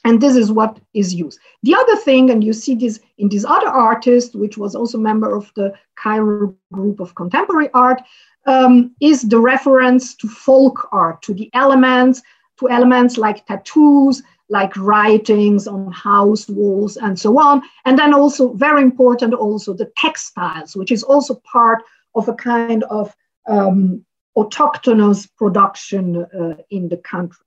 And 0.05 0.21
this 0.21 0.37
is 0.37 0.51
what 0.51 0.81
is 0.95 1.15
used. 1.15 1.39
The 1.63 1.75
other 1.75 1.97
thing, 1.97 2.31
and 2.31 2.43
you 2.43 2.53
see 2.53 2.75
this 2.75 3.01
in 3.19 3.29
this 3.29 3.45
other 3.45 3.69
artist, 3.69 4.35
which 4.35 4.59
was 4.59 4.75
also 4.75 4.99
member 4.99 5.35
of 5.35 5.53
the 5.55 5.73
Cairo 5.95 6.55
group 6.73 6.99
of 6.99 7.15
contemporary 7.15 7.71
art, 7.73 8.03
um, 8.47 8.95
is 9.01 9.23
the 9.23 9.39
reference 9.39 10.17
to 10.17 10.29
folk 10.29 10.89
art, 10.91 11.23
to 11.23 11.35
the 11.35 11.49
elements, 11.55 12.21
to 12.59 12.69
elements 12.69 13.17
like 13.17 13.47
tattoos, 13.47 14.23
like 14.49 14.77
writings 14.77 15.69
on 15.69 15.91
house 15.93 16.49
walls, 16.49 16.97
and 16.97 17.19
so 17.19 17.39
on. 17.39 17.63
And 17.85 17.97
then 17.97 18.13
also 18.13 18.53
very 18.55 18.83
important, 18.83 19.35
also 19.35 19.73
the 19.73 19.91
textiles, 19.97 20.75
which 20.77 20.91
is 20.91 21.05
also 21.05 21.41
part 21.51 21.83
of 22.17 22.29
a 22.29 22.35
kind 22.35 22.83
of 22.85 23.15
um, 23.49 24.05
autochthonous 24.37 25.29
production 25.37 26.25
uh, 26.25 26.55
in 26.71 26.89
the 26.89 26.97
country. 26.97 27.45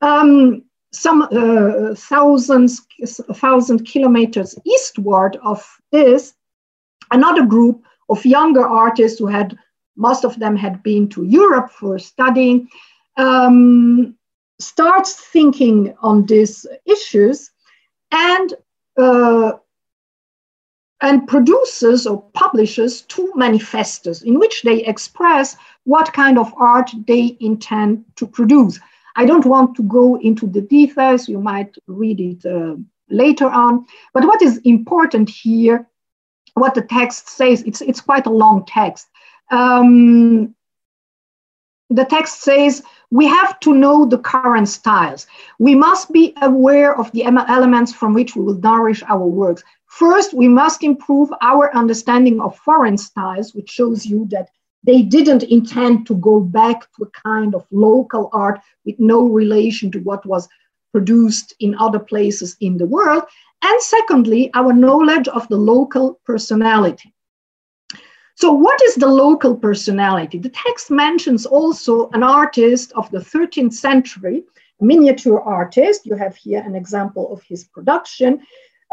Um, 0.00 0.64
some 0.92 1.22
uh, 1.22 1.94
thousands, 1.94 2.86
thousand 3.34 3.84
kilometers 3.84 4.56
eastward 4.64 5.36
of 5.42 5.66
this, 5.90 6.34
another 7.10 7.44
group 7.44 7.82
of 8.08 8.24
younger 8.24 8.66
artists 8.66 9.18
who 9.18 9.26
had, 9.26 9.56
most 9.96 10.24
of 10.24 10.38
them 10.38 10.56
had 10.56 10.82
been 10.82 11.08
to 11.08 11.24
Europe 11.24 11.70
for 11.70 11.98
studying, 11.98 12.68
um, 13.16 14.16
starts 14.60 15.14
thinking 15.14 15.94
on 16.00 16.26
these 16.26 16.66
issues 16.84 17.50
and 18.12 18.54
uh, 18.96 19.52
and 21.04 21.28
produces 21.28 22.06
or 22.06 22.22
publishes 22.32 23.02
two 23.02 23.30
manifestos 23.36 24.22
in 24.22 24.38
which 24.38 24.62
they 24.62 24.82
express 24.86 25.54
what 25.84 26.10
kind 26.14 26.38
of 26.38 26.52
art 26.56 26.90
they 27.06 27.36
intend 27.40 28.02
to 28.16 28.26
produce. 28.26 28.80
I 29.14 29.26
don't 29.26 29.44
want 29.44 29.76
to 29.76 29.82
go 29.82 30.18
into 30.20 30.46
the 30.46 30.62
details, 30.62 31.28
you 31.28 31.38
might 31.38 31.76
read 31.86 32.20
it 32.20 32.46
uh, 32.46 32.76
later 33.10 33.50
on. 33.50 33.84
But 34.14 34.24
what 34.24 34.40
is 34.40 34.56
important 34.64 35.28
here, 35.28 35.86
what 36.54 36.74
the 36.74 36.80
text 36.80 37.28
says, 37.28 37.62
it's, 37.66 37.82
it's 37.82 38.00
quite 38.00 38.24
a 38.24 38.30
long 38.30 38.64
text. 38.64 39.06
Um, 39.50 40.54
the 41.90 42.06
text 42.06 42.40
says, 42.40 42.82
we 43.10 43.26
have 43.26 43.60
to 43.60 43.74
know 43.74 44.06
the 44.06 44.18
current 44.18 44.68
styles. 44.68 45.26
We 45.58 45.74
must 45.74 46.10
be 46.12 46.34
aware 46.40 46.98
of 46.98 47.12
the 47.12 47.24
elements 47.24 47.92
from 47.92 48.14
which 48.14 48.34
we 48.34 48.42
will 48.42 48.58
nourish 48.58 49.02
our 49.06 49.26
works. 49.26 49.62
First, 49.94 50.34
we 50.34 50.48
must 50.48 50.82
improve 50.82 51.30
our 51.40 51.72
understanding 51.72 52.40
of 52.40 52.58
foreign 52.58 52.98
styles, 52.98 53.54
which 53.54 53.70
shows 53.70 54.04
you 54.04 54.26
that 54.32 54.48
they 54.82 55.02
didn't 55.02 55.44
intend 55.44 56.08
to 56.08 56.16
go 56.16 56.40
back 56.40 56.80
to 56.94 57.04
a 57.04 57.10
kind 57.10 57.54
of 57.54 57.64
local 57.70 58.28
art 58.32 58.58
with 58.84 58.98
no 58.98 59.28
relation 59.28 59.92
to 59.92 60.00
what 60.00 60.26
was 60.26 60.48
produced 60.90 61.54
in 61.60 61.76
other 61.76 62.00
places 62.00 62.56
in 62.58 62.76
the 62.76 62.86
world. 62.86 63.22
And 63.62 63.80
secondly, 63.80 64.50
our 64.54 64.72
knowledge 64.72 65.28
of 65.28 65.46
the 65.46 65.58
local 65.58 66.20
personality. 66.26 67.14
So, 68.34 68.50
what 68.52 68.82
is 68.82 68.96
the 68.96 69.06
local 69.06 69.54
personality? 69.54 70.38
The 70.38 70.56
text 70.66 70.90
mentions 70.90 71.46
also 71.46 72.10
an 72.10 72.24
artist 72.24 72.90
of 72.96 73.08
the 73.12 73.20
13th 73.20 73.74
century, 73.74 74.42
miniature 74.80 75.40
artist. 75.40 76.04
You 76.04 76.16
have 76.16 76.34
here 76.34 76.64
an 76.66 76.74
example 76.74 77.32
of 77.32 77.44
his 77.44 77.62
production, 77.62 78.40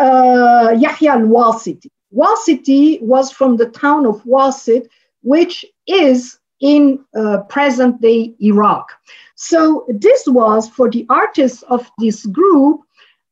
uh, 0.01 0.71
Yahya 0.71 1.11
al 1.11 1.27
Wasiti. 1.35 1.89
Wasiti 2.13 3.01
was 3.01 3.31
from 3.31 3.57
the 3.57 3.67
town 3.67 4.05
of 4.05 4.23
Wasit, 4.23 4.87
which 5.21 5.65
is 5.87 6.39
in 6.59 7.03
uh, 7.15 7.39
present 7.49 8.01
day 8.01 8.33
Iraq. 8.39 8.91
So 9.35 9.85
this 9.89 10.27
was 10.27 10.69
for 10.69 10.89
the 10.89 11.05
artists 11.09 11.63
of 11.63 11.89
this 11.99 12.25
group 12.25 12.81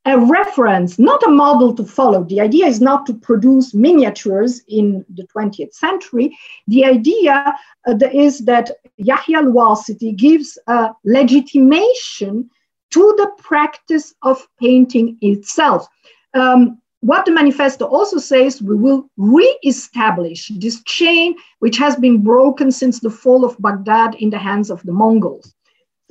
a 0.05 0.17
reference, 0.17 0.97
not 0.97 1.21
a 1.27 1.29
model 1.29 1.73
to 1.75 1.83
follow. 1.83 2.23
The 2.23 2.41
idea 2.41 2.65
is 2.65 2.79
not 2.81 3.05
to 3.07 3.13
produce 3.13 3.73
miniatures 3.73 4.61
in 4.67 5.05
the 5.09 5.27
20th 5.35 5.73
century. 5.73 6.35
The 6.67 6.85
idea 6.85 7.53
uh, 7.87 7.95
is 8.13 8.39
that 8.45 8.71
Yahya 8.97 9.37
al-Wasiti 9.37 10.15
gives 10.15 10.57
a 10.67 10.91
legitimation 11.03 12.49
to 12.91 13.13
the 13.17 13.31
practice 13.37 14.15
of 14.23 14.47
painting 14.59 15.17
itself. 15.21 15.87
Um, 16.33 16.81
what 17.01 17.25
the 17.25 17.31
manifesto 17.31 17.85
also 17.85 18.17
says, 18.17 18.61
we 18.61 18.75
will 18.75 19.09
re-establish 19.15 20.51
this 20.55 20.83
chain 20.83 21.35
which 21.59 21.77
has 21.77 21.95
been 21.95 22.21
broken 22.21 22.71
since 22.71 22.99
the 22.99 23.09
fall 23.09 23.45
of 23.45 23.57
Baghdad 23.59 24.15
in 24.15 24.29
the 24.29 24.37
hands 24.37 24.69
of 24.69 24.83
the 24.83 24.91
Mongols. 24.91 25.53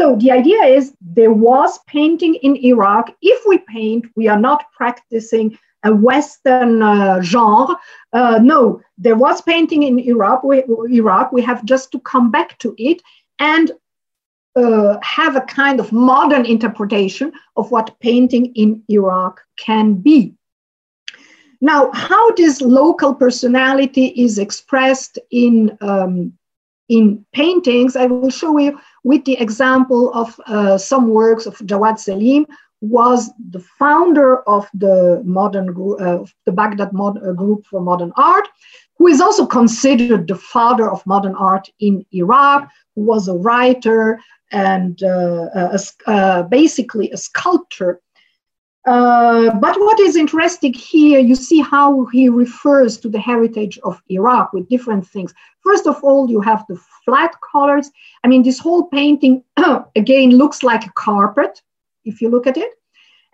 So 0.01 0.17
the 0.17 0.31
idea 0.31 0.63
is 0.63 0.95
there 1.01 1.33
was 1.33 1.79
painting 1.87 2.37
in 2.37 2.57
Iraq. 2.57 3.15
If 3.21 3.45
we 3.47 3.59
paint, 3.59 4.07
we 4.17 4.29
are 4.29 4.39
not 4.39 4.65
practicing 4.73 5.59
a 5.85 5.95
Western 5.95 6.83
uh, 6.83 7.21
genre. 7.21 7.77
Uh, 8.13 8.39
no, 8.43 8.81
there 8.97 9.17
was 9.17 9.43
painting 9.43 9.83
in 9.83 9.99
Iraq. 9.99 10.43
We, 10.43 10.65
Iraq. 10.91 11.33
we 11.33 11.43
have 11.43 11.65
just 11.65 11.93
to 11.93 12.01
come 12.01 12.31
back 12.31 12.59
to 12.59 12.75
it 12.79 13.03
and 13.39 13.73
uh, 14.59 14.99
have 15.03 15.37
a 15.37 15.43
kind 15.43 15.79
of 15.79 15.93
modern 15.93 16.45
interpretation 16.45 17.33
of 17.57 17.71
what 17.71 17.99
painting 18.01 18.47
in 18.55 18.83
Iraq 18.89 19.41
can 19.57 19.95
be. 19.95 20.35
Now, 21.61 21.91
how 21.93 22.33
this 22.33 22.61
local 22.61 23.15
personality 23.15 24.07
is 24.07 24.39
expressed 24.39 25.19
in, 25.31 25.77
um, 25.81 26.33
in 26.89 27.25
paintings, 27.33 27.97
I 27.97 28.07
will 28.07 28.31
show 28.31 28.59
you 28.59 28.79
with 29.05 29.25
the 29.25 29.39
example 29.41 30.13
of 30.15 30.41
uh, 30.47 30.79
some 30.79 31.09
works 31.09 31.47
of 31.47 31.59
Jawad 31.59 31.99
Selim, 31.99 32.47
who 32.81 32.87
was 32.87 33.31
the 33.51 33.61
founder 33.61 34.49
of 34.49 34.69
the 34.75 35.23
modern 35.25 35.71
uh, 36.01 36.25
the 36.47 36.53
Baghdad 36.53 36.93
mod, 36.93 37.19
uh, 37.25 37.33
group 37.33 37.67
for 37.67 37.81
modern 37.81 38.13
art, 38.17 38.49
who 38.97 39.09
is 39.09 39.21
also 39.21 39.47
considered 39.47 40.29
the 40.29 40.37
father 40.37 40.89
of 40.91 41.05
modern 41.07 41.35
art 41.35 41.69
in 41.81 42.05
Iraq, 42.13 42.69
who 42.95 43.03
was 43.03 43.27
a 43.29 43.35
writer 43.35 44.21
and 44.51 45.03
uh, 45.03 45.49
a, 45.55 45.79
uh, 46.07 46.43
basically 46.45 47.11
a 47.11 47.17
sculptor. 47.17 48.01
Uh, 48.87 49.55
but 49.59 49.79
what 49.79 50.01
is 50.01 50.17
interesting 50.17 50.73
here, 50.73 51.19
you 51.19 51.35
see 51.35 51.61
how 51.61 52.07
he 52.07 52.29
refers 52.29 52.97
to 52.97 53.09
the 53.09 53.19
heritage 53.19 53.79
of 53.85 54.01
Iraq 54.09 54.53
with 54.53 54.69
different 54.69 55.07
things. 55.07 55.35
First 55.61 55.87
of 55.87 56.03
all, 56.03 56.31
you 56.31 56.41
have 56.41 56.65
the 56.69 56.81
flat 57.05 57.35
colors. 57.53 57.91
I 58.25 58.29
mean, 58.29 58.43
this 58.43 58.59
whole 58.59 58.85
painting, 58.85 59.45
again, 59.97 60.31
looks 60.31 60.63
like 60.63 60.87
a 60.87 60.93
carpet 60.93 61.61
if 62.05 62.23
you 62.23 62.31
look 62.31 62.47
at 62.47 62.57
it. 62.57 62.73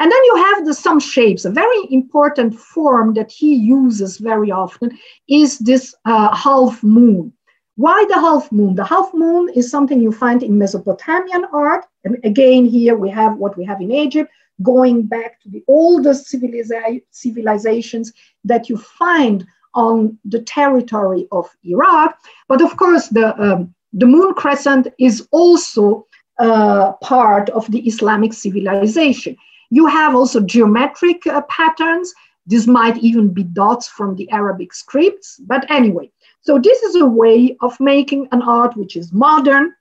And 0.01 0.11
then 0.11 0.25
you 0.25 0.37
have 0.37 0.67
the 0.67 0.75
some 0.75 0.99
shapes. 0.99 1.45
A 1.45 1.51
very 1.51 1.87
important 1.91 2.59
form 2.59 3.15
that 3.15 3.31
he 3.31 3.55
uses 3.55 4.19
very 4.19 4.51
often 4.51 4.99
is 5.29 5.59
this 5.61 5.95
uh, 6.05 6.35
half 6.35 6.83
moon. 6.83 7.33
Why 7.77 8.05
the 8.09 8.15
half 8.15 8.53
moon? 8.53 8.77
The 8.77 8.85
half 8.85 9.13
moon 9.13 9.49
is 9.55 9.71
something 9.71 10.01
you 10.01 10.13
find 10.13 10.43
in 10.43 10.59
Mesopotamian 10.59 11.45
art. 11.53 11.87
And 12.05 12.19
again, 12.25 12.65
here 12.65 12.97
we 12.97 13.11
have 13.11 13.37
what 13.37 13.57
we 13.57 13.65
have 13.65 13.81
in 13.81 13.91
Egypt, 13.91 14.31
going 14.63 15.03
back 15.03 15.41
to 15.41 15.49
the 15.49 15.65
oldest 15.67 16.33
civiliza- 16.33 17.03
civilizations 17.11 18.13
that 18.45 18.69
you 18.69 18.77
find 18.77 19.45
on 19.75 20.17
the 20.25 20.41
territory 20.43 21.27
of 21.33 21.51
Iraq. 21.65 22.17
But 22.49 22.63
of 22.63 22.77
course, 22.77 23.09
the, 23.09 23.37
um, 23.43 23.75
the 23.93 24.07
moon 24.07 24.35
crescent 24.35 24.87
is 24.99 25.27
also 25.33 26.07
uh, 26.39 26.93
part 26.95 27.51
of 27.51 27.69
the 27.71 27.81
Islamic 27.81 28.33
civilization. 28.33 29.37
You 29.71 29.87
have 29.87 30.15
also 30.15 30.41
geometric 30.41 31.27
uh, 31.27 31.43
patterns. 31.43 32.15
This 32.47 32.67
might 32.69 32.99
even 32.99 33.33
be 33.33 33.43
dots 33.43 33.89
from 33.89 34.15
the 34.15 34.31
Arabic 34.31 34.73
scripts. 34.75 35.41
But 35.45 35.69
anyway, 35.71 36.13
so 36.45 36.59
this 36.59 36.83
is 36.83 36.95
a 36.97 37.07
way 37.07 37.57
of 37.61 37.79
making 37.81 38.29
an 38.33 38.43
art 38.43 38.77
which 38.77 38.97
is 38.97 39.13
modern 39.13 39.75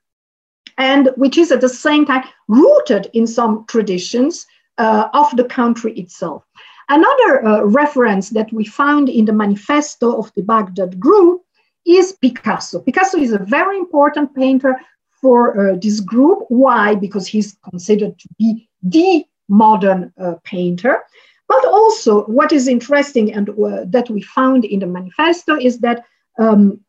and 0.77 1.09
which 1.17 1.37
is 1.37 1.51
at 1.51 1.61
the 1.61 1.69
same 1.69 2.05
time 2.05 2.23
rooted 2.47 3.09
in 3.13 3.27
some 3.27 3.65
traditions 3.67 4.45
uh, 4.77 5.09
of 5.13 5.35
the 5.35 5.43
country 5.43 5.93
itself. 5.93 6.43
Another 6.89 7.45
uh, 7.45 7.63
reference 7.63 8.29
that 8.31 8.51
we 8.51 8.65
found 8.65 9.09
in 9.09 9.25
the 9.25 9.33
manifesto 9.33 10.17
of 10.17 10.33
the 10.35 10.41
Baghdad 10.41 10.99
group 10.99 11.41
is 11.85 12.13
Picasso. 12.13 12.79
Picasso 12.79 13.17
is 13.17 13.33
a 13.33 13.39
very 13.39 13.77
important 13.77 14.33
painter 14.33 14.79
for 15.21 15.71
uh, 15.71 15.75
this 15.81 15.99
group. 15.99 16.39
Why? 16.47 16.95
Because 16.95 17.27
he's 17.27 17.57
considered 17.69 18.17
to 18.19 18.29
be 18.39 18.69
the 18.81 19.25
modern 19.49 20.13
uh, 20.19 20.35
painter. 20.43 21.03
But 21.47 21.65
also, 21.65 22.23
what 22.23 22.51
is 22.51 22.67
interesting 22.67 23.33
and 23.33 23.49
uh, 23.49 23.85
that 23.87 24.09
we 24.09 24.21
found 24.21 24.65
in 24.65 24.79
the 24.79 24.87
manifesto 24.87 25.57
is 25.57 25.79
that 25.79 26.05
um, 26.39 26.79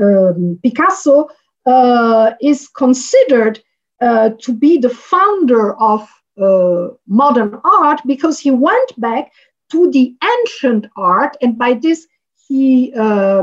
um, 0.00 0.58
Picasso 0.62 1.28
uh, 1.66 2.32
is 2.40 2.68
considered 2.68 3.60
uh, 4.00 4.30
to 4.40 4.52
be 4.52 4.78
the 4.78 4.90
founder 4.90 5.74
of 5.80 6.08
uh, 6.40 6.88
modern 7.06 7.60
art 7.64 8.00
because 8.06 8.38
he 8.38 8.50
went 8.50 9.00
back 9.00 9.32
to 9.70 9.90
the 9.90 10.14
ancient 10.24 10.86
art, 10.96 11.36
and 11.42 11.58
by 11.58 11.74
this 11.74 12.06
he 12.48 12.90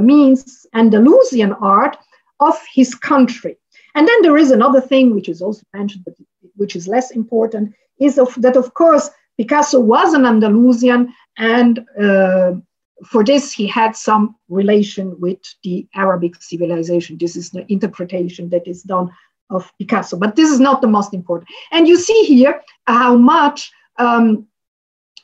means 0.01 0.65
Andalusian 0.73 1.53
art 1.61 1.97
of 2.39 2.55
his 2.73 2.95
country. 2.95 3.57
And 3.93 4.07
then 4.07 4.21
there 4.23 4.37
is 4.37 4.49
another 4.49 4.81
thing 4.81 5.13
which 5.13 5.29
is 5.29 5.41
also 5.41 5.61
mentioned, 5.73 6.03
but 6.05 6.15
which 6.55 6.75
is 6.75 6.87
less 6.87 7.11
important, 7.11 7.75
is 7.99 8.17
of, 8.17 8.33
that 8.41 8.57
of 8.57 8.73
course 8.73 9.11
Picasso 9.37 9.79
was 9.79 10.13
an 10.13 10.25
Andalusian, 10.25 11.13
and 11.37 11.85
uh, 12.01 12.53
for 13.03 13.23
this 13.23 13.51
he 13.51 13.67
had 13.67 13.95
some 13.95 14.35
relation 14.49 15.19
with 15.19 15.39
the 15.63 15.87
Arabic 15.95 16.41
civilization. 16.41 17.17
This 17.17 17.35
is 17.35 17.49
the 17.49 17.69
interpretation 17.71 18.49
that 18.49 18.67
is 18.67 18.83
done 18.83 19.09
of 19.49 19.71
Picasso, 19.79 20.17
but 20.17 20.35
this 20.35 20.49
is 20.49 20.59
not 20.59 20.81
the 20.81 20.87
most 20.87 21.13
important. 21.13 21.49
And 21.71 21.87
you 21.87 21.97
see 21.97 22.23
here 22.23 22.61
how 22.87 23.15
much 23.15 23.71
um, 23.97 24.47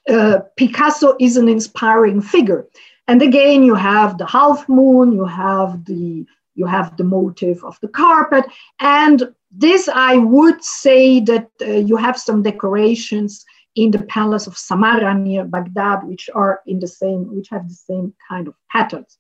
uh, 0.10 0.40
Picasso 0.58 1.16
is 1.20 1.38
an 1.38 1.48
inspiring 1.48 2.22
figure. 2.22 2.68
And 3.08 3.22
again, 3.22 3.64
you 3.64 3.76
have 3.76 4.18
the 4.18 4.26
half 4.26 4.68
moon, 4.70 5.12
you 5.14 5.26
have 5.26 5.86
the 5.86 6.26
you 6.56 6.66
have 6.66 6.98
the 6.98 7.04
motive 7.04 7.64
of 7.64 7.80
the 7.82 7.88
carpet. 7.88 8.46
And 8.80 9.34
this, 9.52 9.88
I 9.88 10.18
would 10.18 10.64
say 10.64 11.22
that 11.22 11.50
uh, 11.62 11.66
you 11.66 11.96
have 11.96 12.18
some 12.18 12.44
decorations 12.44 13.46
in 13.76 13.92
the 13.92 14.04
palace 14.04 14.48
of 14.48 14.56
Samarra 14.56 15.18
near 15.18 15.46
Baghdad, 15.46 16.04
which 16.04 16.30
are 16.34 16.62
in 16.66 16.80
the 16.80 16.88
same, 16.88 17.34
which 17.36 17.50
have 17.50 17.68
the 17.68 17.74
same 17.74 18.14
kind 18.28 18.48
of 18.48 18.56
patterns. 18.70 19.18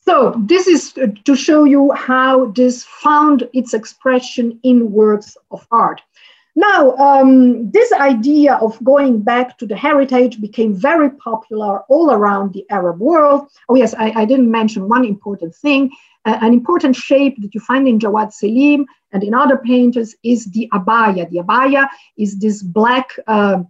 So 0.00 0.34
this 0.36 0.66
is 0.66 0.92
to 1.24 1.34
show 1.34 1.64
you 1.64 1.90
how 1.92 2.46
this 2.52 2.84
found 2.84 3.48
its 3.54 3.72
expression 3.72 4.60
in 4.62 4.92
works 4.92 5.36
of 5.50 5.66
art. 5.70 6.02
Now, 6.56 6.92
um, 6.96 7.70
this 7.72 7.92
idea 7.92 8.54
of 8.54 8.82
going 8.84 9.22
back 9.22 9.58
to 9.58 9.66
the 9.66 9.76
heritage 9.76 10.40
became 10.40 10.72
very 10.72 11.10
popular 11.10 11.80
all 11.88 12.12
around 12.12 12.52
the 12.52 12.64
Arab 12.70 13.00
world. 13.00 13.48
Oh, 13.68 13.74
yes, 13.74 13.92
I, 13.94 14.10
I 14.10 14.24
didn't 14.24 14.50
mention 14.50 14.88
one 14.88 15.04
important 15.04 15.54
thing. 15.54 15.90
Uh, 16.24 16.38
an 16.40 16.52
important 16.52 16.94
shape 16.94 17.40
that 17.42 17.54
you 17.54 17.60
find 17.60 17.88
in 17.88 17.98
Jawad 17.98 18.32
Selim 18.32 18.86
and 19.12 19.24
in 19.24 19.34
other 19.34 19.56
painters 19.56 20.14
is 20.22 20.44
the 20.46 20.68
abaya. 20.72 21.28
The 21.28 21.38
abaya 21.38 21.88
is 22.16 22.38
this 22.38 22.62
black, 22.62 23.18
uh, 23.26 23.64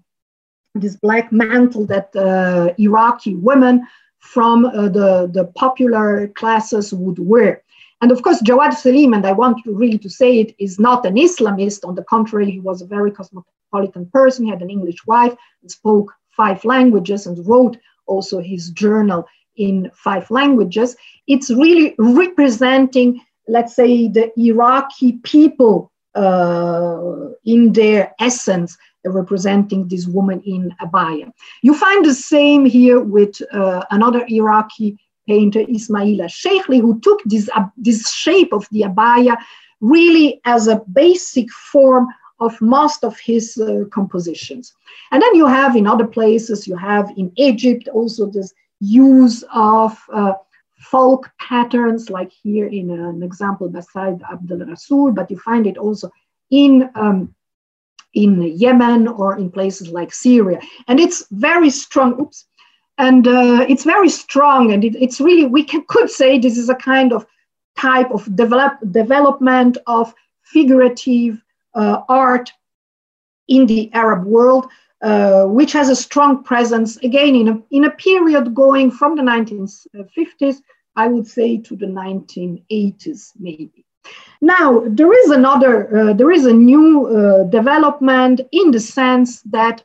this 0.74 0.96
black 0.96 1.32
mantle 1.32 1.86
that 1.86 2.14
uh, 2.16 2.74
Iraqi 2.78 3.36
women 3.36 3.86
from 4.18 4.64
uh, 4.64 4.88
the, 4.88 5.30
the 5.32 5.44
popular 5.54 6.28
classes 6.28 6.92
would 6.92 7.18
wear. 7.18 7.62
And 8.00 8.10
of 8.10 8.22
course, 8.22 8.42
Jawad 8.42 8.74
Selim, 8.74 9.14
and 9.14 9.24
I 9.26 9.32
want 9.32 9.64
to 9.64 9.74
really 9.74 9.98
to 9.98 10.10
say 10.10 10.40
it, 10.40 10.54
is 10.58 10.78
not 10.78 11.06
an 11.06 11.14
Islamist. 11.14 11.86
On 11.86 11.94
the 11.94 12.04
contrary, 12.04 12.50
he 12.50 12.60
was 12.60 12.82
a 12.82 12.86
very 12.86 13.10
cosmopolitan 13.10 14.06
person. 14.12 14.44
He 14.44 14.50
had 14.50 14.62
an 14.62 14.70
English 14.70 15.06
wife 15.06 15.34
spoke 15.66 16.12
five 16.30 16.64
languages 16.64 17.26
and 17.26 17.46
wrote 17.46 17.78
also 18.06 18.40
his 18.40 18.70
journal 18.70 19.26
in 19.56 19.90
five 19.94 20.30
languages. 20.30 20.96
It's 21.26 21.50
really 21.50 21.94
representing, 21.98 23.20
let's 23.48 23.74
say, 23.74 24.08
the 24.08 24.32
Iraqi 24.38 25.12
people 25.22 25.92
uh, 26.14 27.28
in 27.44 27.72
their 27.72 28.12
essence, 28.20 28.76
representing 29.04 29.88
this 29.88 30.06
woman 30.06 30.40
in 30.46 30.74
abaya. 30.80 31.30
You 31.62 31.74
find 31.74 32.04
the 32.04 32.14
same 32.14 32.64
here 32.64 33.00
with 33.00 33.40
uh, 33.52 33.84
another 33.90 34.24
Iraqi 34.28 34.98
painter 35.26 35.60
Ismaila 35.60 36.26
Sheikhli, 36.26 36.80
who 36.80 37.00
took 37.00 37.22
this, 37.24 37.48
uh, 37.54 37.66
this 37.76 38.12
shape 38.12 38.52
of 38.52 38.68
the 38.70 38.82
abaya 38.82 39.36
really 39.80 40.40
as 40.44 40.68
a 40.68 40.82
basic 40.92 41.50
form 41.50 42.08
of 42.40 42.60
most 42.60 43.04
of 43.04 43.18
his 43.18 43.56
uh, 43.58 43.84
compositions. 43.90 44.74
And 45.12 45.22
then 45.22 45.34
you 45.34 45.46
have 45.46 45.76
in 45.76 45.86
other 45.86 46.06
places, 46.06 46.66
you 46.66 46.76
have 46.76 47.10
in 47.16 47.32
Egypt 47.36 47.88
also 47.88 48.26
this 48.26 48.52
use 48.80 49.44
of 49.54 49.98
uh, 50.12 50.34
folk 50.78 51.30
patterns, 51.38 52.10
like 52.10 52.30
here 52.32 52.66
in 52.66 52.90
an 52.90 53.22
example 53.22 53.68
by 53.68 53.80
Said 53.80 54.20
Abdel 54.30 54.66
Rasul, 54.66 55.12
but 55.12 55.30
you 55.30 55.38
find 55.38 55.66
it 55.66 55.78
also 55.78 56.10
in 56.50 56.90
um, 56.94 57.33
in 58.14 58.42
Yemen 58.42 59.08
or 59.08 59.36
in 59.38 59.50
places 59.50 59.88
like 59.88 60.12
Syria. 60.12 60.60
And 60.88 61.00
it's 61.00 61.24
very 61.30 61.70
strong. 61.70 62.20
Oops, 62.20 62.46
and 62.98 63.26
uh, 63.26 63.66
it's 63.68 63.84
very 63.84 64.08
strong 64.08 64.72
and 64.72 64.84
it, 64.84 64.94
it's 64.96 65.20
really 65.20 65.46
we 65.46 65.64
can, 65.64 65.84
could 65.88 66.10
say 66.10 66.38
this 66.38 66.56
is 66.56 66.68
a 66.68 66.74
kind 66.74 67.12
of 67.12 67.26
type 67.76 68.10
of 68.10 68.24
develop, 68.36 68.74
development 68.90 69.78
of 69.86 70.14
figurative 70.42 71.42
uh, 71.74 72.02
art 72.08 72.52
in 73.48 73.66
the 73.66 73.92
arab 73.92 74.24
world 74.24 74.68
uh, 75.02 75.44
which 75.44 75.72
has 75.72 75.88
a 75.88 75.96
strong 75.96 76.42
presence 76.44 76.96
again 76.98 77.34
in 77.34 77.48
a, 77.48 77.62
in 77.70 77.84
a 77.84 77.90
period 77.90 78.54
going 78.54 78.90
from 78.90 79.16
the 79.16 79.22
1950s 79.22 80.58
i 80.96 81.08
would 81.08 81.26
say 81.26 81.56
to 81.56 81.76
the 81.76 81.86
1980s 81.86 83.32
maybe 83.38 83.83
now 84.40 84.82
there 84.86 85.12
is 85.12 85.30
another 85.30 85.74
uh, 85.96 86.12
there 86.12 86.30
is 86.30 86.46
a 86.46 86.52
new 86.52 87.06
uh, 87.06 87.44
development 87.44 88.40
in 88.52 88.70
the 88.70 88.80
sense 88.80 89.42
that 89.42 89.82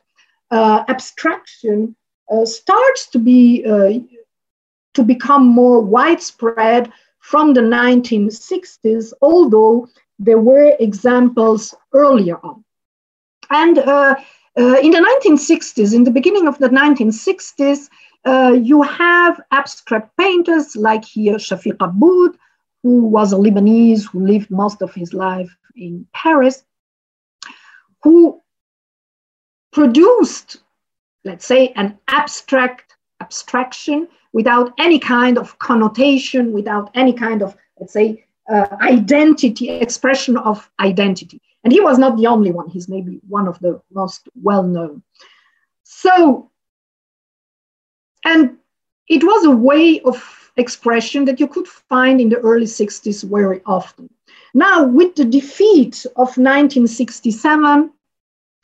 uh, 0.50 0.84
abstraction 0.88 1.94
uh, 2.30 2.44
starts 2.44 3.08
to 3.08 3.18
be 3.18 3.64
uh, 3.64 3.92
to 4.94 5.02
become 5.02 5.46
more 5.46 5.80
widespread 5.80 6.92
from 7.20 7.54
the 7.54 7.60
1960s, 7.60 9.12
although 9.22 9.88
there 10.18 10.38
were 10.38 10.74
examples 10.80 11.74
earlier 11.92 12.38
on. 12.42 12.64
And 13.50 13.78
uh, 13.78 14.16
in 14.56 14.90
the 14.90 15.18
1960s, 15.24 15.94
in 15.94 16.04
the 16.04 16.10
beginning 16.10 16.48
of 16.48 16.58
the 16.58 16.68
1960s, 16.68 17.88
uh, 18.24 18.52
you 18.60 18.82
have 18.82 19.40
abstract 19.50 20.16
painters 20.16 20.76
like 20.76 21.04
here 21.04 21.36
Shafiq 21.36 21.76
Aboud, 21.80 22.36
who 22.82 23.04
was 23.06 23.32
a 23.32 23.36
Lebanese 23.36 24.06
who 24.06 24.26
lived 24.26 24.50
most 24.50 24.82
of 24.82 24.94
his 24.94 25.12
life 25.12 25.54
in 25.76 26.06
Paris, 26.12 26.62
who 28.02 28.40
produced, 29.72 30.62
let's 31.24 31.46
say, 31.46 31.68
an 31.76 31.98
abstract 32.08 32.96
abstraction 33.20 34.08
without 34.32 34.72
any 34.78 34.98
kind 34.98 35.36
of 35.36 35.58
connotation, 35.58 36.52
without 36.52 36.90
any 36.94 37.12
kind 37.12 37.42
of, 37.42 37.56
let's 37.78 37.92
say, 37.92 38.24
uh, 38.50 38.66
identity, 38.80 39.68
expression 39.68 40.36
of 40.36 40.70
identity. 40.80 41.40
And 41.62 41.72
he 41.72 41.80
was 41.80 41.98
not 41.98 42.16
the 42.16 42.26
only 42.26 42.52
one, 42.52 42.68
he's 42.68 42.88
maybe 42.88 43.20
one 43.28 43.46
of 43.46 43.58
the 43.60 43.80
most 43.92 44.28
well 44.42 44.62
known. 44.62 45.02
So, 45.84 46.50
and 48.24 48.56
it 49.08 49.22
was 49.22 49.44
a 49.44 49.50
way 49.50 50.00
of 50.00 50.49
expression 50.60 51.24
that 51.24 51.40
you 51.40 51.48
could 51.48 51.66
find 51.66 52.20
in 52.20 52.28
the 52.28 52.38
early 52.38 52.66
60s 52.66 53.28
very 53.28 53.60
often. 53.66 54.08
Now, 54.54 54.84
with 54.84 55.14
the 55.16 55.24
defeat 55.24 56.06
of 56.16 56.28
1967 56.36 57.90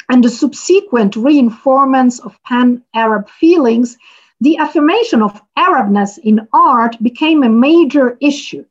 and 0.09 0.25
the 0.25 0.31
subsequent 0.31 1.17
reinforcements 1.17 2.21
of 2.21 2.41
pan 2.45 2.83
Arab 2.95 3.29
feelings, 3.29 3.97
the 4.41 4.59
affirmation 4.59 5.23
of 5.23 5.41
Arabness 5.57 6.19
in 6.19 6.47
art 6.53 7.03
became 7.03 7.43
a 7.43 7.49
major 7.49 8.19
issue 8.21 8.65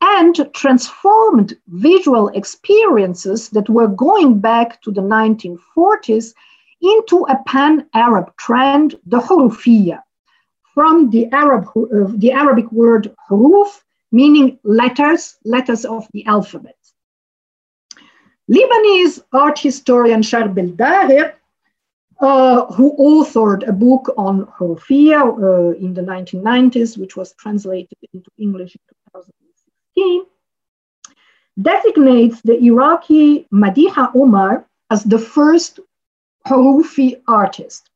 and 0.00 0.48
transformed 0.52 1.56
visual 1.68 2.28
experiences 2.28 3.48
that 3.50 3.68
were 3.68 3.88
going 3.88 4.38
back 4.38 4.82
to 4.82 4.90
the 4.90 5.00
1940s 5.00 6.34
into 6.82 7.24
a 7.28 7.42
pan-Arab 7.46 8.36
trend, 8.36 8.96
the 9.06 9.18
hurufiyya, 9.18 10.02
from 10.76 11.08
the, 11.08 11.26
Arab, 11.32 11.64
uh, 11.74 12.12
the 12.22 12.32
Arabic 12.32 12.70
word 12.70 13.04
huruf, 13.30 13.70
meaning 14.12 14.58
letters, 14.62 15.36
letters 15.44 15.86
of 15.86 16.06
the 16.12 16.26
alphabet. 16.26 16.76
Lebanese 18.50 19.22
art 19.32 19.58
historian 19.58 20.20
Charbel 20.20 20.76
Dagher 20.76 21.32
uh, 22.20 22.66
who 22.66 22.96
authored 22.98 23.66
a 23.66 23.72
book 23.72 24.14
on 24.16 24.46
Hurufiyya 24.58 25.20
uh, 25.22 25.78
in 25.78 25.94
the 25.94 26.02
1990s, 26.02 26.98
which 26.98 27.16
was 27.16 27.32
translated 27.34 27.98
into 28.12 28.30
English 28.38 28.76
in 28.76 28.80
2016, 29.96 30.24
designates 31.60 32.40
the 32.42 32.58
Iraqi 32.62 33.46
Madiha 33.52 34.12
Omar 34.14 34.66
as 34.90 35.04
the 35.04 35.18
first 35.18 35.80
Hurufi 36.46 37.20
artist. 37.26 37.90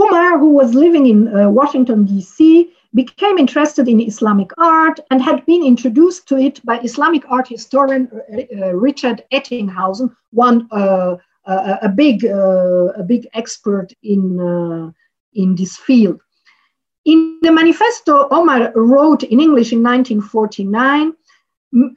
Omar, 0.00 0.38
who 0.38 0.50
was 0.50 0.74
living 0.74 1.06
in 1.06 1.28
uh, 1.28 1.50
Washington, 1.50 2.04
D.C., 2.04 2.72
became 2.94 3.38
interested 3.38 3.86
in 3.86 4.00
Islamic 4.00 4.50
art 4.58 4.98
and 5.10 5.22
had 5.22 5.44
been 5.46 5.62
introduced 5.62 6.26
to 6.28 6.36
it 6.38 6.64
by 6.64 6.80
Islamic 6.80 7.22
art 7.28 7.46
historian 7.48 8.10
uh, 8.12 8.74
Richard 8.74 9.22
Ettinghausen, 9.32 10.10
one 10.32 10.66
uh, 10.72 11.16
a, 11.46 11.78
a 11.82 11.88
big 11.88 12.24
uh, 12.24 12.86
a 12.96 13.02
big 13.02 13.28
expert 13.34 13.92
in 14.02 14.40
uh, 14.40 14.90
in 15.34 15.54
this 15.54 15.76
field. 15.76 16.20
In 17.04 17.38
the 17.42 17.52
manifesto 17.52 18.28
Omar 18.30 18.72
wrote 18.74 19.22
in 19.22 19.40
English 19.40 19.72
in 19.72 19.82
1949, 19.82 21.12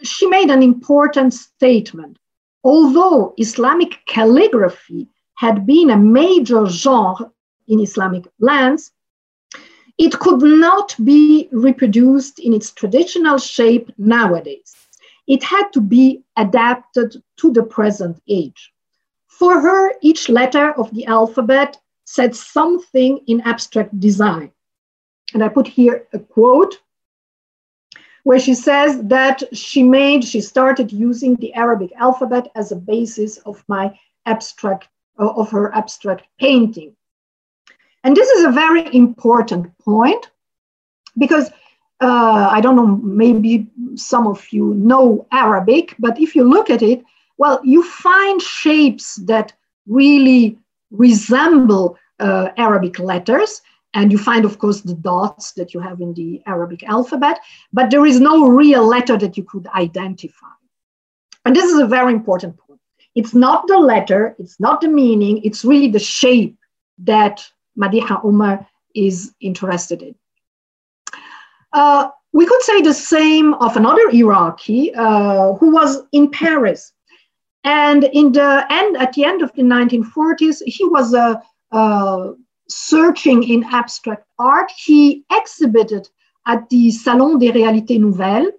she 0.03 0.27
made 0.27 0.49
an 0.49 0.61
important 0.61 1.33
statement. 1.33 2.17
Although 2.63 3.33
Islamic 3.37 3.99
calligraphy 4.07 5.09
had 5.35 5.65
been 5.65 5.89
a 5.89 5.97
major 5.97 6.67
genre 6.67 7.31
in 7.67 7.79
Islamic 7.79 8.25
lands, 8.39 8.91
it 9.97 10.17
could 10.19 10.41
not 10.41 10.95
be 11.03 11.49
reproduced 11.51 12.39
in 12.39 12.53
its 12.53 12.71
traditional 12.71 13.37
shape 13.37 13.91
nowadays. 13.97 14.75
It 15.27 15.43
had 15.43 15.69
to 15.73 15.81
be 15.81 16.23
adapted 16.35 17.21
to 17.37 17.51
the 17.51 17.63
present 17.63 18.21
age. 18.27 18.73
For 19.27 19.59
her, 19.59 19.93
each 20.01 20.29
letter 20.29 20.71
of 20.73 20.93
the 20.93 21.05
alphabet 21.05 21.79
said 22.05 22.35
something 22.35 23.19
in 23.27 23.41
abstract 23.41 23.99
design. 23.99 24.51
And 25.33 25.43
I 25.43 25.49
put 25.49 25.67
here 25.67 26.07
a 26.13 26.19
quote 26.19 26.79
where 28.23 28.39
she 28.39 28.53
says 28.53 29.01
that 29.03 29.43
she 29.55 29.83
made, 29.83 30.23
she 30.23 30.41
started 30.41 30.91
using 30.91 31.35
the 31.35 31.53
Arabic 31.53 31.91
alphabet 31.97 32.51
as 32.55 32.71
a 32.71 32.75
basis 32.75 33.37
of 33.39 33.63
my 33.67 33.97
abstract, 34.25 34.87
of 35.17 35.51
her 35.51 35.73
abstract 35.75 36.25
painting. 36.39 36.95
And 38.03 38.15
this 38.15 38.29
is 38.29 38.45
a 38.45 38.51
very 38.51 38.93
important 38.93 39.77
point 39.79 40.29
because 41.17 41.49
uh, 42.01 42.49
I 42.51 42.59
don't 42.59 42.75
know, 42.75 42.87
maybe 42.87 43.67
some 43.95 44.27
of 44.27 44.45
you 44.51 44.73
know 44.73 45.25
Arabic, 45.31 45.95
but 45.99 46.19
if 46.19 46.35
you 46.35 46.43
look 46.43 46.69
at 46.69 46.81
it, 46.81 47.03
well, 47.37 47.61
you 47.63 47.83
find 47.83 48.41
shapes 48.41 49.15
that 49.25 49.53
really 49.87 50.57
resemble 50.91 51.97
uh, 52.19 52.49
Arabic 52.57 52.99
letters. 52.99 53.61
And 53.95 54.11
you 54.11 54.17
find, 54.17 54.43
of 54.43 54.57
course, 54.57 54.81
the 54.81 54.95
dots 54.95 55.51
that 55.51 55.73
you 55.73 55.79
have 55.79 56.01
in 56.01 56.15
the 56.15 56.41
Arabic 56.47 56.83
alphabet, 56.83 57.39
but 57.71 57.91
there 57.91 58.07
is 58.07 58.19
no 58.19 58.47
real 58.47 58.87
letter 58.87 59.17
that 59.17 59.37
you 59.37 59.43
could 59.43 59.67
identify. 59.67 60.47
And 61.45 61.55
this 61.55 61.71
is 61.71 61.79
a 61.79 61.85
very 61.85 62.11
important 62.11 62.57
point. 62.57 62.79
It's 63.13 63.35
not 63.35 63.67
the 63.67 63.77
letter, 63.77 64.35
it's 64.39 64.59
not 64.59 64.81
the 64.81 64.87
meaning, 64.87 65.43
it's 65.43 65.63
really 65.63 65.89
the 65.89 65.99
shape 65.99 66.57
that 67.03 67.47
Madiha 67.79 68.23
Omar 68.23 68.67
is 68.95 69.33
interested 69.41 70.01
in. 70.01 70.15
Uh, 71.71 72.09
we 72.31 72.45
could 72.45 72.61
say 72.61 72.81
the 72.81 72.93
same 72.93 73.53
of 73.55 73.77
another 73.77 74.09
Iraqi 74.11 74.93
uh, 74.93 75.53
who 75.53 75.71
was 75.71 76.03
in 76.11 76.29
Paris 76.29 76.93
and 77.63 78.03
in 78.03 78.31
the 78.31 78.65
end, 78.69 78.97
at 78.97 79.13
the 79.13 79.23
end 79.23 79.41
of 79.41 79.53
the 79.53 79.61
1940s, 79.61 80.61
he 80.65 80.85
was 80.85 81.13
uh, 81.13 81.35
uh, 81.71 82.31
searching 82.67 83.43
in 83.43 83.63
abstract 83.63 84.25
art. 84.37 84.71
He 84.75 85.23
exhibited 85.31 86.09
at 86.45 86.67
the 86.69 86.91
Salon 86.91 87.39
des 87.39 87.53
Réalités 87.53 87.99
Nouvelles, 87.99 88.51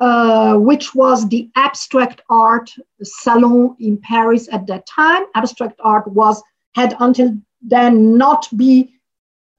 uh, 0.00 0.56
which 0.56 0.94
was 0.94 1.28
the 1.28 1.48
abstract 1.54 2.22
art 2.28 2.72
salon 3.02 3.76
in 3.78 3.98
Paris 3.98 4.48
at 4.50 4.66
that 4.66 4.84
time. 4.86 5.24
Abstract 5.36 5.78
art 5.84 6.08
was 6.08 6.42
had 6.74 6.96
until 6.98 7.36
then 7.62 8.16
not 8.16 8.48
be 8.56 8.94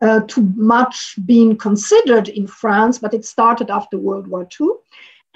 uh, 0.02 0.22
too 0.28 0.52
much 0.56 1.16
being 1.26 1.56
considered 1.56 2.28
in 2.30 2.48
France, 2.48 2.98
but 2.98 3.14
it 3.14 3.26
started 3.26 3.70
after 3.70 3.98
World 3.98 4.28
War 4.28 4.48
II. 4.60 4.70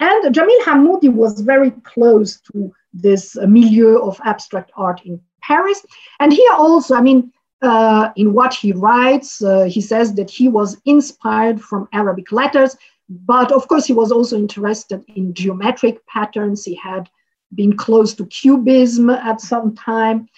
And 0.00 0.34
Jamil 0.34 0.60
Hamoudi 0.64 1.12
was 1.12 1.40
very 1.40 1.70
close 1.70 2.40
to 2.52 2.72
this 2.92 3.36
milieu 3.36 3.98
of 3.98 4.20
abstract 4.24 4.70
art 4.76 5.00
in 5.04 5.20
Paris. 5.40 5.84
And 6.20 6.32
here 6.32 6.52
also, 6.52 6.96
I 6.96 7.00
mean, 7.00 7.32
uh, 7.62 8.10
in 8.16 8.32
what 8.32 8.52
he 8.52 8.72
writes, 8.72 9.42
uh, 9.42 9.64
he 9.64 9.80
says 9.80 10.14
that 10.14 10.30
he 10.30 10.48
was 10.48 10.76
inspired 10.84 11.60
from 11.60 11.88
Arabic 11.92 12.32
letters, 12.32 12.76
but 13.08 13.52
of 13.52 13.68
course, 13.68 13.86
he 13.86 13.92
was 13.92 14.10
also 14.10 14.36
interested 14.36 15.04
in 15.14 15.32
geometric 15.32 16.04
patterns. 16.06 16.64
He 16.64 16.74
had 16.74 17.08
been 17.54 17.76
close 17.76 18.14
to 18.14 18.26
Cubism 18.26 19.10
at 19.10 19.40
some 19.40 19.74
time. 19.74 20.28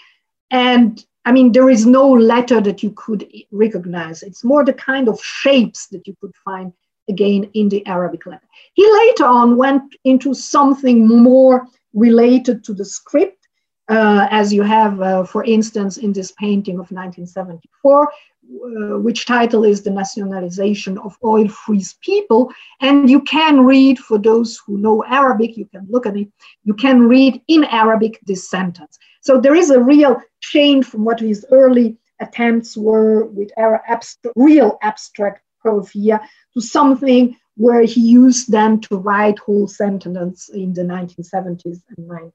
And 0.50 1.04
I 1.28 1.30
mean, 1.30 1.52
there 1.52 1.68
is 1.68 1.84
no 1.84 2.10
letter 2.10 2.58
that 2.62 2.82
you 2.82 2.90
could 2.92 3.30
recognize. 3.52 4.22
It's 4.22 4.44
more 4.44 4.64
the 4.64 4.72
kind 4.72 5.10
of 5.10 5.22
shapes 5.22 5.86
that 5.88 6.06
you 6.06 6.16
could 6.22 6.34
find 6.42 6.72
again 7.10 7.50
in 7.52 7.68
the 7.68 7.86
Arabic 7.86 8.24
letter. 8.24 8.48
He 8.72 8.90
later 8.90 9.26
on 9.26 9.58
went 9.58 9.94
into 10.04 10.32
something 10.32 11.06
more 11.06 11.66
related 11.92 12.64
to 12.64 12.72
the 12.72 12.86
script, 12.86 13.46
uh, 13.90 14.26
as 14.30 14.54
you 14.54 14.62
have, 14.62 15.02
uh, 15.02 15.24
for 15.24 15.44
instance, 15.44 15.98
in 15.98 16.14
this 16.14 16.32
painting 16.32 16.76
of 16.76 16.90
1974, 16.90 18.10
uh, 18.48 18.98
which 18.98 19.26
title 19.26 19.64
is 19.64 19.82
The 19.82 19.90
Nationalization 19.90 20.96
of 20.98 21.16
Oil 21.22 21.48
Free 21.48 21.84
People. 22.00 22.50
And 22.80 23.10
you 23.10 23.20
can 23.20 23.64
read, 23.64 23.98
for 23.98 24.18
those 24.18 24.58
who 24.64 24.78
know 24.78 25.04
Arabic, 25.04 25.56
you 25.56 25.66
can 25.66 25.86
look 25.90 26.06
at 26.06 26.16
it, 26.16 26.28
you 26.64 26.74
can 26.74 27.08
read 27.08 27.42
in 27.48 27.64
Arabic 27.64 28.18
this 28.26 28.48
sentence. 28.48 28.98
So 29.20 29.38
there 29.38 29.54
is 29.54 29.70
a 29.70 29.82
real 29.82 30.22
change 30.40 30.86
from 30.86 31.04
what 31.04 31.20
his 31.20 31.44
early 31.50 31.98
attempts 32.20 32.76
were 32.76 33.26
with 33.26 33.50
abstract, 33.58 34.34
real 34.36 34.78
abstract 34.82 35.42
Hurufiyya 35.64 36.20
to 36.54 36.60
something 36.60 37.36
where 37.56 37.82
he 37.82 38.00
used 38.00 38.50
them 38.50 38.80
to 38.80 38.96
write 38.96 39.38
whole 39.40 39.66
sentences 39.66 40.48
in 40.54 40.72
the 40.72 40.82
1970s 40.82 41.82
and 41.96 42.30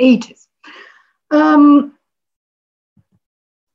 1980s. 0.00 0.46
Um, 1.30 1.94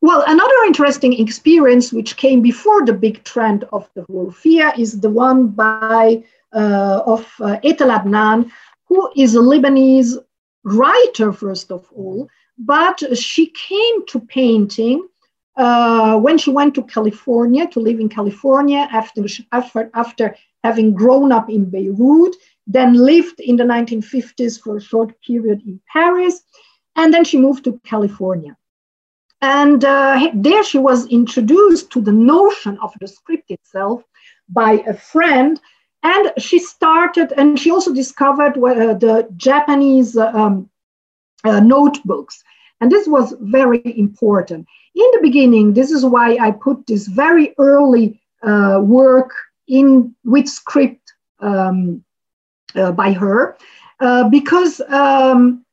well, 0.01 0.23
another 0.27 0.63
interesting 0.65 1.19
experience 1.19 1.91
which 1.91 2.15
came 2.15 2.41
before 2.41 2.85
the 2.85 2.93
big 2.93 3.23
trend 3.23 3.65
of 3.73 3.89
the 3.95 4.01
Hurufiyya 4.03 4.77
is 4.77 5.01
the 5.01 5.09
one 5.09 5.47
by 5.47 6.23
uh, 6.53 7.01
of 7.05 7.21
uh, 7.41 7.57
Etel 7.63 7.91
Adnan, 7.97 8.49
who 8.85 9.11
is 9.15 9.35
a 9.35 9.39
Lebanese 9.39 10.17
writer, 10.63 11.31
first 11.33 11.71
of 11.71 11.87
all, 11.95 12.27
but 12.57 13.01
she 13.17 13.47
came 13.47 14.05
to 14.07 14.19
painting 14.19 15.07
uh, 15.57 16.17
when 16.17 16.37
she 16.37 16.49
went 16.49 16.73
to 16.75 16.83
California 16.83 17.67
to 17.67 17.79
live 17.79 17.99
in 17.99 18.07
California 18.07 18.87
after, 18.91 19.25
after, 19.51 19.89
after 19.93 20.35
having 20.63 20.93
grown 20.93 21.31
up 21.31 21.49
in 21.49 21.69
Beirut, 21.69 22.35
then 22.65 22.93
lived 22.93 23.39
in 23.39 23.57
the 23.57 23.63
1950s 23.63 24.61
for 24.61 24.77
a 24.77 24.81
short 24.81 25.19
period 25.21 25.61
in 25.65 25.81
Paris, 25.91 26.41
and 26.95 27.13
then 27.13 27.23
she 27.23 27.37
moved 27.37 27.63
to 27.65 27.79
California. 27.83 28.55
And 29.41 29.83
uh, 29.85 30.31
there 30.33 30.63
she 30.63 30.77
was 30.77 31.07
introduced 31.07 31.91
to 31.91 32.01
the 32.01 32.11
notion 32.11 32.77
of 32.81 32.93
the 32.99 33.07
script 33.07 33.51
itself 33.51 34.03
by 34.49 34.83
a 34.87 34.93
friend. 34.93 35.59
And 36.03 36.31
she 36.37 36.59
started, 36.59 37.33
and 37.37 37.59
she 37.59 37.71
also 37.71 37.93
discovered 37.93 38.57
uh, 38.57 38.93
the 38.93 39.27
Japanese 39.37 40.15
um, 40.17 40.69
uh, 41.43 41.59
notebooks. 41.59 42.43
And 42.81 42.91
this 42.91 43.07
was 43.07 43.35
very 43.41 43.81
important. 43.97 44.67
In 44.95 45.07
the 45.13 45.19
beginning, 45.21 45.73
this 45.73 45.91
is 45.91 46.05
why 46.05 46.37
I 46.39 46.51
put 46.51 46.87
this 46.87 47.07
very 47.07 47.53
early 47.57 48.19
uh, 48.41 48.79
work 48.81 49.31
in 49.67 50.15
with 50.23 50.47
script 50.47 51.13
um, 51.39 52.03
uh, 52.75 52.91
by 52.91 53.11
her, 53.11 53.57
uh, 53.99 54.29
because 54.29 54.81
um, 54.89 55.65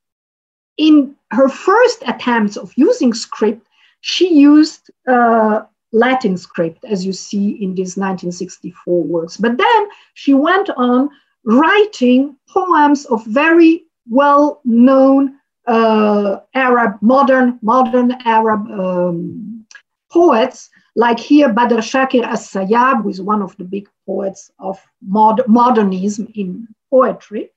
in 0.78 1.14
her 1.30 1.48
first 1.48 2.02
attempts 2.06 2.56
of 2.56 2.72
using 2.76 3.14
script, 3.14 3.66
she 4.00 4.32
used 4.32 4.90
uh, 5.08 5.62
Latin 5.92 6.36
script, 6.36 6.84
as 6.84 7.04
you 7.04 7.12
see 7.12 7.50
in 7.62 7.74
these 7.74 7.96
1964 7.96 9.02
works. 9.02 9.36
But 9.36 9.56
then 9.56 9.88
she 10.14 10.34
went 10.34 10.70
on 10.76 11.08
writing 11.44 12.36
poems 12.48 13.06
of 13.06 13.24
very 13.26 13.84
well 14.08 14.60
known 14.64 15.38
uh, 15.66 16.40
Arab, 16.54 16.98
modern, 17.00 17.58
modern 17.62 18.12
Arab 18.24 18.66
um, 18.70 19.66
poets, 20.12 20.70
like 20.94 21.18
here 21.18 21.52
Badr 21.52 21.76
Shakir 21.76 22.24
as-Sayyab, 22.24 23.02
who 23.02 23.08
is 23.08 23.20
one 23.20 23.42
of 23.42 23.56
the 23.56 23.64
big 23.64 23.88
poets 24.06 24.50
of 24.58 24.78
mod- 25.02 25.46
modernism 25.48 26.28
in 26.34 26.68
poetry. 26.90 27.50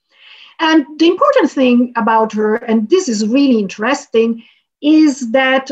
And 0.59 0.85
the 0.99 1.07
important 1.07 1.51
thing 1.51 1.93
about 1.95 2.33
her, 2.33 2.55
and 2.55 2.89
this 2.89 3.07
is 3.07 3.27
really 3.27 3.59
interesting, 3.59 4.43
is 4.81 5.31
that 5.31 5.71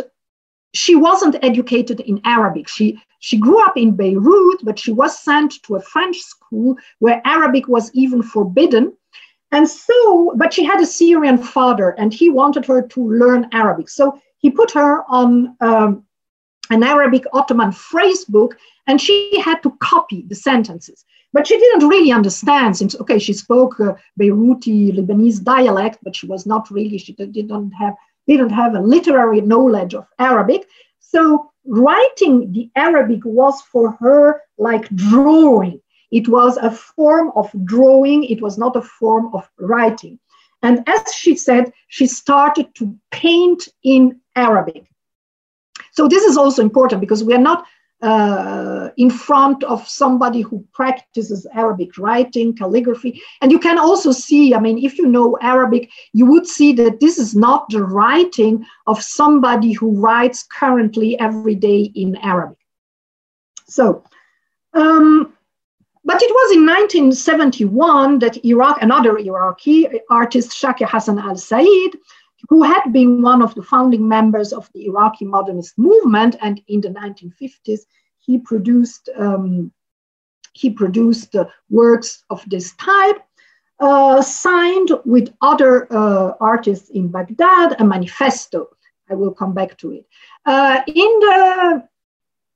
she 0.74 0.96
wasn't 0.96 1.44
educated 1.44 2.00
in 2.02 2.22
Arabic. 2.24 2.68
She, 2.68 3.00
she 3.20 3.38
grew 3.38 3.64
up 3.66 3.78
in 3.78 3.96
Beirut, 3.96 4.60
but 4.64 4.80
she 4.80 4.92
was 4.92 5.20
sent 5.20 5.62
to 5.64 5.76
a 5.76 5.82
French 5.82 6.18
school 6.20 6.78
where 7.00 7.22
Arabic 7.26 7.68
was 7.68 7.92
even 7.94 8.22
forbidden. 8.22 8.96
And 9.52 9.68
so, 9.68 10.34
but 10.36 10.54
she 10.54 10.64
had 10.64 10.82
a 10.82 10.86
Syrian 10.86 11.38
father 11.38 11.92
and 11.92 12.14
he 12.14 12.30
wanted 12.30 12.66
her 12.66 12.82
to 12.82 13.10
learn 13.10 13.50
Arabic. 13.54 13.90
So 13.90 14.20
he 14.40 14.50
put 14.50 14.72
her 14.72 15.04
on 15.10 15.56
um, 15.62 16.04
an 16.70 16.84
Arabic 16.84 17.24
Ottoman 17.34 17.72
phrase 17.72 18.26
book 18.26 18.58
and 18.88 19.02
she 19.02 19.42
had 19.42 19.64
to 19.64 19.72
copy 19.80 20.24
the 20.28 20.36
sentences. 20.36 21.06
But 21.38 21.46
she 21.46 21.60
didn't 21.60 21.88
really 21.88 22.12
understand 22.12 22.76
since, 22.76 22.96
okay, 22.96 23.20
she 23.20 23.32
spoke 23.32 23.80
uh, 23.80 23.94
Beiruti 24.20 24.92
Lebanese 24.92 25.44
dialect, 25.44 26.00
but 26.02 26.16
she 26.16 26.26
was 26.26 26.48
not 26.48 26.72
really, 26.72 26.98
she 26.98 27.14
didn't 27.14 27.74
have, 27.74 27.94
didn't 28.26 28.50
have 28.50 28.74
a 28.74 28.82
literary 28.82 29.42
knowledge 29.42 29.94
of 29.94 30.08
Arabic. 30.18 30.68
So 31.00 31.52
writing 31.64 32.52
the 32.54 32.72
Arabic 32.76 33.20
was 33.24 33.62
for 33.62 33.92
her 34.00 34.42
like 34.58 34.90
drawing. 34.96 35.80
It 36.10 36.28
was 36.28 36.58
a 36.58 36.72
form 36.72 37.32
of 37.36 37.52
drawing, 37.66 38.24
it 38.24 38.42
was 38.42 38.58
not 38.58 38.76
a 38.76 38.82
form 38.82 39.30
of 39.36 39.48
writing. 39.60 40.18
And 40.64 40.82
as 40.90 41.14
she 41.14 41.36
said, 41.36 41.72
she 41.88 42.08
started 42.08 42.74
to 42.78 42.98
paint 43.12 43.68
in 43.84 44.22
Arabic. 44.36 44.90
So 45.92 46.08
this 46.08 46.24
is 46.24 46.36
also 46.36 46.64
important 46.64 47.00
because 47.00 47.24
we 47.24 47.36
are 47.36 47.48
not 47.52 47.68
uh, 48.02 48.89
in 48.98 49.10
front 49.10 49.64
of 49.64 49.88
somebody 49.88 50.41
who 50.41 50.66
practices 50.74 51.48
Arabic 51.54 51.98
writing, 51.98 52.56
calligraphy. 52.56 53.22
And 53.41 53.52
you 53.52 53.60
can 53.60 53.78
also 53.78 54.12
see, 54.12 54.54
I 54.54 54.60
mean, 54.60 54.78
if 54.78 54.98
you 54.98 55.08
know 55.08 55.38
Arabic, 55.41 55.89
you 56.14 56.26
would 56.28 56.45
see 56.45 56.74
that 56.74 57.00
this 57.00 57.18
is 57.18 57.36
not 57.36 57.70
the 57.70 57.84
writing 57.84 58.66
of 58.86 59.02
somebody 59.02 59.74
who 59.74 60.00
writes 60.00 60.43
currently 60.43 61.20
every 61.20 61.56
day 61.56 61.91
in 61.95 62.16
Arabic. 62.18 62.58
So, 63.66 64.04
um, 64.74 65.34
but 66.06 66.22
it 66.22 66.32
was 66.32 66.56
in 66.56 66.66
1971 66.66 68.20
that 68.20 68.45
Iraq, 68.45 68.82
another 68.82 69.18
Iraqi 69.18 69.88
artist, 70.10 70.52
Shakir 70.52 70.88
Hassan 70.88 71.20
al 71.20 71.36
Said, 71.36 71.91
who 72.50 72.64
had 72.64 72.91
been 72.91 73.22
one 73.22 73.41
of 73.41 73.54
the 73.56 73.64
founding 73.64 74.08
members 74.08 74.54
of 74.54 74.70
the 74.74 74.86
Iraqi 74.86 75.26
modernist 75.26 75.78
movement, 75.78 76.36
and 76.41 76.62
in 76.68 76.82
the 76.82 76.89
1950s 76.89 77.82
he 78.18 78.38
produced 78.38 79.10
um, 79.18 79.72
he 80.54 80.70
produced 80.70 81.36
uh, 81.36 81.45
works 81.70 82.24
of 82.30 82.43
this 82.50 82.74
type. 82.76 83.22
Uh, 83.80 84.24
signed 84.24 84.89
with 85.06 85.32
other 85.41 85.86
uh, 85.93 86.34
artists 86.39 86.89
in 86.89 87.10
Baghdad 87.10 87.80
a 87.80 87.86
manifesto. 87.86 88.70
I 89.08 89.14
will 89.14 89.32
come 89.32 89.54
back 89.54 89.78
to 89.78 89.91
it. 89.91 90.08
Uh, 90.48 90.82
in 90.88 91.20
the 91.20 91.88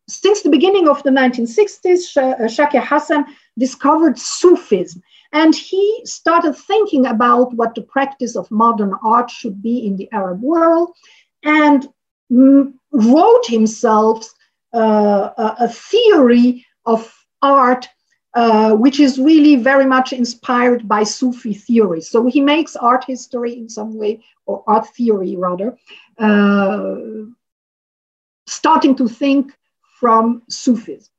since 0.09 0.41
the 0.41 0.49
beginning 0.49 0.89
of 0.89 1.03
the 1.03 1.11
1960s, 1.11 2.01
Shakir 2.49 2.83
Hassan 2.83 3.25
discovered 3.57 4.17
Sufism. 4.17 5.01
And 5.33 5.55
he 5.55 6.01
started 6.03 6.55
thinking 6.55 7.05
about 7.05 7.53
what 7.53 7.75
the 7.75 7.83
practice 7.83 8.35
of 8.35 8.51
modern 8.51 8.93
art 9.03 9.29
should 9.29 9.61
be 9.61 9.85
in 9.85 9.95
the 9.95 10.11
Arab 10.11 10.41
world 10.41 10.91
and 11.43 11.87
mm, 12.31 12.73
wrote 12.91 13.45
himself 13.47 14.27
uh, 14.73 15.29
a, 15.37 15.67
theory 15.67 16.65
of 16.85 17.13
art 17.41 17.87
uh, 18.33 18.73
which 18.73 18.99
is 18.99 19.19
really 19.19 19.57
very 19.57 19.85
much 19.85 20.13
inspired 20.13 20.87
by 20.87 21.03
Sufi 21.03 21.53
theory. 21.53 21.99
So 21.99 22.27
he 22.27 22.39
makes 22.39 22.77
art 22.77 23.03
history 23.03 23.57
in 23.57 23.67
some 23.67 23.97
way, 23.97 24.23
or 24.45 24.63
art 24.67 24.87
theory 24.87 25.35
rather, 25.35 25.77
uh, 26.17 26.95
starting 28.47 28.95
to 28.95 29.09
think 29.09 29.53
from 29.99 30.43
Sufism. 30.49 31.11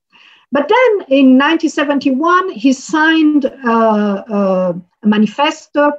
But 0.53 0.69
then 0.69 1.07
in 1.09 1.39
1971, 1.39 2.51
he 2.51 2.73
signed 2.73 3.47
uh, 3.47 3.49
uh, 3.69 4.73
a 5.03 5.07
manifesto 5.07 5.93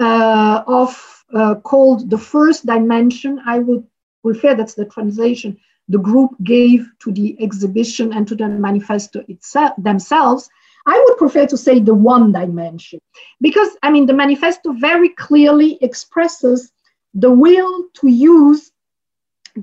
uh, 0.00 0.64
of 0.66 1.24
called 1.62 2.10
The 2.10 2.18
First 2.18 2.66
Dimension. 2.66 3.40
I 3.46 3.58
would 3.58 3.86
prefer 4.22 4.54
that's 4.54 4.74
the 4.74 4.86
translation 4.86 5.58
the 5.88 5.98
group 5.98 6.30
gave 6.42 6.90
to 7.00 7.12
the 7.12 7.36
exhibition 7.42 8.12
and 8.12 8.26
to 8.28 8.34
the 8.34 8.48
manifesto 8.48 9.24
itself 9.28 9.74
themselves. 9.78 10.48
I 10.86 11.02
would 11.06 11.18
prefer 11.18 11.46
to 11.46 11.56
say 11.56 11.80
the 11.80 11.94
one 11.94 12.32
dimension 12.32 13.00
because 13.40 13.70
I 13.82 13.90
mean 13.90 14.06
the 14.06 14.12
manifesto 14.12 14.72
very 14.72 15.10
clearly 15.10 15.78
expresses 15.80 16.72
the 17.14 17.30
will 17.30 17.84
to 17.94 18.08
use 18.08 18.70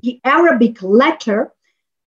the 0.02 0.20
Arabic 0.24 0.82
letter 0.82 1.52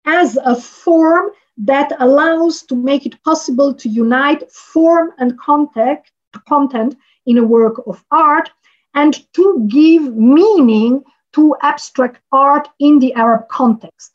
as 0.05 0.37
a 0.37 0.55
form 0.55 1.31
that 1.57 1.91
allows 1.99 2.63
to 2.63 2.75
make 2.75 3.05
it 3.05 3.21
possible 3.23 3.73
to 3.73 3.89
unite 3.89 4.49
form 4.51 5.11
and 5.19 5.39
content, 5.39 5.99
content 6.47 6.95
in 7.25 7.37
a 7.37 7.43
work 7.43 7.81
of 7.87 8.03
art 8.11 8.49
and 8.95 9.31
to 9.33 9.67
give 9.69 10.15
meaning 10.15 11.03
to 11.33 11.55
abstract 11.61 12.21
art 12.31 12.67
in 12.79 12.99
the 12.99 13.13
Arab 13.13 13.47
context. 13.49 14.13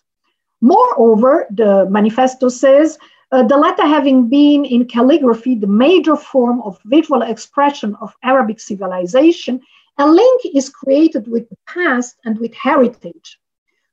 Moreover, 0.61 1.47
the 1.51 1.87
manifesto 1.91 2.49
says 2.49 2.99
uh, 3.31 3.43
the 3.43 3.57
letter 3.57 3.87
having 3.87 4.29
been 4.29 4.65
in 4.65 4.87
calligraphy 4.87 5.55
the 5.55 5.67
major 5.67 6.17
form 6.17 6.61
of 6.63 6.81
visual 6.87 7.23
expression 7.23 7.95
of 8.01 8.15
Arabic 8.23 8.59
civilization, 8.59 9.61
a 9.99 10.09
link 10.09 10.43
is 10.55 10.71
created 10.71 11.29
with 11.29 11.49
the 11.49 11.57
past 11.67 12.17
and 12.25 12.39
with 12.39 12.55
heritage. 12.55 13.39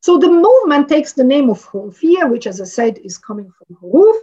So 0.06 0.20
the 0.20 0.30
movement 0.30 0.88
takes 0.88 1.14
the 1.14 1.24
name 1.24 1.50
of 1.50 1.68
Hurufiyya, 1.68 2.30
which, 2.30 2.46
as 2.46 2.62
I 2.62 2.66
said, 2.66 3.00
is 3.00 3.18
coming 3.18 3.52
from 3.58 3.76
Huruf, 3.78 4.18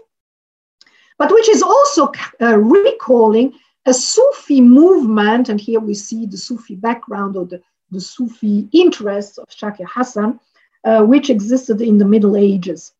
but 1.18 1.32
which 1.32 1.48
is 1.48 1.60
also 1.60 2.12
uh, 2.40 2.56
recalling 2.56 3.54
a 3.84 3.92
Sufi 3.92 4.60
movement. 4.60 5.48
And 5.48 5.60
here 5.60 5.80
we 5.80 5.94
see 5.94 6.24
the 6.24 6.36
Sufi 6.36 6.76
background 6.76 7.36
or 7.36 7.46
the, 7.46 7.60
the 7.90 8.00
Sufi 8.00 8.68
interests 8.70 9.38
of 9.38 9.48
Shakir 9.48 9.88
Hassan, 9.92 10.38
uh, 10.84 11.02
which 11.02 11.30
existed 11.30 11.80
in 11.80 11.98
the 11.98 12.04
Middle 12.04 12.36
Ages. 12.36 12.92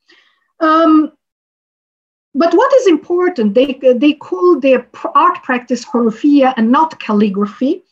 Um, 0.58 1.12
but 2.34 2.52
what 2.52 2.72
is 2.80 2.88
important, 2.88 3.54
they, 3.54 3.78
they 3.94 4.14
call 4.14 4.58
their 4.58 4.88
art 5.14 5.40
practice 5.44 5.84
Hurufiyya 5.84 6.54
and 6.56 6.72
not 6.72 6.98
calligraphy. 6.98 7.84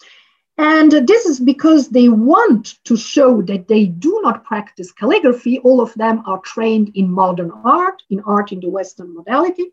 And 0.62 0.92
this 1.08 1.24
is 1.24 1.40
because 1.40 1.88
they 1.88 2.10
want 2.10 2.84
to 2.84 2.94
show 2.94 3.40
that 3.40 3.66
they 3.66 3.86
do 3.86 4.20
not 4.22 4.44
practice 4.44 4.92
calligraphy. 4.92 5.58
All 5.60 5.80
of 5.80 5.94
them 5.94 6.22
are 6.26 6.38
trained 6.40 6.92
in 6.94 7.10
modern 7.10 7.50
art, 7.64 8.02
in 8.10 8.20
art 8.26 8.52
in 8.52 8.60
the 8.60 8.68
Western 8.68 9.14
modality. 9.14 9.72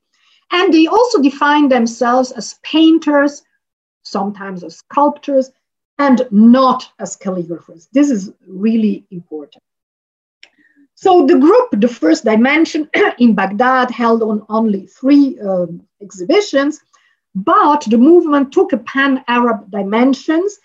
And 0.49 0.73
they 0.73 0.87
also 0.87 1.21
define 1.21 1.67
themselves 1.67 2.31
as 2.31 2.57
painters, 2.63 3.43
sometimes 4.03 4.63
as 4.63 4.77
sculptors, 4.77 5.51
and 5.99 6.25
not 6.31 6.89
as 6.99 7.17
calligraphers. 7.17 7.89
This 7.91 8.09
is 8.09 8.31
really 8.47 9.05
important. 9.11 9.65
So 10.95 11.25
the 11.25 11.37
group, 11.37 11.69
the 11.71 11.89
first 11.89 12.23
dimension 12.23 12.89
in 13.19 13.35
Baghdad, 13.35 13.91
held 13.91 14.23
on 14.23 14.45
only 14.47 14.85
three 14.85 15.37
um, 15.41 15.81
exhibitions, 16.01 16.79
but 17.35 17.83
the 17.89 17.97
movement 17.97 18.53
took 18.53 18.71
a 18.71 18.77
pan-Arab 18.77 19.69
dimensions 19.69 20.57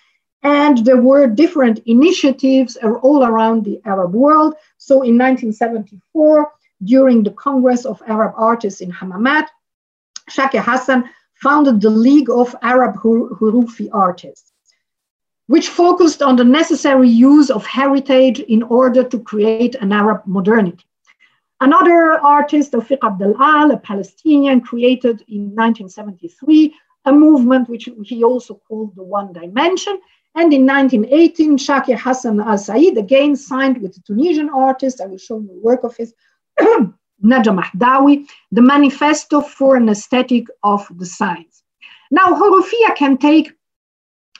And 0.43 0.78
there 0.84 1.01
were 1.01 1.26
different 1.26 1.80
initiatives 1.86 2.76
all 2.76 3.24
around 3.24 3.64
the 3.64 3.80
Arab 3.84 4.12
world. 4.12 4.55
So 4.76 5.03
in 5.03 5.16
1974, 5.16 6.53
during 6.84 7.22
the 7.22 7.30
Congress 7.30 7.84
of 7.84 8.03
Arab 8.07 8.32
Artists 8.36 8.80
in 8.80 8.90
Hammamet, 8.90 9.47
Shakir 10.28 10.62
Hassan 10.62 11.09
founded 11.34 11.80
the 11.80 11.90
League 11.90 12.30
of 12.30 12.57
Arab 12.62 12.97
Hurufi 12.97 13.88
Artists, 13.93 14.53
which 15.47 15.68
focused 15.68 16.22
on 16.22 16.36
the 16.36 16.45
necessary 16.45 17.09
use 17.09 17.51
of 17.51 17.64
heritage 17.66 18.40
in 18.40 18.62
order 18.64 19.05
to 19.05 19.18
create 19.20 19.74
an 19.76 19.93
Arab 19.93 20.22
modernity. 20.26 20.84
Another 21.61 22.18
artist, 22.18 22.72
Tawfiq 22.72 22.99
Abdel 23.05 23.36
Al, 23.40 23.70
a 23.70 23.76
Palestinian, 23.76 24.61
created 24.61 25.22
in 25.28 25.55
1973 25.55 26.74
a 27.05 27.12
movement 27.12 27.68
which 27.68 27.88
he 28.05 28.24
also 28.24 28.61
called 28.66 28.95
the 28.97 29.03
One 29.03 29.32
Dimension. 29.32 30.01
And 30.35 30.53
in 30.53 30.66
1918, 30.66 31.59
Shakir 31.59 31.99
Hassan 31.99 32.41
Al 32.41 32.57
Said 32.57 32.97
again 32.97 33.37
signed 33.37 33.83
with 33.83 33.97
a 33.97 34.01
Tunisian 34.01 34.49
artist, 34.49 35.01
I 35.01 35.07
will 35.07 35.18
show 35.18 35.39
you 35.39 35.49
the 35.49 35.61
work 35.61 35.85
of 35.85 35.95
his, 35.97 36.14
Naja 36.61 36.93
Mahdawi, 37.22 38.26
the 38.51 38.62
Manifesto 38.62 39.43
for 39.43 39.76
an 39.76 39.89
Aesthetic 39.89 40.47
of 40.64 40.87
the 40.99 41.07
Signs. 41.07 41.62
Now, 42.11 42.33
Hurufiyya 42.33 42.97
can 42.97 43.18
take 43.18 43.53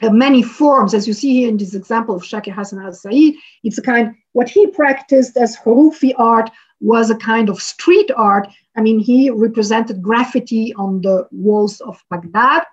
uh, 0.03 0.11
many 0.11 0.43
forms, 0.43 0.95
as 0.95 1.07
you 1.07 1.13
see 1.13 1.35
here 1.35 1.49
in 1.49 1.59
this 1.59 1.75
example 1.75 2.17
of 2.17 2.23
Shakir 2.23 2.53
Hassan 2.53 2.83
Al 2.83 2.93
Said. 2.93 3.35
It's 3.63 3.79
a 3.79 3.83
kind, 3.83 4.15
what 4.33 4.49
he 4.49 4.67
practiced 4.69 5.37
as 5.37 5.57
Hurufi 5.57 6.15
art 6.17 6.51
was 6.81 7.11
a 7.11 7.17
kind 7.17 7.49
of 7.49 7.63
street 7.63 8.11
art. 8.17 8.49
I 8.77 8.81
mean, 8.81 8.99
he 8.99 9.31
represented 9.31 10.03
graffiti 10.03 10.75
on 10.75 11.03
the 11.03 11.29
walls 11.31 11.81
of 11.81 12.03
Baghdad. 12.11 12.65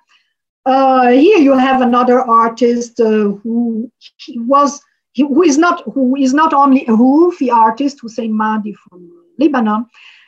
Uh, 0.66 1.10
here 1.10 1.38
you 1.38 1.57
have 1.57 1.82
another 1.82 2.20
artist 2.20 2.99
uh, 2.99 3.30
who 3.41 3.91
was 4.36 4.82
who 5.16 5.43
is 5.43 5.57
not 5.57 5.84
who 5.93 6.16
is 6.16 6.34
not 6.34 6.53
only 6.53 6.86
a 6.86 6.91
Hurufi 6.91 7.51
artist, 7.51 7.99
Hussein 8.01 8.34
Madi 8.34 8.74
from 8.74 9.10
Lebanon, 9.38 9.86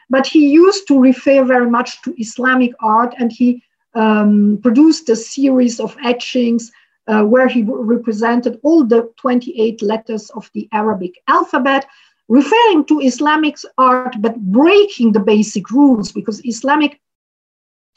but 0.10 0.26
he 0.26 0.50
used 0.50 0.88
to 0.88 1.00
refer 1.00 1.44
very 1.44 1.70
much 1.70 2.02
to 2.04 2.14
Islamic 2.20 2.72
art, 2.80 3.14
and 3.20 3.32
he 3.32 3.62
um, 3.94 4.60
produced 4.64 5.10
a 5.10 5.16
series 5.16 5.80
of 5.80 5.96
etchings 6.04 6.72
uh, 7.08 7.24
where 7.24 7.48
he 7.48 7.64
represented 7.68 8.60
all 8.64 8.86
the 8.86 9.12
28 9.18 9.82
letters 9.82 10.30
of 10.32 10.50
the 10.54 10.68
Arabic 10.72 11.22
alphabet 11.28 11.86
referring 12.30 12.86
to 12.86 13.02
Islamic 13.02 13.58
art, 13.78 14.16
but 14.20 14.40
breaking 14.40 15.12
the 15.12 15.20
basic 15.20 15.70
rules 15.70 16.12
because 16.12 16.44
Islamic 16.46 17.02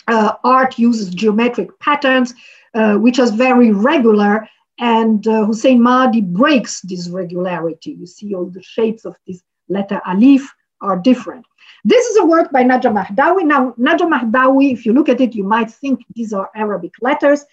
uh, 0.09 0.35
art 0.45 0.79
uses 0.79 1.15
geometric 1.15 1.79
patterns, 1.81 2.35
uh, 2.75 2.97
which 2.97 3.19
are 3.19 3.31
very 3.31 3.71
regular. 3.71 4.49
And 4.79 5.27
uh, 5.29 5.45
Hussein 5.45 5.81
Madi 5.81 6.21
breaks 6.21 6.81
this 6.81 7.09
regularity. 7.09 7.93
You 7.93 8.07
see, 8.07 8.35
all 8.35 8.47
the 8.47 8.63
shapes 8.63 9.05
of 9.05 9.15
this 9.27 9.43
letter 9.69 10.01
alif 10.07 10.53
are 10.81 10.99
different. 10.99 11.47
This 11.85 12.05
is 12.07 12.17
a 12.17 12.25
work 12.25 12.51
by 12.51 12.65
Naja 12.65 12.91
Mahdawi. 12.93 13.45
Now, 13.45 13.75
Naja 13.79 14.09
Mahdawi, 14.09 14.73
if 14.73 14.85
you 14.85 14.93
look 14.93 15.09
at 15.09 15.21
it, 15.21 15.35
you 15.35 15.45
might 15.45 15.71
think 15.71 16.01
these 16.15 16.33
are 16.33 16.51
Arabic 16.55 16.93
letters, 17.01 17.45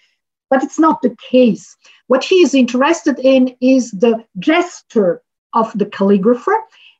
but 0.50 0.62
it's 0.62 0.78
not 0.78 1.00
the 1.02 1.16
case. 1.30 1.76
What 2.08 2.24
he 2.24 2.36
is 2.36 2.54
interested 2.54 3.18
in 3.18 3.56
is 3.60 3.90
the 3.90 4.24
gesture 4.38 5.22
of 5.52 5.72
the 5.78 5.86
calligrapher. 5.86 6.58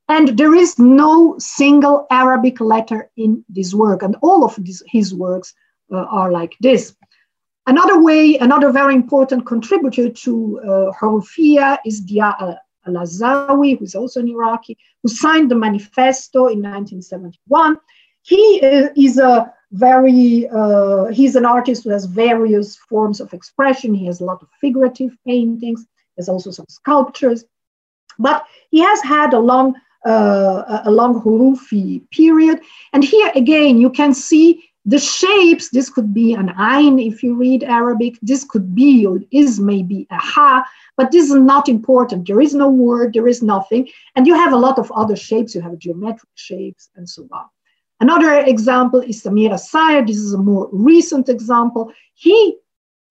And 0.09 0.37
there 0.37 0.55
is 0.55 0.79
no 0.79 1.37
single 1.39 2.07
Arabic 2.11 2.61
letter 2.61 3.11
in 3.17 3.45
this 3.49 3.73
work. 3.73 4.03
And 4.03 4.17
all 4.23 4.45
of 4.45 4.57
this, 4.59 4.83
his 4.87 5.15
works 5.15 5.55
uh, 5.91 5.97
are 5.97 6.31
like 6.31 6.55
this. 6.61 6.95
Another 7.67 8.01
way, 8.03 8.37
another 8.39 8.73
very 8.73 8.95
important 8.95 9.47
contributor 9.47 10.11
to 10.11 10.93
uh, 10.93 11.77
is 11.87 12.01
Dia 12.01 12.59
al-Azawi, 12.87 13.79
who 13.79 13.85
is 13.85 13.95
also 13.95 14.21
an 14.21 14.29
Iraqi, 14.29 14.77
who 15.03 15.09
signed 15.09 15.51
the 15.51 15.55
manifesto 15.55 16.49
in 16.49 16.59
1971. 16.59 17.77
He 18.23 18.61
is 18.97 19.19
a 19.19 19.53
very, 19.73 20.49
uh, 20.49 21.07
he's 21.07 21.37
an 21.37 21.47
artist 21.47 21.85
who 21.85 21.91
has 21.91 22.05
various 22.05 22.77
forms 22.77 23.21
of 23.21 23.33
expression. 23.33 23.95
He 23.95 24.07
has 24.07 24.21
a 24.21 24.25
lot 24.25 24.43
of 24.43 24.49
figurative 24.61 25.17
paintings. 25.27 25.87
There's 26.17 26.29
also 26.29 26.51
some 26.51 26.67
sculptures. 26.69 27.45
But 28.19 28.45
he 28.71 28.81
has 28.81 29.03
had 29.03 29.33
a 29.33 29.39
long, 29.39 29.75
uh, 30.05 30.83
a 30.85 30.91
long 30.91 31.21
Hurufi 31.23 32.09
period. 32.11 32.61
And 32.93 33.05
here 33.05 33.31
again, 33.35 33.79
you 33.79 33.91
can 33.91 34.15
see 34.15 34.65
the 34.85 34.99
shapes. 34.99 35.71
This 35.71 35.89
could 35.89 36.13
be 36.13 36.35
an 36.35 36.53
ain 36.59 36.99
if 36.99 37.23
you 37.23 37.35
read 37.35 37.63
Arabic. 37.63 38.19
This 38.23 38.45
could 38.45 38.75
be 38.75 39.07
or 39.07 39.21
is 39.31 39.61
maybe 39.61 40.07
a 40.11 40.19
ha, 40.19 40.65
but 40.97 41.13
this 41.13 41.31
is 41.31 41.37
not 41.37 41.69
important. 41.69 42.27
There 42.27 42.41
is 42.41 42.55
no 42.55 42.69
word, 42.69 43.15
there 43.15 43.29
is 43.29 43.43
nothing. 43.43 43.89
And 44.17 44.27
you 44.27 44.35
have 44.35 44.53
a 44.53 44.57
lot 44.57 44.79
of 44.79 44.91
other 44.93 45.17
shapes. 45.17 45.55
You 45.55 45.61
have 45.61 45.79
geometric 45.79 46.31
shapes 46.35 46.91
and 46.97 47.09
so 47.09 47.29
on. 47.33 47.45
Another 48.01 48.41
example 48.41 49.01
is 49.01 49.23
Samir 49.23 49.53
Sayegh. 49.53 50.09
This 50.09 50.17
is 50.17 50.35
a 50.35 50.39
more 50.39 50.69
recent 50.73 51.29
example. 51.29 51.93
He, 52.15 52.57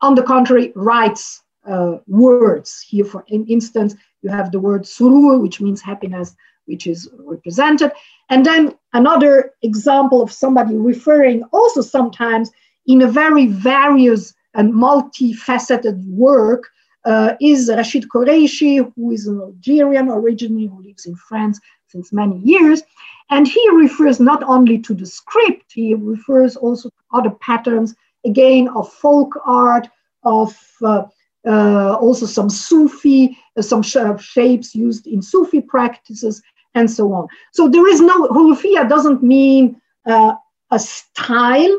on 0.01 0.15
the 0.15 0.23
contrary, 0.23 0.73
writes 0.75 1.41
uh, 1.65 1.99
words. 2.07 2.81
Here, 2.81 3.05
for 3.05 3.23
instance, 3.29 3.95
you 4.21 4.29
have 4.29 4.51
the 4.51 4.59
word 4.59 4.85
surur, 4.85 5.39
which 5.39 5.61
means 5.61 5.81
happiness, 5.81 6.35
which 6.65 6.87
is 6.87 7.09
represented. 7.19 7.91
And 8.29 8.45
then 8.45 8.75
another 8.93 9.53
example 9.61 10.21
of 10.21 10.31
somebody 10.31 10.75
referring 10.75 11.43
also 11.51 11.81
sometimes 11.81 12.51
in 12.87 13.01
a 13.01 13.07
very 13.07 13.47
various 13.47 14.33
and 14.53 14.73
multifaceted 14.73 16.05
work 16.07 16.69
uh, 17.05 17.33
is 17.41 17.69
Rashid 17.69 18.09
Qureshi, 18.09 18.91
who 18.95 19.11
is 19.11 19.27
an 19.27 19.39
Algerian 19.39 20.09
originally, 20.09 20.67
who 20.67 20.83
lives 20.83 21.05
in 21.05 21.15
France 21.15 21.59
since 21.87 22.13
many 22.13 22.37
years. 22.39 22.83
And 23.29 23.47
he 23.47 23.69
refers 23.71 24.19
not 24.19 24.43
only 24.43 24.77
to 24.79 24.93
the 24.93 25.05
script, 25.05 25.71
he 25.73 25.95
refers 25.95 26.55
also 26.55 26.89
to 26.89 26.95
other 27.13 27.31
patterns, 27.31 27.95
again, 28.25 28.67
of 28.69 28.91
folk 28.91 29.33
art, 29.45 29.87
of 30.23 30.55
uh, 30.83 31.03
uh, 31.47 31.95
also 31.95 32.25
some 32.25 32.49
Sufi, 32.49 33.37
uh, 33.57 33.61
some 33.61 33.81
sh- 33.81 33.97
shapes 34.19 34.75
used 34.75 35.07
in 35.07 35.21
Sufi 35.21 35.61
practices, 35.61 36.41
and 36.75 36.89
so 36.89 37.13
on. 37.13 37.27
So 37.53 37.67
there 37.67 37.87
is 37.87 38.01
no, 38.01 38.27
Hurufiyya 38.27 38.87
doesn't 38.87 39.23
mean 39.23 39.81
uh, 40.05 40.35
a 40.71 40.79
style, 40.79 41.77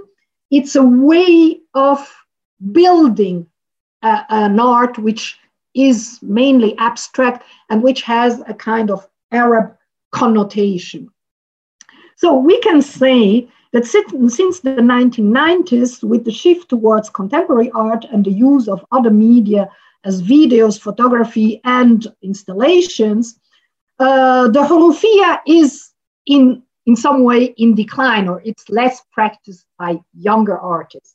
it's 0.50 0.76
a 0.76 0.82
way 0.82 1.60
of 1.74 2.06
building 2.72 3.46
uh, 4.02 4.22
an 4.28 4.60
art 4.60 4.98
which 4.98 5.38
is 5.74 6.18
mainly 6.22 6.76
abstract 6.78 7.44
and 7.70 7.82
which 7.82 8.02
has 8.02 8.42
a 8.46 8.54
kind 8.54 8.90
of 8.90 9.08
Arab 9.30 9.74
connotation. 10.10 11.10
So 12.16 12.34
we 12.34 12.60
can 12.60 12.82
say 12.82 13.48
that 13.72 13.86
since 13.86 14.60
the 14.60 14.76
1990s, 14.76 16.04
with 16.04 16.24
the 16.24 16.30
shift 16.30 16.68
towards 16.68 17.08
contemporary 17.08 17.70
art 17.70 18.04
and 18.12 18.24
the 18.24 18.30
use 18.30 18.68
of 18.68 18.84
other 18.92 19.10
media 19.10 19.68
as 20.04 20.22
videos, 20.22 20.78
photography, 20.78 21.60
and 21.64 22.06
installations, 22.22 23.38
uh, 24.02 24.48
the 24.48 24.62
Hurufiyya 24.62 25.40
is 25.46 25.92
in, 26.26 26.62
in 26.86 26.96
some 26.96 27.22
way 27.22 27.54
in 27.56 27.74
decline 27.74 28.28
or 28.28 28.42
it's 28.44 28.68
less 28.68 29.02
practiced 29.12 29.64
by 29.78 30.00
younger 30.18 30.58
artists. 30.58 31.14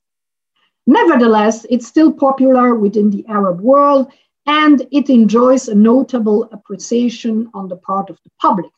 Nevertheless, 0.85 1.65
it's 1.69 1.85
still 1.85 2.13
popular 2.13 2.75
within 2.75 3.09
the 3.09 3.25
Arab 3.27 3.59
world 3.59 4.11
and 4.45 4.87
it 4.91 5.09
enjoys 5.09 5.67
a 5.67 5.75
notable 5.75 6.45
appreciation 6.53 7.49
on 7.53 7.67
the 7.67 7.75
part 7.75 8.09
of 8.09 8.17
the 8.23 8.31
public. 8.41 8.71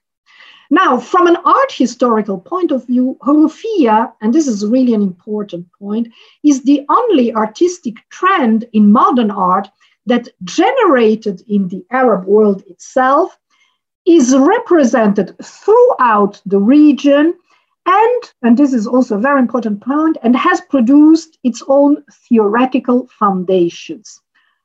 Now, 0.71 0.99
from 0.99 1.27
an 1.27 1.37
art 1.45 1.71
historical 1.71 2.39
point 2.39 2.71
of 2.71 2.87
view, 2.87 3.17
Hurufiyya, 3.21 4.13
and 4.21 4.33
this 4.33 4.47
is 4.47 4.65
really 4.65 4.95
an 4.95 5.03
important 5.03 5.67
point, 5.77 6.07
is 6.43 6.63
the 6.63 6.83
only 6.89 7.33
artistic 7.33 7.95
trend 8.09 8.67
in 8.73 8.91
modern 8.91 9.29
art 9.29 9.67
that 10.07 10.29
generated 10.43 11.43
in 11.47 11.67
the 11.67 11.85
Arab 11.91 12.25
world 12.25 12.63
itself, 12.67 13.37
is 14.09 14.35
represented 14.35 15.35
throughout 15.43 16.41
the 16.47 16.57
region, 16.57 17.35
and, 17.85 18.21
and 18.41 18.57
this 18.57 18.73
is 18.73 18.87
also 18.87 19.15
a 19.15 19.21
very 19.21 19.39
important 19.39 19.81
point, 19.81 20.17
and 20.23 20.35
has 20.35 20.61
produced 20.61 21.37
its 21.43 21.61
own 21.67 22.03
theoretical 22.27 23.07
foundations. 23.07 24.19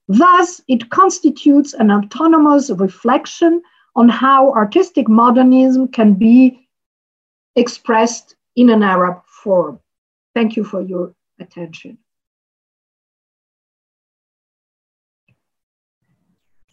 Thus, 0.09 0.63
it 0.67 0.89
constitutes 0.89 1.75
an 1.75 1.91
autonomous 1.91 2.71
reflection 2.71 3.63
on 3.97 4.09
how 4.09 4.51
artistic 4.53 5.09
modernism 5.09 5.89
can 5.89 6.15
be 6.15 6.67
expressed 7.55 8.37
in 8.57 8.71
an 8.71 8.83
Arab 8.83 9.23
form. 9.27 9.79
Thank 10.35 10.57
you 10.57 10.65
for 10.65 10.81
your 10.81 11.15
attention. 11.39 11.99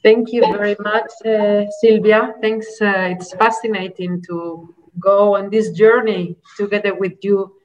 Thank 0.03 0.33
you 0.33 0.41
very 0.41 0.75
much, 0.79 1.11
uh, 1.25 1.65
Silvia. 1.79 2.33
Thanks. 2.41 2.81
Uh, 2.81 3.13
it's 3.13 3.33
fascinating 3.33 4.23
to 4.23 4.73
go 4.99 5.35
on 5.35 5.49
this 5.51 5.71
journey 5.71 6.35
together 6.57 6.95
with 6.95 7.13
you, 7.21 7.55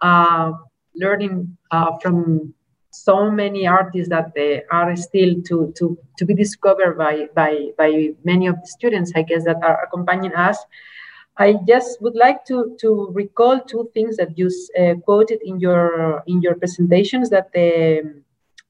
uh, 0.00 0.52
learning 0.94 1.56
uh, 1.72 1.98
from 1.98 2.54
so 2.92 3.30
many 3.30 3.66
artists 3.66 4.08
that 4.08 4.32
they 4.34 4.62
are 4.70 4.94
still 4.94 5.34
to, 5.42 5.72
to, 5.78 5.98
to 6.16 6.24
be 6.24 6.34
discovered 6.34 6.96
by, 6.96 7.26
by, 7.34 7.70
by 7.76 8.10
many 8.24 8.46
of 8.46 8.56
the 8.60 8.66
students, 8.66 9.12
I 9.16 9.22
guess, 9.22 9.44
that 9.44 9.62
are 9.62 9.82
accompanying 9.82 10.34
us. 10.34 10.58
I 11.38 11.54
just 11.66 12.00
would 12.02 12.14
like 12.14 12.44
to, 12.46 12.76
to 12.80 13.10
recall 13.12 13.60
two 13.60 13.90
things 13.94 14.16
that 14.18 14.36
you 14.36 14.50
uh, 14.78 14.94
quoted 15.04 15.40
in 15.42 15.58
your 15.58 16.22
in 16.26 16.42
your 16.42 16.54
presentations 16.54 17.30
that 17.30 17.48
uh, 17.56 18.08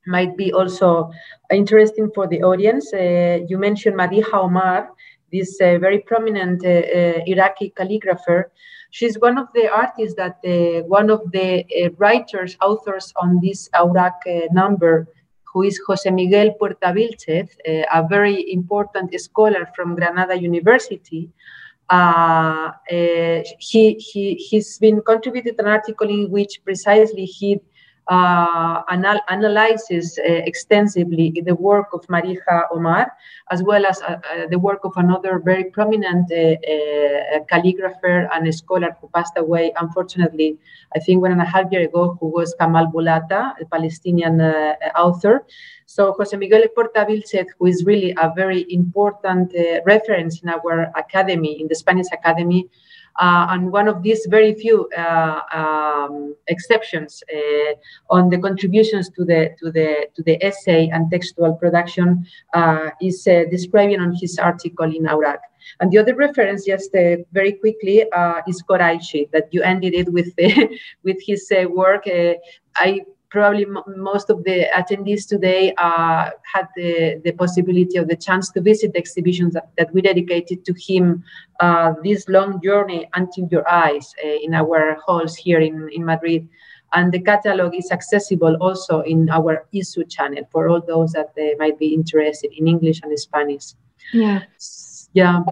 might 0.06 0.36
be 0.36 0.52
also 0.52 1.10
interesting 1.52 2.10
for 2.14 2.26
the 2.26 2.42
audience. 2.42 2.92
Uh, 2.92 3.40
you 3.48 3.58
mentioned 3.58 3.96
Madiha 3.96 4.34
Omar, 4.34 4.90
this 5.32 5.60
uh, 5.60 5.78
very 5.78 6.00
prominent 6.00 6.64
uh, 6.64 6.68
uh, 6.68 7.20
Iraqi 7.26 7.72
calligrapher 7.76 8.44
She's 8.90 9.18
one 9.20 9.38
of 9.38 9.46
the 9.54 9.70
artists 9.72 10.16
that 10.16 10.38
uh, 10.44 10.82
one 10.86 11.10
of 11.10 11.20
the 11.30 11.64
uh, 11.64 11.90
writers, 11.98 12.56
authors 12.60 13.12
on 13.16 13.40
this 13.40 13.68
Awraq 13.70 14.52
number, 14.52 15.06
who 15.44 15.62
is 15.62 15.80
Jose 15.86 16.10
Miguel 16.10 16.52
Puerta 16.58 16.92
Vilchez, 16.92 17.48
uh, 17.68 17.84
a 17.92 18.06
very 18.08 18.52
important 18.52 19.18
scholar 19.20 19.68
from 19.76 19.94
Granada 19.94 20.36
University. 20.40 21.30
He, 22.88 23.94
he, 23.94 24.34
he's 24.34 24.78
been 24.78 25.02
contributed 25.02 25.54
an 25.58 25.66
article 25.66 26.08
in 26.08 26.30
which 26.30 26.60
precisely 26.64 27.24
he 27.24 27.60
uh, 28.08 28.82
anal 28.90 29.20
analyzes 29.28 30.18
uh, 30.18 30.22
extensively 30.50 31.32
the 31.44 31.54
work 31.54 31.88
of 31.92 32.06
Madiha 32.08 32.64
Omar, 32.72 33.12
as 33.50 33.62
well 33.62 33.86
as 33.86 34.00
uh, 34.02 34.16
uh 34.32 34.46
the 34.48 34.58
work 34.58 34.80
of 34.84 34.92
another 34.96 35.38
very 35.38 35.64
prominent 35.64 36.30
uh, 36.32 36.36
uh, 36.36 37.44
calligrapher 37.50 38.28
and 38.32 38.54
scholar 38.54 38.96
who 39.00 39.08
passed 39.14 39.34
away, 39.36 39.72
unfortunately, 39.80 40.58
I 40.94 40.98
think 40.98 41.22
one 41.22 41.32
and 41.32 41.40
a 41.40 41.44
half 41.44 41.70
year 41.70 41.82
ago, 41.82 42.16
who 42.20 42.28
was 42.28 42.54
Kamal 42.58 42.86
Boullata, 42.86 43.54
a 43.60 43.64
Palestinian 43.66 44.40
author. 44.96 45.44
So 45.86 46.12
Jose 46.12 46.36
Miguel 46.36 46.62
Puerta 46.74 47.04
Vilchez, 47.04 47.46
who 47.58 47.66
is 47.66 47.84
really 47.84 48.14
a 48.20 48.32
very 48.34 48.66
important 48.70 49.52
reference 49.84 50.40
in 50.42 50.48
our 50.48 50.92
academy, 50.96 51.60
in 51.60 51.66
the 51.68 51.74
Spanish 51.74 52.06
Academy, 52.12 52.68
uh, 53.18 53.48
and 53.50 53.72
one 53.72 53.88
of 53.88 54.02
these 54.02 54.26
very 54.30 54.54
few 54.54 54.88
uh, 54.96 55.40
um, 55.52 56.34
exceptions 56.48 57.22
uh, 57.34 57.72
on 58.10 58.30
the 58.30 58.38
contributions 58.38 59.10
to 59.10 59.24
the 59.24 59.54
to 59.58 59.70
the 59.70 60.08
to 60.14 60.22
the 60.22 60.42
essay 60.44 60.88
and 60.88 61.10
textual 61.10 61.54
production 61.54 62.26
is 63.00 63.24
describing 63.50 64.00
on 64.00 64.14
his 64.14 64.38
article 64.38 64.86
in 64.86 65.04
Awraq. 65.04 65.38
And 65.80 65.90
the 65.90 65.98
other 65.98 66.14
reference, 66.14 66.64
just 66.64 66.94
uh, 66.94 67.16
very 67.32 67.52
quickly, 67.52 68.10
uh, 68.12 68.40
is 68.48 68.62
Koraishi, 68.62 69.30
that 69.32 69.48
you 69.50 69.62
ended 69.62 69.94
it 69.94 70.12
with 70.12 70.32
with 71.04 71.18
his 71.26 71.50
uh, 71.52 71.68
work. 71.68 72.04
I 72.76 73.00
probably 73.30 73.64
most 73.96 74.28
of 74.28 74.42
the 74.44 74.66
attendees 74.76 75.26
today 75.26 75.72
uh, 75.78 76.30
had 76.52 76.66
the, 76.76 77.20
the 77.24 77.32
possibility 77.32 77.96
of 77.96 78.08
the 78.08 78.16
chance 78.16 78.50
to 78.50 78.60
visit 78.60 78.92
the 78.92 78.98
exhibitions 78.98 79.54
that, 79.54 79.70
that 79.78 79.92
we 79.94 80.02
dedicated 80.02 80.64
to 80.64 80.74
him 80.74 81.22
uh, 81.60 81.94
this 82.02 82.28
long 82.28 82.60
journey 82.62 83.08
until 83.14 83.46
your 83.50 83.66
eyes 83.70 84.12
uh, 84.24 84.28
in 84.42 84.52
our 84.52 84.96
halls 85.06 85.36
here 85.36 85.60
in, 85.60 85.88
in 85.92 86.04
Madrid. 86.04 86.48
And 86.92 87.12
the 87.12 87.20
catalog 87.20 87.76
is 87.76 87.92
accessible 87.92 88.56
also 88.60 89.02
in 89.02 89.30
our 89.30 89.64
Issuu 89.72 90.10
channel 90.10 90.42
for 90.50 90.68
all 90.68 90.80
those 90.80 91.12
that 91.12 91.30
uh, 91.38 91.56
might 91.58 91.78
be 91.78 91.94
interested 91.94 92.52
in 92.56 92.66
English 92.66 93.00
and 93.04 93.16
Spanish. 93.18 93.74
Yeah. 94.12 94.42
Yeah. 95.12 95.42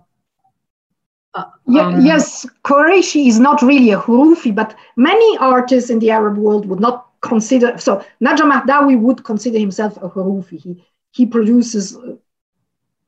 Uh, 1.35 1.45
yeah, 1.67 1.87
um, 1.87 2.05
yes, 2.05 2.45
Qureshi 2.65 3.29
is 3.29 3.39
not 3.39 3.63
really 3.63 3.93
a 3.93 4.01
Hurufi, 4.01 4.53
but 4.53 4.75
many 4.97 5.39
artists 5.39 5.91
in 5.91 6.01
the 6.01 6.11
Arab 6.11 6.39
world 6.39 6.67
would 6.67 6.81
not 6.81 7.08
consider 7.21 7.79
so 7.79 8.05
Najam 8.23 8.53
Mahdawi 8.53 8.99
would 8.99 9.25
consider 9.25 9.59
himself 9.59 9.97
a 9.99 10.09
Hurufi. 10.09 10.61
He, 10.61 10.85
he 11.11 11.27
produces 11.27 11.97
uh, 11.97 12.17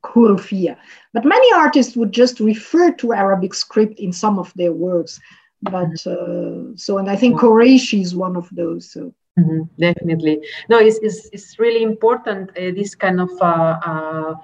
Hurufiyya. 0.05 0.77
But 1.13 1.25
many 1.25 1.53
artists 1.53 1.97
would 1.97 2.13
just 2.13 2.41
refer 2.41 2.93
to 2.93 3.13
Arabic 3.13 3.55
script 3.55 4.01
in 4.01 4.13
some 4.13 4.39
of 4.39 4.53
their 4.55 4.73
works. 4.73 5.21
But 5.63 6.07
uh, 6.07 6.75
so, 6.77 6.99
and 6.99 7.11
I 7.11 7.17
think 7.17 7.41
Qureshi 7.41 8.01
is 8.01 8.15
one 8.15 8.37
of 8.37 8.49
those. 8.53 8.91
So. 8.91 9.15
Mm-hmm, 9.39 9.63
definitely. 9.79 10.41
No, 10.69 10.79
it's, 10.79 10.99
it's, 10.99 11.29
it's 11.33 11.59
really 11.59 11.83
important, 11.83 12.51
uh, 12.51 12.73
this 12.75 12.95
kind 12.95 13.21
of 13.21 13.31
uh, 13.41 13.79
uh, 13.87 14.35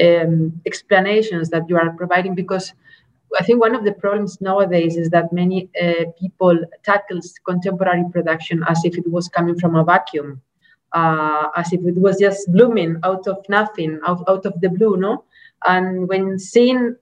um, 0.00 0.60
explanations 0.66 1.48
that 1.50 1.68
you 1.68 1.76
are 1.76 1.90
providing 1.92 2.34
because 2.34 2.72
I 3.38 3.42
think 3.42 3.60
one 3.60 3.74
of 3.74 3.84
the 3.84 3.92
problems 3.92 4.40
nowadays 4.40 4.96
is 4.96 5.10
that 5.10 5.32
many 5.32 5.68
uh, 5.80 6.04
people 6.18 6.58
tackles 6.82 7.34
contemporary 7.46 8.04
production 8.12 8.64
as 8.68 8.82
if 8.84 8.96
it 8.96 9.08
was 9.10 9.28
coming 9.28 9.58
from 9.58 9.74
a 9.74 9.84
vacuum, 9.84 10.40
uh, 10.92 11.48
as 11.56 11.72
if 11.72 11.84
it 11.84 11.96
was 11.96 12.18
just 12.18 12.50
blooming 12.52 12.96
out 13.02 13.26
of 13.26 13.44
nothing, 13.48 14.00
out, 14.06 14.24
out 14.28 14.46
of 14.46 14.60
the 14.60 14.68
blue, 14.68 14.96
no? 14.96 15.24
And 15.66 16.08
when 16.08 16.38
seeing 16.38 16.96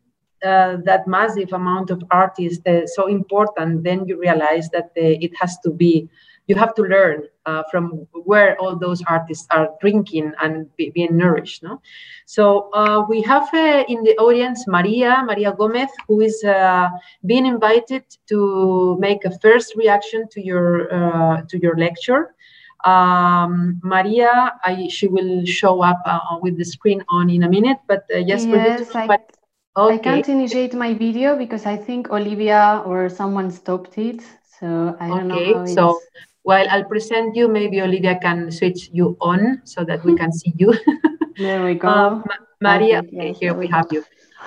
uh, 0.45 0.78
that 0.85 1.07
massive 1.07 1.53
amount 1.53 1.91
of 1.91 2.03
artists 2.11 2.66
uh, 2.66 2.87
so 2.87 3.07
important, 3.07 3.85
then 3.85 4.07
you 4.07 4.18
realize 4.18 4.68
that 4.70 4.87
uh, 4.97 5.16
it 5.24 5.33
has 5.41 5.59
to 5.64 5.70
be 5.70 6.09
you 6.47 6.57
have 6.57 6.74
to 6.74 6.82
learn 6.82 7.22
uh, 7.47 7.62
from 7.70 8.07
where 8.24 8.61
all 8.61 8.76
those 8.76 9.03
artists 9.07 9.47
are 9.51 9.70
drinking 9.80 10.32
and 10.43 10.74
be, 10.76 10.90
being 10.90 11.16
nourished. 11.16 11.62
No? 11.62 11.80
So 12.26 12.70
uh, 12.72 13.05
we 13.09 13.22
have 13.22 13.49
uh, 13.55 13.84
in 13.88 14.03
the 14.03 14.16
audience 14.18 14.66
Maria, 14.66 15.22
Maria 15.24 15.53
Gomez, 15.53 15.90
who 16.09 16.20
is 16.20 16.43
uh, 16.45 16.88
being 17.26 17.47
invited 17.47 18.05
to 18.28 18.97
make 18.99 19.24
a 19.24 19.38
first 19.38 19.76
reaction 19.76 20.28
to 20.30 20.45
your 20.45 20.93
uh, 20.93 21.43
to 21.49 21.59
your 21.59 21.76
lecture. 21.76 22.34
Um, 22.84 23.80
Maria, 23.84 24.53
I, 24.64 24.88
she 24.88 25.07
will 25.07 25.45
show 25.47 25.82
up 25.82 26.01
uh, 26.05 26.18
with 26.43 26.59
the 26.59 26.64
screen 26.64 27.05
on 27.09 27.30
in 27.30 27.45
a 27.45 27.49
minute, 27.49 27.78
but 27.86 28.05
yes, 28.11 28.45
yes 28.45 28.45
for 28.45 28.57
you 28.57 28.84
to 28.84 28.99
I, 28.99 29.18
okay. 29.76 29.95
I 29.95 29.99
can't 29.99 30.28
initiate 30.28 30.74
my 30.74 30.93
video 30.93 31.36
because 31.36 31.64
I 31.64 31.76
think 31.76 32.11
Olivia 32.11 32.82
or 32.84 33.09
someone 33.09 33.53
stopped 33.53 33.97
it. 33.99 34.20
So 34.59 34.97
I 34.99 35.09
don't 35.09 35.30
okay, 35.30 35.53
know. 35.53 35.66
so 35.66 36.01
while 36.43 36.66
I'll 36.70 36.84
present 36.84 37.36
you, 37.36 37.49
maybe 37.49 37.80
Olivia 37.80 38.18
can 38.20 38.51
switch 38.51 38.90
you 38.93 39.16
on 39.20 39.62
so 39.64 39.84
that 39.84 40.05
we 40.05 40.16
can 40.20 40.32
see 40.32 40.53
you. 40.57 40.74
there 41.38 41.64
we 41.64 41.74
go. 41.74 41.88
Um, 41.88 42.24
Maria, 42.61 42.99
okay, 43.01 43.32
here 43.32 43.55
we 43.55 43.66
have 43.68 43.86
you 43.90 44.05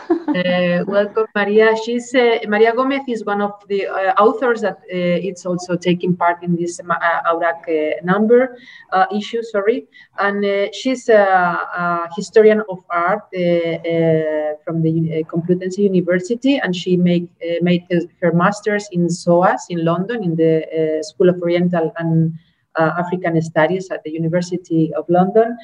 uh, 0.09 0.83
welcome, 0.87 1.25
Maria. 1.35 1.75
She's 1.83 2.13
uh, 2.13 2.39
Maria 2.47 2.73
Gomez 2.73 3.01
is 3.07 3.25
one 3.25 3.41
of 3.41 3.53
the 3.67 3.87
uh, 3.87 4.13
authors 4.21 4.61
that 4.61 4.77
uh, 4.77 5.27
it's 5.29 5.45
also 5.45 5.75
taking 5.75 6.15
part 6.15 6.43
in 6.43 6.55
this 6.55 6.79
uh, 6.79 6.83
Awraq 7.31 7.67
uh, 7.67 8.03
number 8.03 8.57
issue. 9.13 9.41
Sorry, 9.43 9.87
and 10.19 10.73
she's 10.73 11.09
a, 11.09 11.15
a, 11.17 12.09
historian 12.15 12.61
of 12.69 12.83
art 12.89 13.23
from 14.63 14.81
the 14.81 15.23
Complutense 15.27 15.77
University, 15.77 16.57
and 16.57 16.75
she 16.75 16.97
make, 16.97 17.29
made 17.61 17.83
her 18.21 18.31
master's 18.31 18.87
in 18.91 19.09
SOAS 19.09 19.67
in 19.69 19.83
London 19.83 20.23
in 20.23 20.35
the 20.35 21.01
School 21.01 21.29
of 21.29 21.41
Oriental 21.41 21.91
and 21.97 22.33
African 22.77 23.41
Studies 23.41 23.89
at 23.91 24.03
the 24.03 24.11
University 24.11 24.93
of 24.93 25.05
London. 25.09 25.57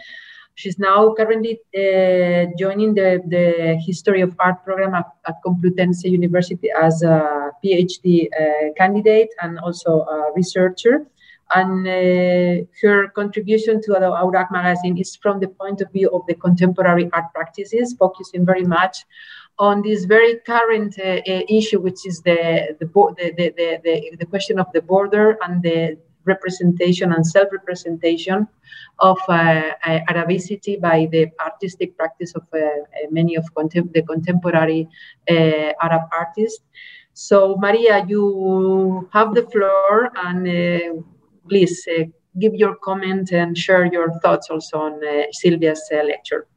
She's 0.56 0.78
now 0.78 1.14
currently 1.14 1.60
uh, 1.76 2.52
joining 2.58 2.94
the, 2.94 3.22
the 3.28 3.80
History 3.86 4.22
of 4.22 4.36
Art 4.40 4.64
program 4.64 4.94
at, 4.94 5.08
at 5.28 5.36
Complutense 5.46 6.04
University 6.04 6.70
as 6.72 7.02
a 7.04 7.52
PhD 7.64 8.28
uh, 8.28 8.74
candidate 8.78 9.30
and 9.42 9.60
also 9.60 10.02
a 10.02 10.32
researcher. 10.36 11.06
And 11.54 11.86
uh, 11.86 12.66
her 12.82 13.10
contribution 13.10 13.82
to 13.82 13.92
the 13.94 14.00
Awraq 14.00 14.52
magazine 14.52 14.98
is 14.98 15.16
from 15.16 15.40
the 15.40 15.50
point 15.50 15.82
of 15.82 15.92
view 15.92 16.10
of 16.10 16.22
the 16.28 16.36
contemporary 16.36 17.10
art 17.12 17.26
practices, 17.34 17.94
focusing 18.00 18.46
very 18.46 18.64
much 18.64 19.06
on 19.60 19.82
this 19.82 20.06
very 20.06 20.40
current 20.46 20.98
uh, 20.98 21.20
issue, 21.26 21.80
which 21.80 22.06
is 22.06 22.22
the 22.22 22.76
the, 22.80 22.86
the, 22.86 23.54
the, 23.58 23.80
the, 23.84 24.16
the 24.18 24.26
question 24.26 24.60
of 24.60 24.68
the 24.74 24.82
border 24.82 25.38
and 25.44 25.62
the 25.62 25.98
representation 26.26 27.14
and 27.14 27.26
self-representation 27.26 28.48
of 29.00 29.18
uh, 29.28 29.34
uh, 29.34 30.00
Arabicity 30.10 30.80
by 30.80 31.08
the 31.12 31.28
artistic 31.40 31.98
practice 31.98 32.34
of 32.36 32.44
uh, 32.54 32.60
many 33.10 33.36
of 33.36 33.46
contem 33.56 33.92
the 33.94 34.04
contemporary 34.04 34.88
Arab 35.28 36.04
artists. 36.12 36.64
So, 37.14 37.58
Maria, 37.58 38.06
you 38.08 39.10
have 39.12 39.34
the 39.36 39.44
floor, 39.44 40.12
and 40.16 41.04
please 41.50 41.86
give 42.40 42.56
your 42.56 42.76
comment 42.76 43.32
and 43.32 43.58
share 43.58 43.86
your 43.86 44.18
thoughts 44.20 44.50
also 44.50 44.78
on 44.80 45.02
Silvia's 45.34 45.84
lecture. 45.92 46.48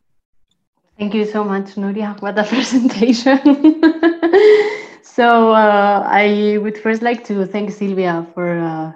Thank 0.98 1.14
you 1.14 1.26
so 1.26 1.42
much, 1.42 1.74
Nuria. 1.74 2.20
What 2.22 2.38
a 2.42 2.44
presentation. 2.44 3.40
so 5.02 5.52
uh, 5.52 6.04
I 6.06 6.58
would 6.62 6.78
first 6.78 7.02
like 7.02 7.24
to 7.24 7.46
thank 7.46 7.70
Silvia 7.72 8.26
for 8.34 8.58
uh, 8.58 8.92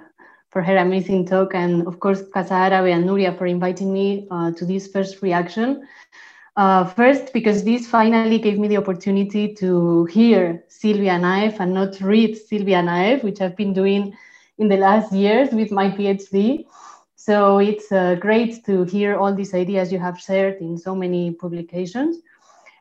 for 0.49 0.61
her 0.61 0.77
amazing 0.77 1.25
talk, 1.25 1.53
and 1.53 1.87
of 1.87 1.99
course, 1.99 2.23
Casa 2.33 2.55
Arabe 2.55 2.87
and 2.87 3.05
Nuria 3.05 3.37
for 3.37 3.45
inviting 3.45 3.93
me 3.93 4.27
uh, 4.31 4.51
to 4.51 4.65
this 4.65 4.87
first 4.87 5.21
reaction. 5.21 5.87
Uh, 6.55 6.83
first, 6.83 7.31
because 7.33 7.63
this 7.63 7.87
finally 7.87 8.37
gave 8.37 8.57
me 8.59 8.67
the 8.67 8.77
opportunity 8.77 9.53
to 9.55 10.05
hear 10.05 10.63
Silvia 10.67 11.13
Naef 11.13 11.59
and 11.59 11.73
not 11.73 11.99
read 12.01 12.35
Silvia 12.35 12.81
Naef, 12.81 13.23
which 13.23 13.39
I've 13.39 13.55
been 13.55 13.73
doing 13.73 14.13
in 14.57 14.67
the 14.67 14.77
last 14.77 15.13
years 15.13 15.49
with 15.51 15.71
my 15.71 15.89
PhD. 15.89 16.65
So 17.15 17.59
it's 17.59 17.91
uh, 17.91 18.15
great 18.15 18.65
to 18.65 18.83
hear 18.83 19.15
all 19.15 19.33
these 19.33 19.53
ideas 19.53 19.91
you 19.91 19.99
have 19.99 20.19
shared 20.19 20.59
in 20.59 20.77
so 20.77 20.95
many 20.95 21.31
publications. 21.31 22.17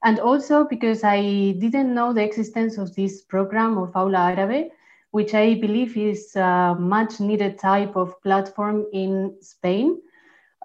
And 0.02 0.18
also 0.18 0.64
because 0.64 1.04
I 1.04 1.52
didn't 1.58 1.94
know 1.94 2.12
the 2.12 2.24
existence 2.24 2.78
of 2.78 2.94
this 2.94 3.22
program 3.22 3.78
of 3.78 3.94
Aula 3.94 4.34
Árabe, 4.34 4.70
which 5.10 5.34
I 5.34 5.54
believe 5.54 5.96
is 5.96 6.34
a 6.36 6.76
much 6.78 7.20
needed 7.20 7.58
type 7.58 7.96
of 7.96 8.20
platform 8.22 8.86
in 8.92 9.34
Spain 9.40 10.00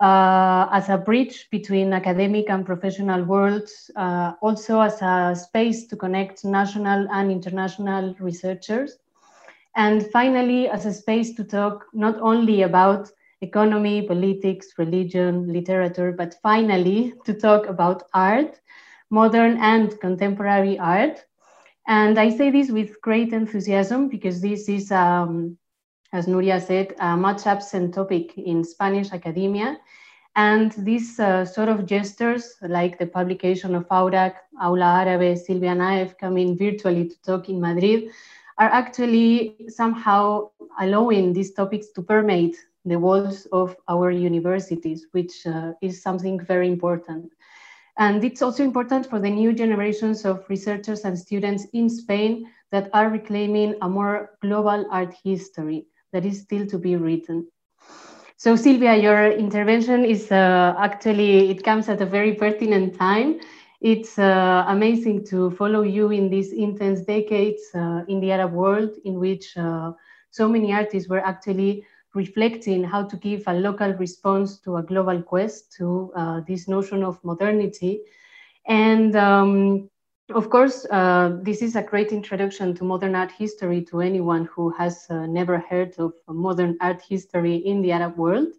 uh, 0.02 0.68
as 0.72 0.90
a 0.90 0.98
bridge 0.98 1.48
between 1.52 1.94
academic 1.94 2.50
and 2.50 2.66
professional 2.66 3.24
worlds, 3.24 3.90
uh, 3.96 4.34
also 4.42 4.82
as 4.82 5.02
a 5.02 5.36
space 5.36 5.88
to 5.88 5.96
connect 5.96 6.44
national 6.46 7.08
and 7.12 7.32
international 7.32 8.16
researchers. 8.20 8.98
And 9.76 10.06
finally, 10.12 10.68
as 10.70 10.86
a 10.86 10.94
space 10.94 11.34
to 11.36 11.44
talk 11.44 11.86
not 11.94 12.20
only 12.22 12.62
about 12.64 13.10
economy, 13.42 14.02
politics, 14.08 14.68
religion, 14.78 15.52
literature, 15.52 16.12
but 16.12 16.36
finally 16.42 17.14
to 17.26 17.34
talk 17.34 17.68
about 17.68 18.04
art, 18.14 18.60
modern 19.10 19.58
and 19.58 20.00
contemporary 20.00 20.78
art. 20.80 21.26
And 21.88 22.18
I 22.18 22.30
say 22.30 22.50
this 22.50 22.70
with 22.72 23.02
great 23.02 23.34
enthusiasm 23.34 24.08
because 24.08 24.42
this 24.42 24.70
is, 24.70 24.92
um, 24.92 25.58
as 26.14 26.28
Nuria 26.28 26.62
said, 26.62 26.96
a 27.00 27.18
much 27.18 27.46
absent 27.46 27.94
topic 27.94 28.38
in 28.38 28.64
Spanish 28.64 29.12
academia. 29.12 29.78
And 30.36 30.72
these 30.72 31.20
uh, 31.20 31.46
sort 31.46 31.70
of 31.70 31.86
gestures, 31.86 32.56
like 32.62 32.98
the 32.98 33.06
publication 33.06 33.76
of 33.76 33.88
Awraq, 33.90 34.34
Aula 34.62 35.06
Árabe, 35.06 35.38
Silvia 35.38 35.76
Naef 35.76 36.18
coming 36.18 36.58
virtually 36.58 37.10
to 37.10 37.22
talk 37.22 37.50
in 37.50 37.62
Madrid, 37.62 38.10
are 38.58 38.70
actually 38.70 39.58
somehow 39.68 40.50
allowing 40.80 41.34
these 41.34 41.54
topics 41.54 41.90
to 41.92 42.02
permeate 42.02 42.56
the 42.86 42.98
walls 42.98 43.46
of 43.52 43.76
our 43.88 44.12
universities, 44.12 45.08
which 45.12 45.46
uh, 45.46 45.74
is 45.82 46.02
something 46.02 46.40
very 46.40 46.68
important. 46.68 47.32
And 47.98 48.24
it's 48.24 48.42
also 48.42 48.64
important 48.64 49.08
for 49.10 49.20
the 49.20 49.30
new 49.30 49.54
generations 49.54 50.26
of 50.26 50.44
researchers 50.50 51.02
and 51.02 51.18
students 51.18 51.68
in 51.74 51.90
Spain 51.90 52.50
that 52.72 52.90
are 52.94 53.10
reclaiming 53.10 53.76
a 53.82 53.90
more 53.90 54.32
global 54.42 54.86
art 54.90 55.14
history 55.24 55.86
that 56.12 56.26
is 56.26 56.42
still 56.42 56.66
to 56.68 56.80
be 56.80 56.96
written. 56.96 57.48
So 58.38 58.56
Silvia, 58.56 58.96
your 58.96 59.32
intervention 59.32 60.04
is 60.06 60.32
uh, 60.32 60.76
actually, 60.78 61.50
it 61.52 61.64
comes 61.64 61.88
at 61.88 62.02
a 62.02 62.06
very 62.06 62.34
pertinent 62.34 62.98
time. 62.98 63.40
It's 63.80 64.18
uh, 64.18 64.66
amazing 64.68 65.26
to 65.28 65.52
follow 65.52 65.84
you 65.84 66.12
in 66.12 66.30
these 66.30 66.52
intense 66.52 67.02
decades 67.02 67.62
uh, 67.76 68.02
in 68.08 68.20
the 68.20 68.32
Arab 68.32 68.54
world 68.54 68.92
in 69.06 69.20
which 69.20 69.56
uh, 69.56 69.92
so 70.32 70.48
many 70.48 70.74
artists 70.74 71.08
were 71.08 71.20
actually 71.20 71.86
reflecting 72.14 72.84
how 72.84 73.04
to 73.04 73.16
give 73.18 73.44
a 73.48 73.54
local 73.54 73.94
response 73.94 74.60
to 74.60 74.78
a 74.78 74.84
global 74.84 75.22
quest 75.22 75.74
to 75.74 76.12
uh, 76.16 76.42
this 76.48 76.68
notion 76.68 77.04
of 77.04 77.24
modernity. 77.24 78.02
And 78.68 79.16
um, 79.16 79.90
of 80.34 80.50
course, 80.50 80.86
uh, 80.90 81.38
this 81.42 81.62
is 81.62 81.76
a 81.76 81.84
great 81.84 82.12
introduction 82.12 82.76
to 82.76 82.84
modern 82.84 83.16
art 83.16 83.32
history 83.32 83.84
to 83.86 84.02
anyone 84.02 84.46
who 84.46 84.70
has 84.72 85.06
uh, 85.10 85.26
never 85.26 85.58
heard 85.58 85.94
of 85.98 86.14
modern 86.28 86.78
art 86.82 87.02
history 87.02 87.56
in 87.56 87.82
the 87.82 87.92
Arab 87.92 88.18
world. 88.18 88.54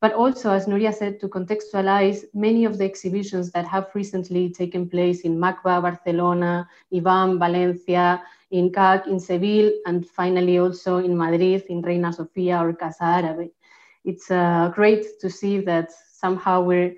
But 0.00 0.12
also, 0.12 0.50
as 0.50 0.66
Nuria 0.66 0.92
said, 0.92 1.18
to 1.20 1.28
contextualize 1.28 2.24
many 2.34 2.66
of 2.66 2.76
the 2.76 2.84
exhibitions 2.84 3.52
that 3.52 3.66
have 3.66 3.88
recently 3.94 4.50
taken 4.50 4.88
place 4.88 5.20
in 5.20 5.38
MACBA, 5.38 5.80
Barcelona, 5.80 6.68
IVAM, 6.92 7.38
Valencia, 7.38 8.22
in 8.54 8.70
CAC, 8.70 9.08
in 9.08 9.18
Seville, 9.18 9.72
and 9.84 10.06
finally 10.06 10.58
also 10.58 10.98
in 10.98 11.16
Madrid, 11.16 11.64
in 11.68 11.82
Reina 11.82 12.12
Sofia 12.12 12.62
or 12.62 12.72
Casa 12.72 13.04
Árabe. 13.04 13.50
It's 14.04 14.30
uh, 14.30 14.70
great 14.74 15.04
to 15.20 15.28
see 15.28 15.58
that 15.62 15.90
somehow 15.92 16.62
we're 16.62 16.94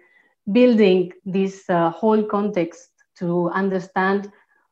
building 0.53 1.13
this 1.25 1.69
uh, 1.71 1.91
whole 1.91 2.23
context 2.23 2.91
to 3.19 3.49
understand 3.51 4.31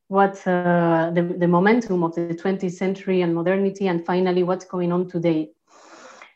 what 0.08 0.36
uh, 0.46 1.10
the, 1.14 1.22
the 1.38 1.48
momentum 1.48 2.02
of 2.04 2.14
the 2.14 2.34
20th 2.34 2.72
century 2.72 3.22
and 3.22 3.34
modernity, 3.34 3.88
and 3.88 4.04
finally 4.04 4.42
what's 4.42 4.66
going 4.66 4.92
on 4.92 5.08
today. 5.08 5.50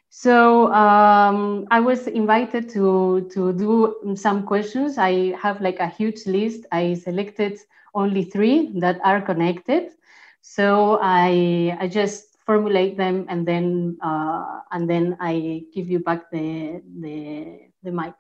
So 0.09 0.73
um, 0.73 1.67
I 1.71 1.81
was 1.81 2.07
invited 2.07 2.71
to, 2.71 3.29
to 3.35 3.53
do 3.53 4.17
some 4.17 4.47
questions. 4.47 4.97
I 4.97 5.37
have 5.37 5.61
like 5.61 5.79
a 5.79 5.87
huge 5.87 6.27
list. 6.27 6.65
I 6.73 6.95
selected 6.95 7.59
only 7.95 8.25
three 8.25 8.73
that 8.81 8.99
are 9.05 9.21
connected. 9.21 9.93
So 10.41 10.99
I, 11.03 11.77
I 11.81 11.89
just 11.89 12.39
formulate 12.47 12.97
them 12.97 13.27
and 13.29 13.47
then 13.47 13.99
uh, 14.03 14.61
and 14.73 14.89
then 14.89 15.17
I 15.21 15.65
give 15.75 15.89
you 15.89 15.99
back 15.99 16.31
the, 16.31 16.83
the, 17.01 17.61
the 17.83 17.93
mic. 17.93 18.15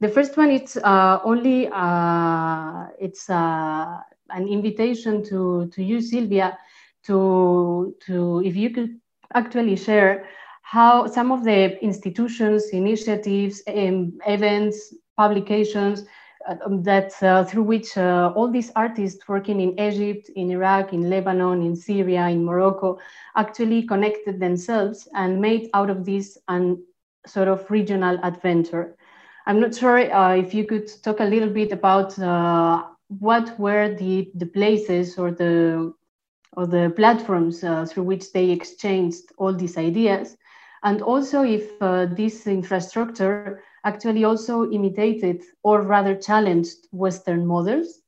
The 0.00 0.08
first 0.08 0.36
one 0.36 0.50
it's 0.50 0.76
uh, 0.76 1.20
only 1.24 1.68
uh, 1.72 2.86
it's 3.00 3.30
uh, 3.30 3.98
an 4.30 4.48
invitation 4.48 5.24
to 5.24 5.70
to 5.72 5.82
you 5.82 6.00
Silvia 6.00 6.58
to 7.04 7.94
to 8.06 8.42
if 8.44 8.54
you 8.56 8.70
could 8.70 9.00
actually 9.34 9.76
share 9.76 10.28
how 10.62 11.06
some 11.06 11.30
of 11.32 11.44
the 11.44 11.82
institutions, 11.82 12.70
initiatives, 12.72 13.62
um, 13.66 14.18
events, 14.26 14.94
publications 15.16 16.04
that 16.68 17.12
uh, 17.22 17.44
through 17.44 17.62
which 17.62 17.96
uh, 17.96 18.32
all 18.36 18.50
these 18.50 18.70
artists 18.76 19.26
working 19.28 19.60
in 19.60 19.78
Egypt, 19.80 20.28
in 20.36 20.50
Iraq, 20.50 20.92
in 20.92 21.08
Lebanon, 21.08 21.62
in 21.62 21.74
Syria, 21.74 22.28
in 22.28 22.44
Morocco, 22.44 22.98
actually 23.36 23.82
connected 23.82 24.38
themselves 24.40 25.08
and 25.14 25.40
made 25.40 25.70
out 25.74 25.90
of 25.90 26.04
this 26.04 26.38
an 26.48 26.82
sort 27.26 27.48
of 27.48 27.70
regional 27.70 28.18
adventure. 28.22 28.96
I'm 29.46 29.60
not 29.60 29.74
sure 29.74 29.98
uh, 29.98 30.36
if 30.36 30.52
you 30.52 30.66
could 30.66 30.90
talk 31.02 31.20
a 31.20 31.24
little 31.24 31.48
bit 31.48 31.72
about 31.72 32.18
uh, 32.18 32.84
what 33.08 33.58
were 33.58 33.94
the, 33.94 34.30
the 34.34 34.46
places 34.46 35.18
or 35.18 35.30
the 35.30 35.94
or 36.56 36.68
the 36.68 36.92
platforms 36.94 37.64
uh, 37.64 37.84
through 37.84 38.04
which 38.04 38.32
they 38.32 38.50
exchanged 38.50 39.24
all 39.38 39.52
these 39.52 39.76
ideas, 39.76 40.36
and 40.84 41.02
also 41.02 41.42
if 41.42 41.78
this 42.16 42.46
infrastructure 42.46 43.60
actually 43.84 44.24
also 44.24 44.70
imitated 44.70 45.42
or 45.62 45.82
rather 45.82 46.14
challenged 46.14 46.88
Western 46.92 47.46
models. 47.46 48.00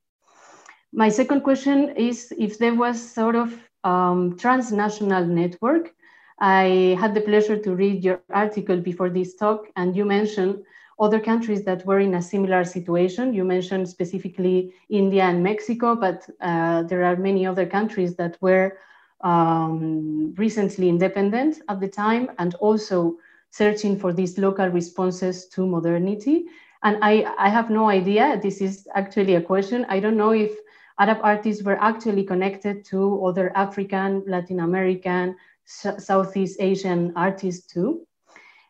My 0.92 1.08
second 1.08 1.42
question 1.42 1.90
is 1.96 2.32
if 2.38 2.58
there 2.58 2.74
was 2.74 3.00
sort 3.00 3.36
of 3.36 3.52
um, 3.84 4.36
transnational 4.36 5.24
network. 5.24 5.94
I 6.40 6.96
had 7.00 7.14
the 7.14 7.20
pleasure 7.20 7.56
to 7.56 7.74
read 7.74 8.04
your 8.04 8.18
article 8.18 8.62
before 8.64 8.96
this 8.96 9.20
talk, 9.20 9.50
and 9.60 9.80
you 9.80 9.90
mentioned 9.92 10.48
other 10.88 11.20
countries 11.20 11.64
that 11.64 11.86
were 11.86 12.00
in 12.00 12.14
a 12.14 12.22
similar 12.22 12.64
situation. 12.64 13.32
You 13.32 13.44
mentioned 13.44 13.88
specifically 13.88 14.74
India 14.90 15.24
and 15.24 15.42
Mexico, 15.42 15.94
but 15.94 16.28
uh, 16.40 16.82
there 16.82 17.04
are 17.04 17.16
many 17.16 17.46
other 17.46 17.66
countries 17.66 18.16
that 18.16 18.36
were 18.40 18.76
um, 19.22 20.34
recently 20.36 20.88
independent 20.88 21.60
at 21.68 21.80
the 21.80 21.88
time 21.88 22.30
and 22.38 22.54
also 22.56 23.16
searching 23.50 23.98
for 23.98 24.12
these 24.12 24.38
local 24.38 24.68
responses 24.68 25.46
to 25.48 25.66
modernity. 25.66 26.46
And 26.82 26.98
I, 27.02 27.34
I 27.38 27.48
have 27.48 27.70
no 27.70 27.88
idea, 27.88 28.38
this 28.42 28.60
is 28.60 28.86
actually 28.94 29.34
a 29.34 29.40
question. 29.40 29.86
I 29.88 29.98
don't 30.00 30.16
know 30.16 30.32
if 30.32 30.52
Arab 30.98 31.18
artists 31.22 31.62
were 31.62 31.80
actually 31.80 32.24
connected 32.24 32.84
to 32.86 33.24
other 33.26 33.52
African, 33.54 34.22
Latin 34.26 34.60
American, 34.60 35.36
Southeast 35.64 36.58
Asian 36.60 37.12
artists 37.16 37.66
too. 37.66 38.06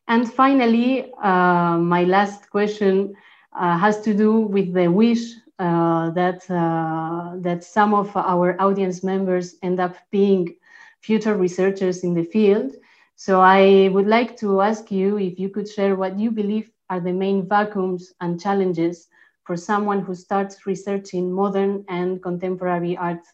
And 0.09 0.33
finally, 0.33 1.13
uh, 1.23 1.79
my 1.79 2.05
last 2.05 2.49
question 2.51 3.15
uh, 3.59 3.77
has 3.77 4.01
to 4.03 4.15
do 4.15 4.33
with 4.41 4.73
the 4.73 4.89
wish 4.89 5.35
uh, 5.59 6.11
that, 6.11 6.49
uh, 6.51 7.37
that 7.41 7.65
some 7.65 7.93
of 7.95 8.17
our 8.17 8.61
audience 8.61 9.03
members 9.03 9.57
end 9.63 9.81
up 9.81 9.97
being 10.11 10.55
future 11.01 11.37
researchers 11.37 12.05
in 12.05 12.15
the 12.15 12.25
field. 12.25 12.75
So 13.17 13.41
I 13.41 13.89
would 13.93 14.07
like 14.07 14.37
to 14.39 14.61
ask 14.61 14.91
you 14.91 15.19
if 15.19 15.39
you 15.39 15.49
could 15.49 15.69
share 15.69 15.97
what 15.97 16.19
you 16.19 16.31
believe 16.31 16.71
are 16.91 17.01
the 17.01 17.13
main 17.13 17.49
vacuums 17.49 18.13
and 18.21 18.41
challenges 18.41 19.09
for 19.45 19.57
someone 19.57 20.01
who 20.01 20.15
starts 20.15 20.67
researching 20.67 21.33
modern 21.33 21.85
and 21.89 22.23
contemporary 22.23 22.97
art 22.97 23.25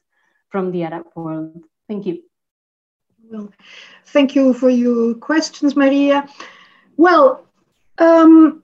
from 0.51 0.71
the 0.71 0.85
Arab 0.85 1.07
world. 1.17 1.65
Thank 1.89 2.07
you. 2.07 2.23
Well, 3.29 3.53
thank 4.07 4.35
you 4.37 4.55
for 4.55 4.71
your 4.71 5.15
questions, 5.15 5.75
Maria. 5.75 6.29
Well, 6.97 7.45
um, 7.99 8.63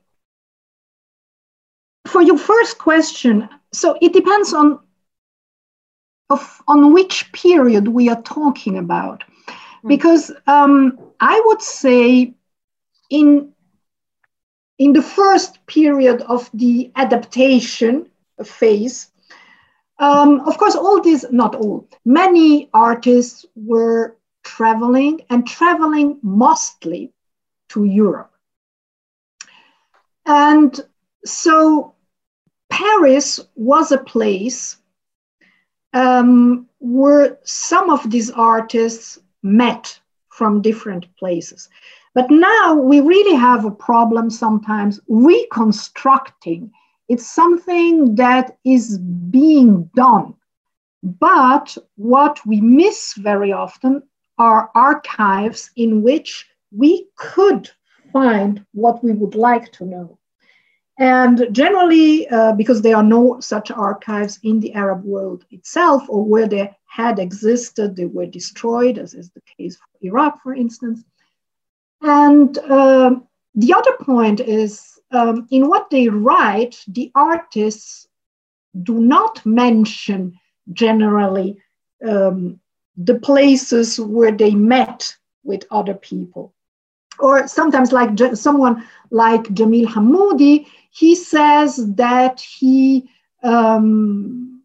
for 2.06 2.22
your 2.22 2.38
first 2.38 2.78
question, 2.78 3.48
so 3.72 3.98
it 4.00 4.12
depends 4.12 4.52
on 4.52 4.78
of, 6.30 6.62
on 6.68 6.92
which 6.92 7.32
period 7.32 7.88
we 7.88 8.08
are 8.08 8.22
talking 8.22 8.78
about. 8.78 9.24
Hmm. 9.83 9.89
Because 9.89 10.33
um, 10.47 10.99
I 11.20 11.41
would 11.47 11.62
say 11.62 12.35
in, 13.11 13.53
in 14.79 14.93
the 14.93 15.03
first 15.03 15.64
period 15.66 16.22
of 16.22 16.51
the 16.55 16.91
adaptation 16.97 18.09
phase, 18.45 19.11
um, 19.99 20.41
of 20.47 20.57
course, 20.59 20.76
all 20.76 21.01
these, 21.01 21.24
not 21.31 21.57
all, 21.57 21.89
many 22.05 22.70
artists 22.72 23.45
were 23.57 24.16
traveling 24.45 25.20
and 25.31 25.47
traveling 25.47 26.18
mostly 26.22 27.12
to 27.70 27.85
Europe. 27.85 28.33
And 30.24 30.79
so 31.24 31.95
Paris 32.70 33.41
was 33.57 33.93
a 33.93 33.99
place 33.99 34.76
um, 35.93 36.68
where 36.79 37.39
some 37.43 37.91
of 37.91 38.09
these 38.11 38.31
artists 38.31 39.18
met 39.43 39.99
from 40.28 40.62
different 40.62 41.07
places. 41.16 41.68
But 42.14 42.30
now 42.30 42.74
we 42.74 43.01
really 43.01 43.36
have 43.36 43.64
a 43.64 43.70
problem 43.70 44.30
sometimes 44.30 45.01
reconstructing. 45.09 46.70
It's 47.09 47.26
something 47.26 48.14
that 48.16 48.59
is 48.64 48.99
being 48.99 49.91
done. 49.95 50.34
But 51.03 51.76
what 51.97 52.45
we 52.47 52.61
miss 52.61 53.14
very 53.14 53.53
often 53.53 54.03
are 54.39 54.70
archives 54.74 55.70
in 55.76 56.03
which 56.03 56.49
we 56.70 57.09
could 57.16 57.70
find 58.12 58.64
what 58.72 59.03
we 59.03 59.12
would 59.12 59.34
like 59.34 59.72
to 59.72 59.84
know. 59.84 60.18
And 60.99 61.46
generally, 61.53 62.28
uh, 62.28 62.53
because 62.53 62.82
there 62.82 62.96
are 62.96 63.05
no 63.05 63.38
such 63.38 63.70
archives 63.70 64.40
in 64.42 64.59
the 64.59 64.74
Arab 64.74 65.05
world 65.05 65.44
itself, 65.53 66.03
or 66.09 66.24
where 66.24 66.49
they 66.49 66.76
had 66.86 67.20
existed, 67.20 67.94
they 67.94 68.07
were 68.07 68.26
destroyed, 68.26 68.99
as 68.99 69.14
is 69.14 69.30
the 69.30 69.42
case 69.57 69.76
for 69.76 69.86
Iraq, 70.01 70.42
for 70.42 70.55
instance. 70.55 71.05
And 72.03 72.59
uh, 72.59 73.16
the 73.55 73.74
other 73.74 73.96
point 74.01 74.40
is 74.40 74.99
um, 75.12 75.46
in 75.51 75.68
what 75.68 75.88
they 75.90 76.09
write, 76.09 76.82
the 76.88 77.12
artists 77.14 78.09
do 78.82 79.01
not 79.01 79.44
mention 79.46 80.38
generally 80.72 81.59
um, 82.07 82.61
the 82.96 83.18
places 83.20 84.01
where 84.01 84.32
they 84.32 84.51
met 84.51 85.16
with 85.44 85.64
other 85.70 85.94
people. 85.94 86.55
Or 87.20 87.48
sometimes, 87.48 87.92
like 87.92 88.10
someone 88.34 88.86
like 89.10 89.42
Jamil 89.44 89.86
Hamoudi, 89.86 90.66
he 90.90 91.14
says 91.14 91.94
that 91.94 92.40
he 92.40 93.08
um, 93.42 94.62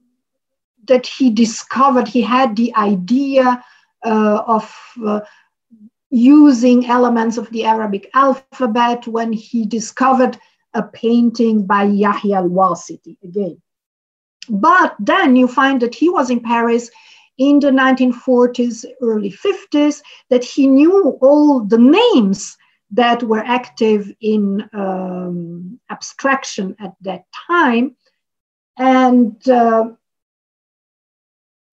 that 0.86 1.06
he 1.06 1.30
discovered 1.30 2.08
he 2.08 2.22
had 2.22 2.56
the 2.56 2.76
idea 2.76 3.64
uh, 4.06 4.44
of 4.46 4.76
uh, 5.06 5.22
using 6.10 6.86
elements 6.86 7.38
of 7.38 7.50
the 7.52 7.66
Arabic 7.66 8.10
alphabet 8.14 9.08
when 9.08 9.32
he 9.34 9.66
discovered 9.66 10.38
a 10.74 10.84
painting 10.84 11.66
by 11.66 11.84
Yahya 11.84 12.36
al-Wasiti 12.38 13.18
again. 13.24 13.62
But 14.50 14.96
then 15.00 15.36
you 15.36 15.48
find 15.48 15.82
that 15.82 15.96
he 15.96 16.10
was 16.10 16.30
in 16.30 16.42
Paris 16.42 16.92
in 17.38 17.60
the 17.60 17.72
1940s, 17.72 18.86
early 19.02 19.32
50s, 19.32 20.02
that 20.30 20.44
he 20.44 20.68
knew 20.68 21.18
all 21.22 21.62
the 21.62 21.78
names 21.78 22.58
that 22.92 23.24
were 23.24 23.44
active 23.44 24.12
in 24.22 24.70
um, 24.74 25.80
abstraction 25.90 26.76
at 26.80 26.94
that 27.02 27.24
time. 27.48 27.96
And 28.78 29.48
uh, 29.50 29.90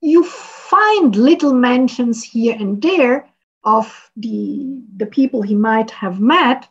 you 0.01 0.25
find 0.25 1.15
little 1.15 1.53
mentions 1.53 2.25
here 2.25 2.57
and 2.59 2.81
there 2.81 3.29
of 3.65 4.11
the, 4.17 4.81
the 4.97 5.07
people 5.07 5.43
he 5.43 5.55
might 5.55 5.91
have 5.91 6.21
met. 6.21 6.67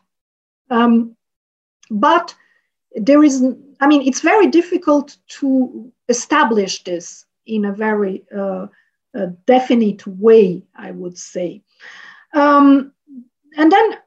Um, 0.68 1.16
but 1.90 2.34
there 2.94 3.22
is, 3.22 3.44
I 3.80 3.86
mean, 3.86 4.02
it's 4.02 4.20
very 4.20 4.48
difficult 4.48 5.16
to 5.38 5.92
establish 6.08 6.82
this 6.82 7.24
in 7.46 7.66
a 7.66 7.72
very 7.72 8.24
uh, 8.36 8.66
uh, 9.14 9.26
definite 9.46 10.06
way, 10.06 10.64
I 10.74 10.90
would 10.90 11.18
say. 11.18 11.62
Um, 12.32 12.92
and 13.56 13.70
then 13.70 13.98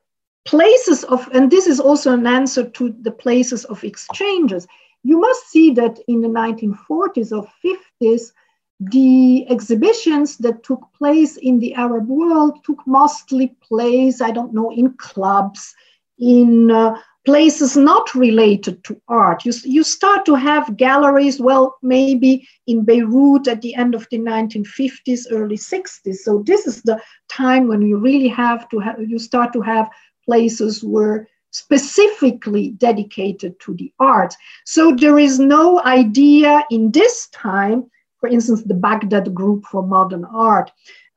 places 0.46 1.04
of, 1.06 1.28
and 1.34 1.50
this 1.52 1.68
is 1.68 1.80
also 1.80 2.14
an 2.14 2.28
answer 2.28 2.70
to 2.70 2.96
the 3.02 3.12
places 3.12 3.66
of 3.66 3.84
exchanges. 3.84 4.68
You 5.04 5.20
must 5.20 5.50
see 5.50 5.72
that 5.72 6.00
in 6.08 6.22
the 6.22 6.28
1940s 6.28 7.32
or 7.32 7.48
50s, 7.64 8.32
the 8.80 9.46
exhibitions 9.50 10.38
that 10.38 10.64
took 10.64 10.82
place 10.98 11.38
in 11.38 11.60
the 11.60 11.74
Arab 11.76 12.08
world 12.08 12.64
took 12.66 12.86
mostly 12.86 13.56
place, 13.62 14.22
I 14.22 14.32
don't 14.32 14.54
know, 14.54 14.72
in 14.72 14.94
clubs, 14.94 15.76
in 16.20 16.72
uh, 16.72 16.98
places 17.26 17.78
not 17.78 18.14
related 18.14 18.84
to 18.84 19.02
art. 19.08 19.46
You, 19.46 19.54
you 19.64 19.84
start 19.84 20.26
to 20.26 20.36
have 20.36 20.78
galleries, 20.78 21.40
well, 21.40 21.78
maybe 21.82 22.48
in 22.68 22.84
Beirut 22.84 23.48
at 23.48 23.62
the 23.62 23.76
end 23.76 23.96
of 23.96 24.08
the 24.12 24.20
1950s, 24.20 25.22
early 25.32 25.58
60s. 25.58 26.16
So 26.16 26.44
this 26.46 26.68
is 26.68 26.82
the 26.82 27.02
time 27.30 27.68
when 27.68 27.82
you 27.82 27.98
really 27.98 28.28
have 28.28 28.68
to 28.70 28.80
have, 28.80 29.02
you 29.02 29.20
start 29.20 29.54
to 29.54 29.62
have 29.62 29.90
places 30.26 30.84
where 30.84 31.28
specifically 31.52 32.72
dedicated 32.72 33.60
to 33.62 33.76
the 33.76 33.94
art. 34.00 34.34
So 34.66 34.94
there 34.94 35.20
is 35.20 35.40
no 35.40 35.82
idea 35.84 36.66
in 36.72 36.92
this 36.92 37.28
time, 37.30 37.90
for 38.20 38.28
instance, 38.28 38.64
the 38.64 38.74
Baghdad 38.74 39.34
Group 39.34 39.66
for 39.66 39.84
Modern 39.84 40.26
Art. 40.26 40.72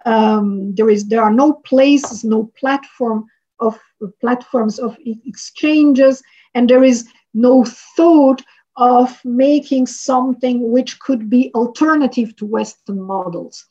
Um, 0.05 0.75
there 0.75 0.91
is 0.91 1.09
there 1.09 1.23
are 1.23 1.33
no 1.33 1.55
places, 1.55 2.23
no 2.23 2.53
platform 2.59 3.27
of 3.61 3.79
platforms 4.21 4.79
of 4.79 4.97
exchanges, 5.25 6.23
and 6.55 6.69
there 6.69 6.85
is 6.85 7.09
no 7.35 7.65
thought 7.97 8.43
of 8.77 9.19
making 9.25 9.87
something 9.87 10.71
which 10.71 10.99
could 11.01 11.31
be 11.31 11.51
alternative 11.55 12.37
to 12.37 12.47
Western 12.47 13.01
models. 13.01 13.65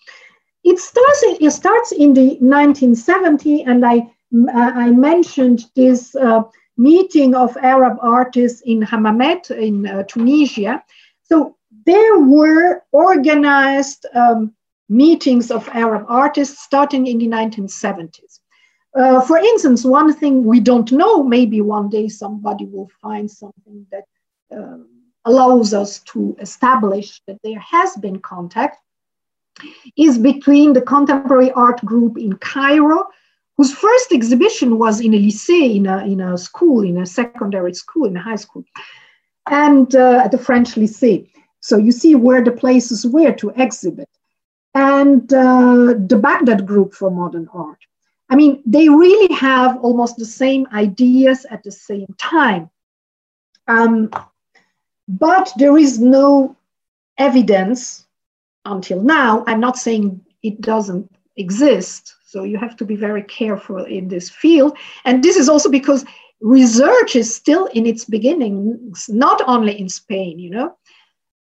It 0.63 0.79
starts, 0.79 1.23
it 1.23 1.51
starts 1.51 1.91
in 1.91 2.13
the 2.13 2.37
1970, 2.39 3.63
and 3.63 3.85
I, 3.85 4.11
I 4.51 4.89
mentioned 4.91 5.65
this 5.75 6.15
uh, 6.15 6.41
meeting 6.77 7.35
of 7.35 7.55
Arab 7.57 7.97
artists 8.01 8.61
in 8.61 8.81
Hammamet 8.81 9.51
in 9.51 9.85
uh, 9.85 10.03
Tunisia. 10.03 10.83
So 11.23 11.55
there 11.85 12.19
were 12.19 12.83
organized 12.91 14.05
um, 14.13 14.53
meetings 14.89 15.51
of 15.51 15.67
Arab 15.69 16.05
artists 16.07 16.63
starting 16.63 17.07
in 17.07 17.19
the 17.19 17.27
1970s. 17.27 18.39
Uh, 18.95 19.19
for 19.21 19.37
instance, 19.37 19.83
one 19.83 20.13
thing 20.13 20.45
we 20.45 20.59
don't 20.59 20.91
know, 20.91 21.21
maybe 21.21 21.59
one 21.59 21.89
day 21.89 22.07
somebody 22.07 22.65
will 22.65 22.89
find 23.01 23.29
something 23.29 23.85
that 23.91 24.05
uh, 24.57 24.77
allows 25.25 25.73
us 25.73 25.99
to 25.99 26.35
establish 26.39 27.21
that 27.27 27.37
there 27.43 27.59
has 27.59 27.95
been 27.97 28.19
contact, 28.19 28.77
is 29.97 30.17
between 30.17 30.73
the 30.73 30.81
contemporary 30.81 31.51
art 31.51 31.83
group 31.83 32.17
in 32.17 32.33
Cairo, 32.37 33.05
whose 33.57 33.73
first 33.73 34.11
exhibition 34.11 34.77
was 34.77 35.01
in 35.01 35.13
a 35.13 35.17
lycée, 35.17 35.75
in 35.75 35.87
a, 35.87 36.05
in 36.05 36.21
a 36.21 36.37
school, 36.37 36.83
in 36.83 36.97
a 36.97 37.05
secondary 37.05 37.73
school, 37.73 38.05
in 38.05 38.15
a 38.15 38.21
high 38.21 38.35
school, 38.35 38.63
and 39.49 39.95
uh, 39.95 40.21
at 40.23 40.31
the 40.31 40.37
French 40.37 40.75
lycée. 40.75 41.29
So 41.59 41.77
you 41.77 41.91
see 41.91 42.15
where 42.15 42.43
the 42.43 42.51
places 42.51 43.05
were 43.05 43.33
to 43.33 43.49
exhibit. 43.57 44.09
And 44.73 45.31
uh, 45.33 45.95
the 45.97 46.19
Baghdad 46.21 46.65
group 46.65 46.93
for 46.93 47.09
modern 47.09 47.47
art. 47.53 47.79
I 48.35 48.37
mean, 48.37 48.61
they 48.65 48.89
really 48.89 49.33
have 49.33 49.77
almost 49.77 50.17
the 50.17 50.25
same 50.25 50.67
ideas 50.73 51.45
at 51.49 51.63
the 51.63 51.71
same 51.71 52.13
time. 52.17 52.69
Um, 53.65 54.09
but 55.07 55.53
there 55.55 55.77
is 55.77 56.01
no 56.01 56.57
evidence 57.17 58.05
until 58.65 59.01
now. 59.01 59.45
I'm 59.47 59.61
not 59.61 59.77
saying 59.77 60.19
it 60.43 60.59
doesn't 60.59 61.09
exist. 61.37 62.13
So 62.25 62.43
you 62.43 62.57
have 62.57 62.75
to 62.75 62.83
be 62.83 62.97
very 62.97 63.23
careful 63.23 63.85
in 63.85 64.09
this 64.09 64.29
field. 64.29 64.77
And 65.05 65.23
this 65.23 65.37
is 65.37 65.47
also 65.47 65.69
because 65.69 66.03
research 66.41 67.15
is 67.15 67.33
still 67.33 67.67
in 67.67 67.85
its 67.85 68.03
beginnings, 68.03 69.07
not 69.07 69.41
only 69.47 69.79
in 69.79 69.87
Spain, 69.87 70.39
you 70.39 70.49
know. 70.49 70.77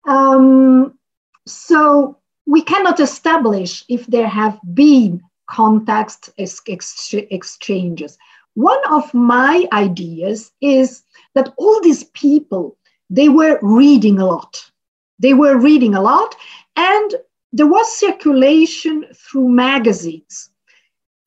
Um, 0.08 0.98
so 1.46 2.16
we 2.46 2.62
cannot 2.62 3.00
establish 3.00 3.84
if 3.90 4.06
there 4.06 4.28
have 4.28 4.58
been 4.72 5.20
context 5.50 6.30
ex 6.38 6.62
exchanges. 7.30 8.16
One 8.54 8.80
of 8.90 9.12
my 9.12 9.66
ideas 9.72 10.52
is 10.60 11.02
that 11.34 11.52
all 11.56 11.80
these 11.80 12.04
people, 12.04 12.76
they 13.10 13.28
were 13.28 13.58
reading 13.62 14.18
a 14.18 14.26
lot. 14.26 14.70
They 15.18 15.34
were 15.34 15.58
reading 15.58 15.94
a 15.94 16.00
lot, 16.00 16.34
and 16.76 17.14
there 17.52 17.66
was 17.66 17.92
circulation 17.92 19.06
through 19.14 19.48
magazines. 19.48 20.50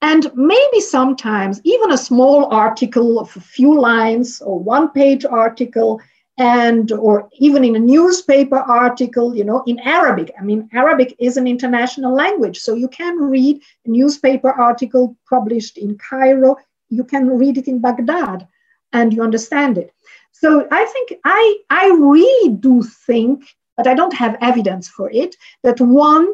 And 0.01 0.32
maybe 0.36 0.80
sometimes 0.82 1.61
even 1.63 1.91
a 1.91 1.97
small 1.97 2.45
article 2.53 3.19
of 3.19 3.36
a 3.38 3.39
few 3.39 3.80
lines 3.80 4.41
or 4.41 4.59
one 4.59 4.89
page 4.89 5.24
article 5.24 6.01
and 6.38 6.91
or 6.91 7.29
even 7.34 7.63
in 7.63 7.75
a 7.75 7.79
newspaper 7.79 8.57
article 8.57 9.36
you 9.36 9.43
know 9.43 9.63
in 9.67 9.79
arabic. 9.79 10.34
I 10.39 10.43
mean 10.43 10.69
arabic 10.73 11.15
is 11.19 11.38
an 11.38 11.47
international 11.47 12.13
language 12.13 12.59
so 12.59 12.73
you 12.73 12.88
can 12.88 13.17
read 13.17 13.61
a 13.86 13.89
newspaper 13.89 14.51
article 14.51 15.15
published 15.29 15.77
in 15.77 15.97
cairo. 15.97 16.57
You 16.89 17.03
can 17.03 17.29
read 17.29 17.57
it 17.57 17.67
in 17.67 17.79
baghdad 17.79 18.47
and 18.93 19.13
you 19.13 19.21
understand 19.21 19.77
it. 19.77 19.93
So 20.31 20.67
i 20.71 20.86
think 20.86 21.13
i 21.23 21.57
i 21.69 21.88
really 21.88 22.55
do 22.55 22.84
think 22.84 23.45
but 23.77 23.88
i 23.88 23.93
don't 23.93 24.13
have 24.13 24.38
evidence 24.41 24.88
for 24.88 25.11
it 25.11 25.36
that 25.63 25.79
one 25.79 26.27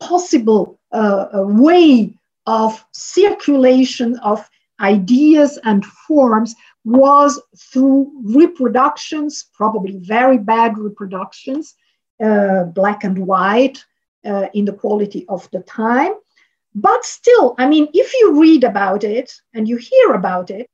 possible 0.00 0.78
uh, 0.92 1.28
way 1.32 2.12
of 2.46 2.84
circulation 2.92 4.18
of 4.18 4.48
ideas 4.80 5.58
and 5.64 5.84
forms 5.84 6.54
was 6.86 7.42
through 7.58 8.12
reproductions, 8.22 9.50
probably 9.52 9.98
very 9.98 10.38
bad 10.38 10.78
reproductions, 10.78 11.74
uh, 12.24 12.62
black 12.62 13.02
and 13.02 13.18
white 13.18 13.84
uh, 14.24 14.46
in 14.54 14.64
the 14.64 14.72
quality 14.72 15.26
of 15.28 15.50
the 15.50 15.60
time. 15.62 16.12
But 16.76 17.04
still, 17.04 17.56
I 17.58 17.68
mean, 17.68 17.88
if 17.92 18.12
you 18.20 18.40
read 18.40 18.62
about 18.62 19.02
it 19.02 19.32
and 19.52 19.68
you 19.68 19.76
hear 19.76 20.12
about 20.12 20.50
it, 20.50 20.70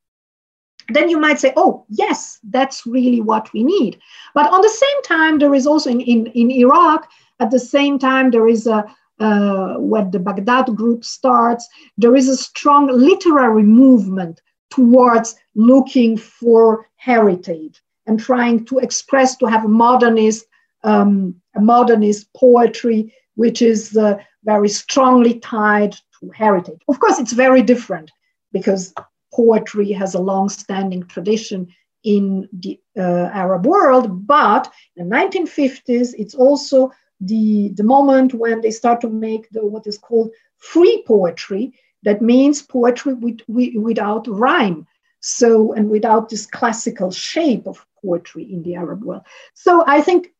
then 0.90 1.08
you 1.08 1.18
might 1.18 1.40
say, 1.40 1.54
oh, 1.56 1.86
yes, 1.88 2.38
that's 2.50 2.84
really 2.84 3.22
what 3.22 3.50
we 3.54 3.64
need. 3.64 3.98
But 4.34 4.52
on 4.52 4.60
the 4.60 4.68
same 4.68 5.02
time, 5.04 5.38
there 5.38 5.54
is 5.54 5.66
also 5.66 5.88
in, 5.88 6.02
in, 6.02 6.26
in 6.26 6.50
Iraq, 6.50 7.08
at 7.40 7.50
the 7.50 7.58
same 7.58 7.98
time, 7.98 8.30
there 8.30 8.48
is 8.48 8.66
a, 8.66 8.84
uh, 9.18 9.76
when 9.78 10.10
the 10.10 10.18
Baghdad 10.18 10.76
group 10.76 11.04
starts, 11.04 11.66
there 11.96 12.14
is 12.16 12.28
a 12.28 12.36
strong 12.36 12.88
literary 12.88 13.62
movement 13.62 14.42
towards 14.72 15.36
looking 15.54 16.16
for 16.16 16.86
heritage 16.96 17.82
and 18.06 18.18
trying 18.18 18.64
to 18.64 18.78
express, 18.78 19.36
to 19.36 19.46
have 19.46 19.64
a 19.64 19.68
modernist, 19.68 20.46
um, 20.82 21.34
a 21.54 21.60
modernist 21.60 22.32
poetry, 22.34 23.14
which 23.34 23.60
is 23.60 23.96
uh, 23.96 24.16
very 24.44 24.68
strongly 24.68 25.34
tied 25.40 25.92
to 26.18 26.30
heritage. 26.34 26.80
Of 26.88 26.98
course, 27.00 27.18
it's 27.18 27.32
very 27.32 27.62
different 27.62 28.10
because 28.52 28.94
poetry 29.34 29.92
has 29.92 30.14
a 30.14 30.20
long-standing 30.20 31.02
tradition 31.04 31.68
in 32.02 32.48
the 32.52 32.80
uh, 32.96 33.28
Arab 33.42 33.66
world, 33.66 34.26
but 34.26 34.72
in 34.96 35.08
the 35.08 35.14
1950s, 35.14 36.14
it's 36.18 36.34
also 36.34 36.90
the, 37.20 37.70
the 37.76 37.84
moment 37.84 38.34
when 38.34 38.60
they 38.62 38.70
start 38.70 39.00
to 39.02 39.08
make 39.08 39.48
the, 39.50 39.64
what 39.64 39.86
is 39.86 39.98
called 39.98 40.30
free 40.56 41.04
poetry. 41.06 41.72
That 42.02 42.20
means 42.20 42.62
poetry 42.62 43.14
with, 43.14 43.40
with, 43.48 43.74
without 43.76 44.26
rhyme. 44.28 44.86
So, 45.20 45.72
and 45.72 45.88
without 45.88 46.28
this 46.28 46.46
classical 46.46 47.10
shape 47.12 47.66
of 47.66 47.86
poetry 48.04 48.44
in 48.52 48.62
the 48.64 48.74
Arab 48.74 49.04
world. 49.04 49.22
So 49.54 49.84
I 49.86 50.00
think 50.00 50.32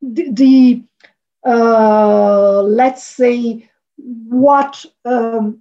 the, 0.00 0.30
the 0.30 0.84
uh, 1.44 2.62
let's 2.62 3.04
say, 3.04 3.68
what 3.96 4.84
um, 5.04 5.60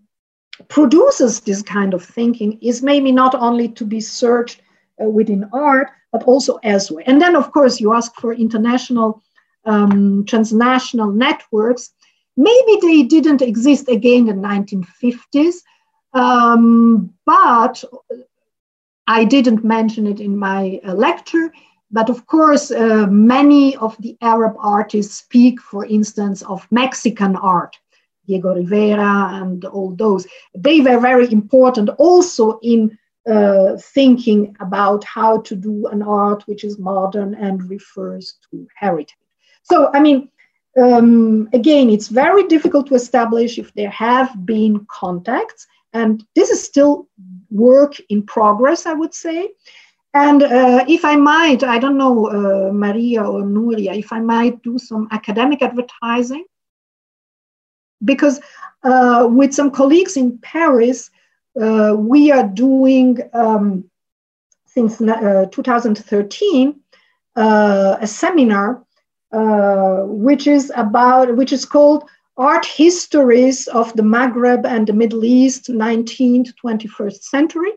produces 0.68 1.40
this 1.42 1.62
kind 1.62 1.94
of 1.94 2.04
thinking 2.04 2.60
is 2.62 2.84
maybe 2.84 3.12
not 3.12 3.36
only 3.36 3.70
to 3.70 3.86
be 3.86 4.00
searched 4.00 4.62
uh, 5.02 5.10
within 5.10 5.50
art, 5.54 5.90
but 6.12 6.24
also 6.24 6.60
elsewhere. 6.64 7.04
And 7.08 7.22
then, 7.22 7.36
of 7.36 7.52
course, 7.52 7.80
you 7.80 7.94
ask 7.94 8.14
for 8.16 8.34
international, 8.34 9.22
um, 9.66 10.26
transnational 10.26 11.12
networks. 11.12 11.92
Maybe 12.38 12.78
they 12.82 13.04
didn't 13.04 13.42
exist 13.42 13.90
again 13.90 14.30
in 14.30 14.42
the 14.42 14.48
1950s, 14.48 15.56
um, 16.14 17.14
but 17.26 17.84
I 19.08 19.24
didn't 19.24 19.64
mention 19.64 20.06
it 20.08 20.20
in 20.20 20.38
my 20.38 20.80
uh, 20.86 20.94
lecture. 20.94 21.52
But 21.90 22.10
of 22.10 22.28
course, 22.28 22.70
uh, 22.70 23.08
many 23.08 23.76
of 23.78 23.96
the 24.00 24.18
Arab 24.22 24.56
artists 24.60 25.16
speak, 25.16 25.62
for 25.62 25.86
instance, 25.86 26.42
of 26.44 26.68
Mexican 26.72 27.36
art. 27.38 27.78
Diego 28.28 28.54
Rivera 28.54 29.30
and 29.42 29.64
all 29.66 29.96
those. 29.96 30.28
They 30.54 30.82
were 30.82 31.00
very 31.00 31.32
important 31.32 31.90
also 31.98 32.60
in 32.62 32.98
uh, 33.30 33.78
thinking 33.78 34.56
about 34.60 35.04
how 35.04 35.42
to 35.42 35.56
do 35.56 35.88
an 35.88 36.02
art 36.02 36.44
which 36.48 36.64
is 36.64 36.78
modern 36.78 37.36
and 37.36 37.70
refers 37.70 38.38
to 38.50 38.68
heritage. 38.76 39.16
So, 39.64 39.90
I 39.94 40.00
mean, 40.00 40.30
um, 40.78 41.50
again, 41.54 41.90
it's 41.90 42.08
very 42.08 42.48
difficult 42.48 42.88
to 42.88 42.96
establish 42.96 43.58
if 43.58 43.74
there 43.74 43.90
have 43.90 44.46
been 44.46 44.86
contacts, 44.90 45.68
and 45.94 46.24
this 46.36 46.50
is 46.50 46.64
still 46.64 47.08
work 47.50 47.96
in 48.10 48.24
progress, 48.24 48.86
I 48.86 48.94
would 48.94 49.14
say. 49.14 49.50
And 50.14 50.44
uh, 50.44 50.86
if 50.88 51.04
I 51.04 51.16
might, 51.16 51.64
I 51.64 51.80
don't 51.80 51.98
know, 51.98 52.28
uh, 52.28 52.72
Maria 52.72 53.24
or 53.24 53.42
Nuria, 53.42 53.98
if 53.98 54.12
I 54.12 54.20
might 54.20 54.62
do 54.64 54.78
some 54.78 55.08
academic 55.12 55.62
advertising, 55.62 56.46
because 58.04 58.40
uh, 58.84 59.28
with 59.30 59.54
some 59.54 59.72
colleagues 59.72 60.18
in 60.18 60.38
Paris, 60.40 61.10
uh, 61.60 61.96
we 61.98 62.32
are 62.32 62.48
doing 62.48 63.18
um, 63.34 63.90
since 64.66 65.02
uh, 65.02 65.46
2013 65.52 66.80
uh, 67.36 67.98
a 68.00 68.08
seminar 68.08 68.84
which 69.32 70.48
is 70.48 70.72
about 70.76 71.36
which 71.36 71.52
is 71.54 71.66
called 71.66 72.10
art 72.38 72.66
histories 72.66 73.68
of 73.68 73.94
the 73.96 74.04
Maghreb 74.04 74.66
and 74.66 74.88
the 74.88 74.94
Middle 74.94 75.26
East, 75.26 75.70
19th, 75.70 76.54
21st 76.64 77.24
century. 77.24 77.72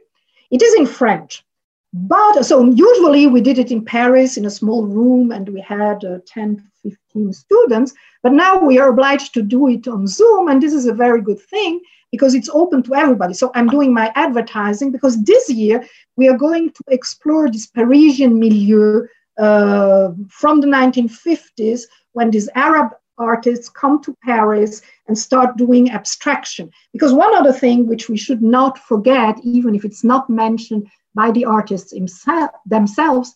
It 0.51 0.62
is 0.62 0.74
in 0.74 0.86
French. 0.86 1.44
But 1.92 2.44
so 2.44 2.64
usually 2.64 3.26
we 3.26 3.40
did 3.40 3.59
it 3.59 3.72
in 3.72 3.84
Paris 3.84 4.36
in 4.36 4.44
a 4.44 4.51
small 4.51 4.86
room 4.86 5.32
and 5.32 5.48
we 5.48 5.61
had 5.61 6.05
uh, 6.05 6.18
10, 6.26 6.62
15 6.82 7.32
students. 7.32 7.94
But 8.22 8.32
now 8.32 8.61
we 8.61 8.78
are 8.78 8.90
obliged 8.90 9.34
to 9.34 9.42
do 9.42 9.68
it 9.68 9.88
on 9.88 10.07
Zoom. 10.07 10.48
And 10.48 10.62
this 10.62 10.72
is 10.72 10.86
a 10.86 10.94
very 10.94 11.20
good 11.20 11.40
thing 11.40 11.80
because 12.12 12.34
it's 12.34 12.51
open 12.53 12.82
to 12.84 12.94
everybody. 12.94 13.34
So 13.34 13.51
I'm 13.55 13.68
doing 13.68 13.92
my 13.92 14.12
advertising 14.14 14.92
because 14.92 15.20
this 15.24 15.51
year 15.51 15.84
we 16.16 16.28
are 16.28 16.36
going 16.36 16.70
to 16.70 16.84
explore 16.88 17.51
this 17.51 17.66
Parisian 17.66 18.38
milieu 18.38 19.07
from 19.41 20.61
the 20.61 20.66
1950s 20.66 21.82
when 22.12 22.30
these 22.30 22.49
Arab 22.55 22.91
artists 23.20 23.68
come 23.68 24.03
to 24.03 24.16
Paris 24.24 24.82
and 25.07 25.16
start 25.16 25.57
doing 25.57 25.91
abstraction. 25.91 26.70
Because 26.93 27.12
one 27.12 27.34
other 27.36 27.53
thing 27.53 27.86
which 27.86 28.09
we 28.09 28.16
should 28.16 28.43
not 28.43 28.78
forget, 28.78 29.38
even 29.45 29.74
if 29.74 29.84
it's 29.84 30.03
not 30.03 30.28
mentioned 30.28 30.88
by 31.14 31.30
the 31.30 31.45
artists 31.45 31.93
themselves, 32.66 33.34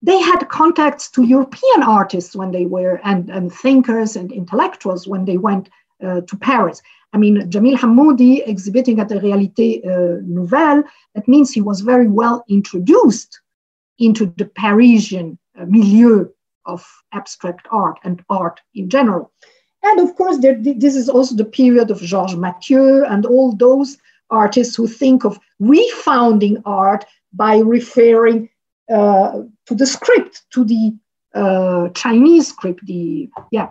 they 0.00 0.20
had 0.20 0.48
contacts 0.48 1.10
to 1.10 1.24
European 1.24 1.82
artists 1.82 2.36
when 2.36 2.52
they 2.52 2.66
were, 2.66 3.00
and, 3.04 3.30
and 3.30 3.52
thinkers 3.52 4.14
and 4.14 4.30
intellectuals 4.30 5.08
when 5.08 5.24
they 5.24 5.36
went 5.36 5.68
uh, 6.04 6.20
to 6.20 6.36
Paris. 6.36 6.80
I 7.12 7.18
mean, 7.18 7.50
Jamil 7.50 7.76
Hamoudi 7.76 8.46
exhibiting 8.46 9.00
at 9.00 9.08
the 9.08 9.16
Réalité 9.16 9.84
uh, 9.84 10.20
Nouvelle, 10.24 10.84
that 11.14 11.26
means 11.26 11.50
he 11.50 11.60
was 11.60 11.80
very 11.80 12.06
well 12.06 12.44
introduced 12.48 13.40
into 13.98 14.26
the 14.36 14.46
Parisian 14.46 15.38
uh, 15.58 15.64
milieu 15.66 16.28
of 16.66 16.86
abstract 17.12 17.66
art 17.70 17.98
and 18.04 18.24
art 18.28 18.60
in 18.74 18.88
general. 18.88 19.32
And 19.82 20.00
of 20.00 20.14
course, 20.16 20.38
there, 20.38 20.56
this 20.60 20.96
is 20.96 21.08
also 21.08 21.34
the 21.34 21.44
period 21.44 21.90
of 21.90 22.00
Georges 22.00 22.36
Mathieu 22.36 23.04
and 23.04 23.24
all 23.24 23.54
those 23.54 23.96
artists 24.30 24.76
who 24.76 24.86
think 24.86 25.24
of 25.24 25.38
refounding 25.60 26.60
art 26.64 27.04
by 27.32 27.58
referring 27.58 28.48
uh, 28.90 29.42
to 29.66 29.74
the 29.74 29.86
script, 29.86 30.42
to 30.50 30.64
the 30.64 30.94
uh, 31.34 31.88
Chinese 31.90 32.48
script, 32.48 32.84
the 32.86 33.28
yeah. 33.50 33.68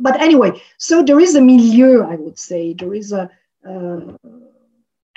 But 0.00 0.20
anyway, 0.20 0.52
so 0.78 1.02
there 1.02 1.20
is 1.20 1.34
a 1.34 1.40
milieu, 1.40 2.02
I 2.02 2.14
would 2.16 2.38
say. 2.38 2.72
There 2.72 2.94
is 2.94 3.12
a 3.12 3.30
uh, 3.68 4.00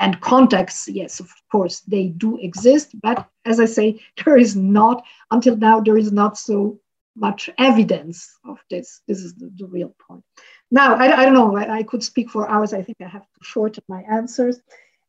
and 0.01 0.19
contexts, 0.19 0.87
yes, 0.87 1.19
of 1.19 1.29
course, 1.51 1.81
they 1.81 2.07
do 2.07 2.37
exist. 2.39 2.99
But 3.01 3.29
as 3.45 3.59
I 3.59 3.65
say, 3.65 4.01
there 4.25 4.37
is 4.37 4.55
not 4.55 5.03
until 5.29 5.55
now. 5.55 5.79
There 5.79 5.97
is 5.97 6.11
not 6.11 6.37
so 6.37 6.79
much 7.15 7.49
evidence 7.57 8.37
of 8.43 8.57
this. 8.69 9.01
This 9.07 9.19
is 9.19 9.35
the, 9.35 9.51
the 9.55 9.67
real 9.67 9.95
point. 10.07 10.23
Now, 10.71 10.95
I, 10.95 11.21
I 11.21 11.25
don't 11.25 11.33
know, 11.33 11.55
I, 11.55 11.79
I, 11.79 11.83
could 11.83 12.01
speak 12.01 12.29
for 12.29 12.49
hours. 12.49 12.73
I 12.73 12.81
think 12.81 12.97
I 13.01 13.07
have 13.07 13.23
to 13.23 13.43
shorten 13.43 13.83
my 13.89 14.01
answers. 14.09 14.59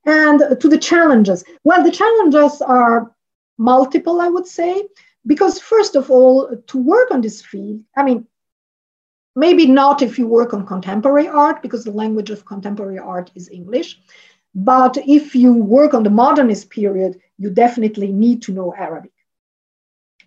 And 0.04 0.40
to 0.60 0.68
the 0.68 0.78
challenges. 0.78 1.44
Well, 1.62 1.84
the 1.84 1.92
challenges 1.92 2.60
are 2.60 3.14
multiple, 3.56 4.20
I 4.20 4.28
would 4.28 4.48
say, 4.48 4.82
because 5.24 5.60
first 5.60 5.94
of 5.94 6.10
all, 6.10 6.56
to 6.66 6.78
work 6.78 7.12
on 7.12 7.20
this 7.20 7.40
field, 7.40 7.82
I 7.96 8.02
mean, 8.02 8.26
maybe 9.36 9.66
not 9.66 10.02
if 10.02 10.18
you 10.18 10.26
work 10.26 10.52
on 10.52 10.66
contemporary 10.66 11.28
art, 11.28 11.62
because 11.62 11.84
the 11.84 11.92
language 11.92 12.30
of 12.30 12.44
contemporary 12.44 12.98
art 12.98 13.30
is 13.36 13.48
English. 13.48 14.00
But 14.54 14.96
if 15.06 15.34
you 15.34 15.52
work 15.54 15.94
on 15.94 16.02
the 16.02 16.10
modernist 16.10 16.70
period, 16.70 17.20
you 17.38 17.50
definitely 17.50 18.12
need 18.12 18.42
to 18.42 18.52
know 18.52 18.74
Arabic. 18.74 19.12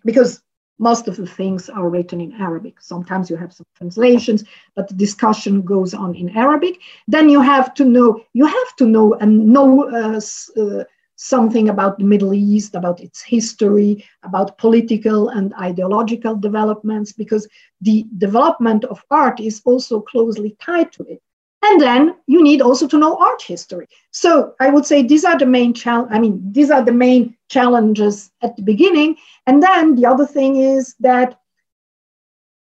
Because 0.04 0.42
most 0.78 1.08
of 1.08 1.16
the 1.16 1.26
things 1.26 1.68
are 1.68 1.88
written 1.88 2.20
in 2.20 2.32
Arabic. 2.34 2.80
Sometimes 2.80 3.30
you 3.30 3.36
have 3.36 3.52
some 3.52 3.66
translations, 3.76 4.44
but 4.74 4.88
the 4.88 4.94
discussion 4.94 5.62
goes 5.62 5.94
on 5.94 6.14
in 6.14 6.36
Arabic. 6.36 6.80
Then 7.08 7.28
you 7.28 7.40
have 7.40 7.72
to 7.74 7.84
know, 7.84 8.20
you 8.34 8.46
have 8.46 8.76
to 8.78 8.84
know 8.84 9.14
and 9.14 9.46
know 9.46 9.88
uh, 9.90 10.20
uh, 10.60 10.84
something 11.16 11.70
about 11.70 11.98
the 11.98 12.04
Middle 12.04 12.34
East, 12.34 12.74
about 12.74 13.00
its 13.00 13.22
history, 13.22 14.04
about 14.22 14.58
political 14.58 15.30
and 15.30 15.54
ideological 15.54 16.36
developments, 16.36 17.12
because 17.12 17.48
the 17.80 18.06
development 18.18 18.84
of 18.84 19.02
art 19.10 19.40
is 19.40 19.62
also 19.64 20.00
closely 20.00 20.56
tied 20.60 20.92
to 20.92 21.04
it. 21.04 21.22
And 21.68 21.80
then 21.80 22.14
you 22.28 22.42
need 22.44 22.62
also 22.62 22.86
to 22.86 22.98
know 22.98 23.16
art 23.16 23.42
history. 23.42 23.88
So 24.12 24.54
I 24.60 24.70
would 24.70 24.86
say 24.86 25.02
these 25.02 25.24
are 25.24 25.36
the 25.36 25.46
main 25.46 25.74
challenge. 25.74 26.10
I 26.12 26.20
mean, 26.20 26.40
these 26.52 26.70
are 26.70 26.82
the 26.82 26.92
main 26.92 27.36
challenges 27.48 28.30
at 28.40 28.54
the 28.56 28.62
beginning. 28.62 29.16
And 29.48 29.60
then 29.60 29.96
the 29.96 30.06
other 30.06 30.26
thing 30.26 30.56
is 30.56 30.94
that, 31.00 31.40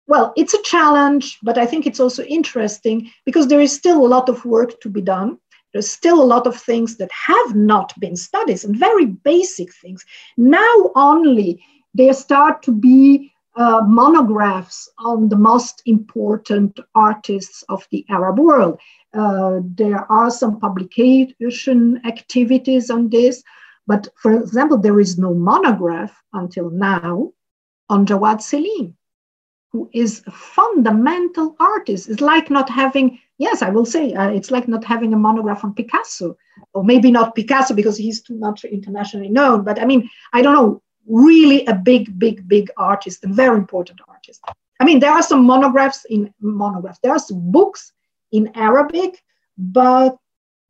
well, 0.06 0.32
it's 0.36 0.55
a 0.55 0.62
challenge, 0.62 1.39
but 1.43 1.59
I 1.59 1.66
think 1.66 1.86
it's 1.86 2.01
also 2.01 2.23
interesting 2.24 3.10
because 3.27 3.48
there 3.48 3.60
is 3.60 3.73
still 3.73 4.05
a 4.05 4.09
lot 4.09 4.31
of 4.31 4.44
work 4.47 4.81
to 4.81 4.89
be 4.89 5.02
done. 5.02 5.39
There's 5.73 5.90
still 5.90 6.23
a 6.23 6.32
lot 6.35 6.47
of 6.47 6.56
things 6.56 6.97
that 6.97 7.10
have 7.12 7.55
not 7.55 7.93
been 8.01 8.16
studied 8.16 8.64
and 8.64 8.78
very 8.78 9.05
basic 9.05 9.74
things. 9.74 10.06
Now 10.39 10.90
only 10.94 11.62
they 11.93 12.10
start 12.12 12.62
to 12.62 12.73
be 12.73 13.31
uh, 13.57 13.81
monographs 13.87 14.89
on 14.99 15.28
the 15.28 15.37
most 15.37 15.83
important 15.87 16.78
artists 16.95 17.65
of 17.69 17.87
the 17.91 18.05
Arab 18.11 18.39
world. 18.39 18.78
Uh, 19.15 19.61
there 19.65 20.11
are 20.12 20.31
some 20.31 20.61
publication 20.61 22.01
activities 22.05 22.91
on 22.91 23.09
this, 23.09 23.43
but 23.87 24.09
for 24.16 24.35
example, 24.35 24.77
there 24.77 25.01
is 25.01 25.19
no 25.19 25.33
monograph 25.33 26.15
until 26.35 26.69
now 26.70 27.33
on 27.89 28.05
Jawad 28.05 28.43
Selim, 28.43 28.95
who 29.73 29.89
is 29.95 30.23
a 30.27 30.31
fundamental 30.31 31.57
artist. 31.59 32.11
It's 32.11 32.20
like 32.20 32.51
not 32.51 32.69
having, 32.69 33.19
yes, 33.39 33.62
I 33.62 33.70
will 33.70 33.87
say, 33.87 34.12
uh, 34.12 34.28
it's 34.28 34.51
like 34.51 34.69
not 34.69 34.85
having 34.85 35.15
a 35.15 35.19
monograph 35.19 35.65
on 35.65 35.73
Picasso, 35.73 36.37
or 36.74 36.85
maybe 36.85 37.11
not 37.11 37.35
Picasso 37.35 37.74
because 37.74 37.97
he's 37.97 38.20
too 38.20 38.37
much 38.37 38.65
internationally 38.65 39.31
known, 39.31 39.65
but 39.65 39.81
I 39.81 39.87
mean, 39.87 40.11
I 40.35 40.43
don't 40.43 40.55
know, 40.55 40.83
really 41.09 41.65
a 41.66 41.74
big, 41.74 42.19
big, 42.19 42.49
big 42.49 42.70
artist, 42.77 43.24
a 43.24 43.28
very 43.28 43.57
important 43.57 44.01
artist. 44.09 44.45
I 44.81 44.85
mean, 44.85 45.01
there 45.01 45.12
are 45.12 45.23
some 45.23 45.47
monographs 45.47 46.05
in 46.07 46.33
monographs. 46.41 46.99
There 47.03 47.12
are 47.12 47.19
some 47.19 47.51
books 47.51 47.93
in 48.33 48.51
Arabic, 48.55 49.23
but 49.57 50.16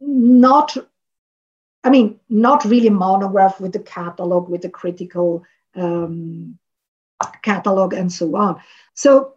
not, 0.00 0.76
I 1.82 1.90
mean, 1.90 2.20
not 2.28 2.64
really 2.64 2.90
monograph 2.90 3.60
with 3.60 3.72
the 3.72 3.80
catalog, 3.80 4.48
with 4.48 4.62
the 4.62 4.68
critical 4.68 5.44
um, 5.74 6.58
catalog 7.42 7.94
and 7.94 8.12
so 8.12 8.36
on. 8.36 8.60
So 8.94 9.34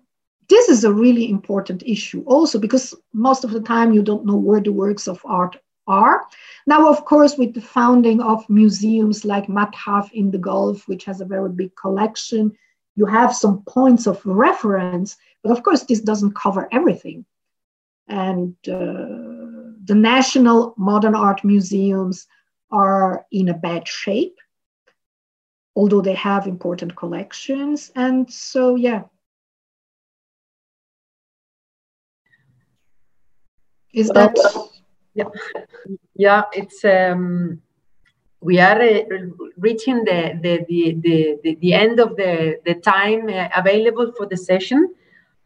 this 0.49 0.67
is 0.67 0.83
a 0.83 0.93
really 0.93 1.29
important 1.29 1.83
issue 1.85 2.23
also 2.25 2.59
because 2.59 2.93
most 3.13 3.43
of 3.43 3.51
the 3.51 3.61
time 3.61 3.93
you 3.93 4.01
don't 4.01 4.25
know 4.25 4.35
where 4.35 4.61
the 4.61 4.71
works 4.71 5.07
of 5.07 5.21
art 5.25 5.57
are. 5.89 6.25
Now, 6.67 6.89
of 6.89 7.03
course, 7.03 7.37
with 7.37 7.53
the 7.53 7.61
founding 7.61 8.21
of 8.21 8.49
museums 8.49 9.25
like 9.25 9.47
Mathaf 9.47 10.11
in 10.13 10.31
the 10.31 10.37
Gulf, 10.37 10.87
which 10.87 11.03
has 11.05 11.19
a 11.19 11.25
very 11.25 11.49
big 11.49 11.75
collection, 11.75 12.55
you 12.95 13.05
have 13.05 13.35
some 13.35 13.63
points 13.63 14.07
of 14.07 14.25
reference, 14.25 15.17
but 15.43 15.51
of 15.51 15.63
course, 15.63 15.83
this 15.83 16.01
doesn't 16.01 16.35
cover 16.35 16.67
everything. 16.71 17.25
And 18.07 18.55
uh, 18.67 19.75
the 19.85 19.95
national 19.95 20.73
modern 20.77 21.15
art 21.15 21.43
museums 21.43 22.27
are 22.71 23.25
in 23.31 23.49
a 23.49 23.53
bad 23.53 23.87
shape, 23.87 24.37
although 25.75 26.01
they 26.01 26.15
have 26.15 26.45
important 26.47 26.95
collections. 26.95 27.91
And 27.95 28.31
so, 28.31 28.75
yeah. 28.75 29.03
Is 33.93 34.09
that? 34.09 34.35
Yeah, 35.13 35.25
yeah. 36.15 36.43
It's 36.53 36.85
um, 36.85 37.61
we 38.41 38.59
are 38.59 38.81
uh, 38.81 39.01
reaching 39.57 40.03
the 40.05 40.39
the, 40.41 40.65
the 40.69 41.37
the, 41.43 41.55
the 41.61 41.73
end 41.73 41.99
of 41.99 42.15
the 42.15 42.59
the 42.65 42.75
time 42.75 43.27
uh, 43.29 43.49
available 43.55 44.11
for 44.15 44.25
the 44.25 44.37
session. 44.37 44.93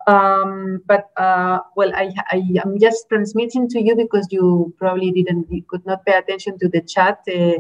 Um, 0.06 0.82
but 0.86 1.10
uh, 1.16 1.60
well, 1.78 1.92
I, 1.96 2.14
I 2.30 2.44
am 2.64 2.78
just 2.78 3.08
transmitting 3.08 3.70
to 3.70 3.82
you 3.82 3.96
because 3.96 4.28
you 4.32 4.74
probably 4.78 5.12
didn't 5.12 5.48
you 5.50 5.64
could 5.68 5.86
not 5.86 6.06
pay 6.06 6.18
attention 6.18 6.60
to 6.60 6.68
the 6.68 6.82
chat. 6.82 7.20
Uh, 7.28 7.60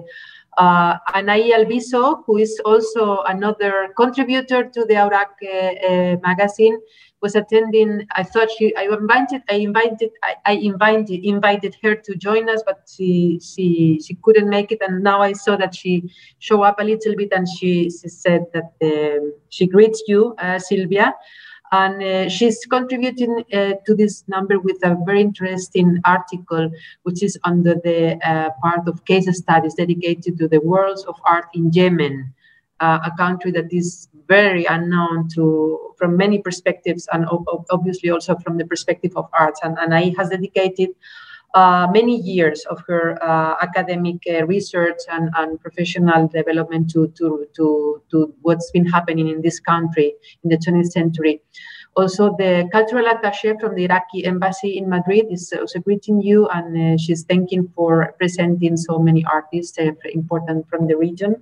uh, 0.57 0.97
Anahi 1.09 1.51
Alviso, 1.51 2.23
who 2.25 2.37
is 2.37 2.61
also 2.65 3.21
another 3.23 3.89
contributor 3.97 4.63
to 4.65 4.85
the 4.85 4.93
Awraq 4.93 5.31
uh, 5.41 5.87
uh, 5.87 6.17
magazine, 6.21 6.79
was 7.23 7.35
attending. 7.35 8.05
I 8.15 8.21
thought 8.21 8.49
she, 8.55 8.75
I 8.75 8.83
invited, 8.83 9.41
I 9.49 9.55
invited, 9.55 10.11
I, 10.21 10.35
I, 10.45 10.51
invited, 10.71 11.25
invited 11.25 11.75
her 11.81 11.95
to 11.95 12.15
join 12.15 12.49
us, 12.49 12.61
but 12.63 12.87
she, 12.93 13.39
she, 13.41 13.99
she 14.05 14.13
couldn't 14.21 14.49
make 14.49 14.71
it. 14.71 14.81
And 14.81 15.01
now 15.01 15.21
I 15.21 15.31
saw 15.31 15.55
that 15.55 15.73
she 15.73 16.11
show 16.37 16.61
up 16.61 16.79
a 16.79 16.83
little 16.83 17.15
bit, 17.15 17.31
and 17.31 17.47
she, 17.47 17.89
she 17.89 18.09
said 18.09 18.45
that 18.53 18.73
um, 18.83 19.33
she 19.49 19.65
greets 19.65 20.03
you, 20.07 20.35
uh, 20.37 20.59
Silvia. 20.59 21.15
And 21.71 22.03
uh, 22.03 22.29
she's 22.29 22.63
contributing 22.67 23.43
uh, 23.51 23.73
to 23.85 23.95
this 23.95 24.23
number 24.27 24.59
with 24.59 24.77
a 24.83 24.95
very 25.07 25.21
interesting 25.21 25.99
article, 26.05 26.69
which 27.01 27.23
is 27.23 27.39
under 27.45 27.73
the 27.73 28.19
uh, 28.23 28.51
part 28.61 28.87
of 28.87 29.03
case 29.05 29.25
studies 29.35 29.73
dedicated 29.73 30.37
to 30.37 30.47
the 30.47 30.59
worlds 30.59 31.03
of 31.05 31.15
art 31.25 31.47
in 31.55 31.71
Yemen, 31.71 32.31
a 32.83 33.11
country 33.17 33.51
that 33.51 33.71
is 33.71 34.09
very 34.27 34.65
unknown 34.65 35.27
to 35.35 35.93
from 35.97 36.17
many 36.17 36.39
perspectives, 36.39 37.07
and 37.13 37.25
obviously 37.71 38.09
also 38.09 38.35
from 38.37 38.57
the 38.57 38.65
perspective 38.65 39.13
of 39.15 39.29
arts. 39.37 39.59
And, 39.63 39.77
and 39.79 39.93
I 39.93 40.13
has 40.17 40.29
dedicated 40.29 40.89
uh, 41.53 41.87
many 41.91 42.19
years 42.19 42.65
of 42.65 42.81
her 42.87 43.21
uh, 43.23 43.55
academic 43.61 44.17
uh, 44.27 44.45
research 44.47 44.97
and, 45.11 45.29
and, 45.37 45.61
professional 45.61 46.27
development 46.27 46.89
to, 46.89 47.07
to, 47.09 47.45
to, 47.55 48.01
to 48.09 48.33
what's 48.41 48.71
been 48.71 48.85
happening 48.85 49.27
in 49.27 49.39
this 49.41 49.59
country 49.59 50.13
in 50.43 50.49
the 50.49 50.57
20th 50.57 50.91
century. 50.91 51.41
Also, 51.95 52.35
the 52.39 52.67
cultural 52.71 53.05
attaché 53.05 53.59
from 53.59 53.75
the 53.75 53.83
Iraqi 53.83 54.25
embassy 54.25 54.77
in 54.77 54.89
Madrid 54.89 55.25
is 55.29 55.53
also 55.59 55.77
greeting 55.79 56.21
you, 56.23 56.47
and 56.47 56.75
uh, 56.75 56.97
she's 56.97 57.23
thanking 57.23 57.67
for 57.75 58.15
presenting 58.17 58.75
so 58.75 58.97
many 58.97 59.23
artists 59.31 59.77
uh, 59.77 59.91
important 60.11 60.67
from 60.67 60.87
the 60.87 60.97
region. 60.97 61.35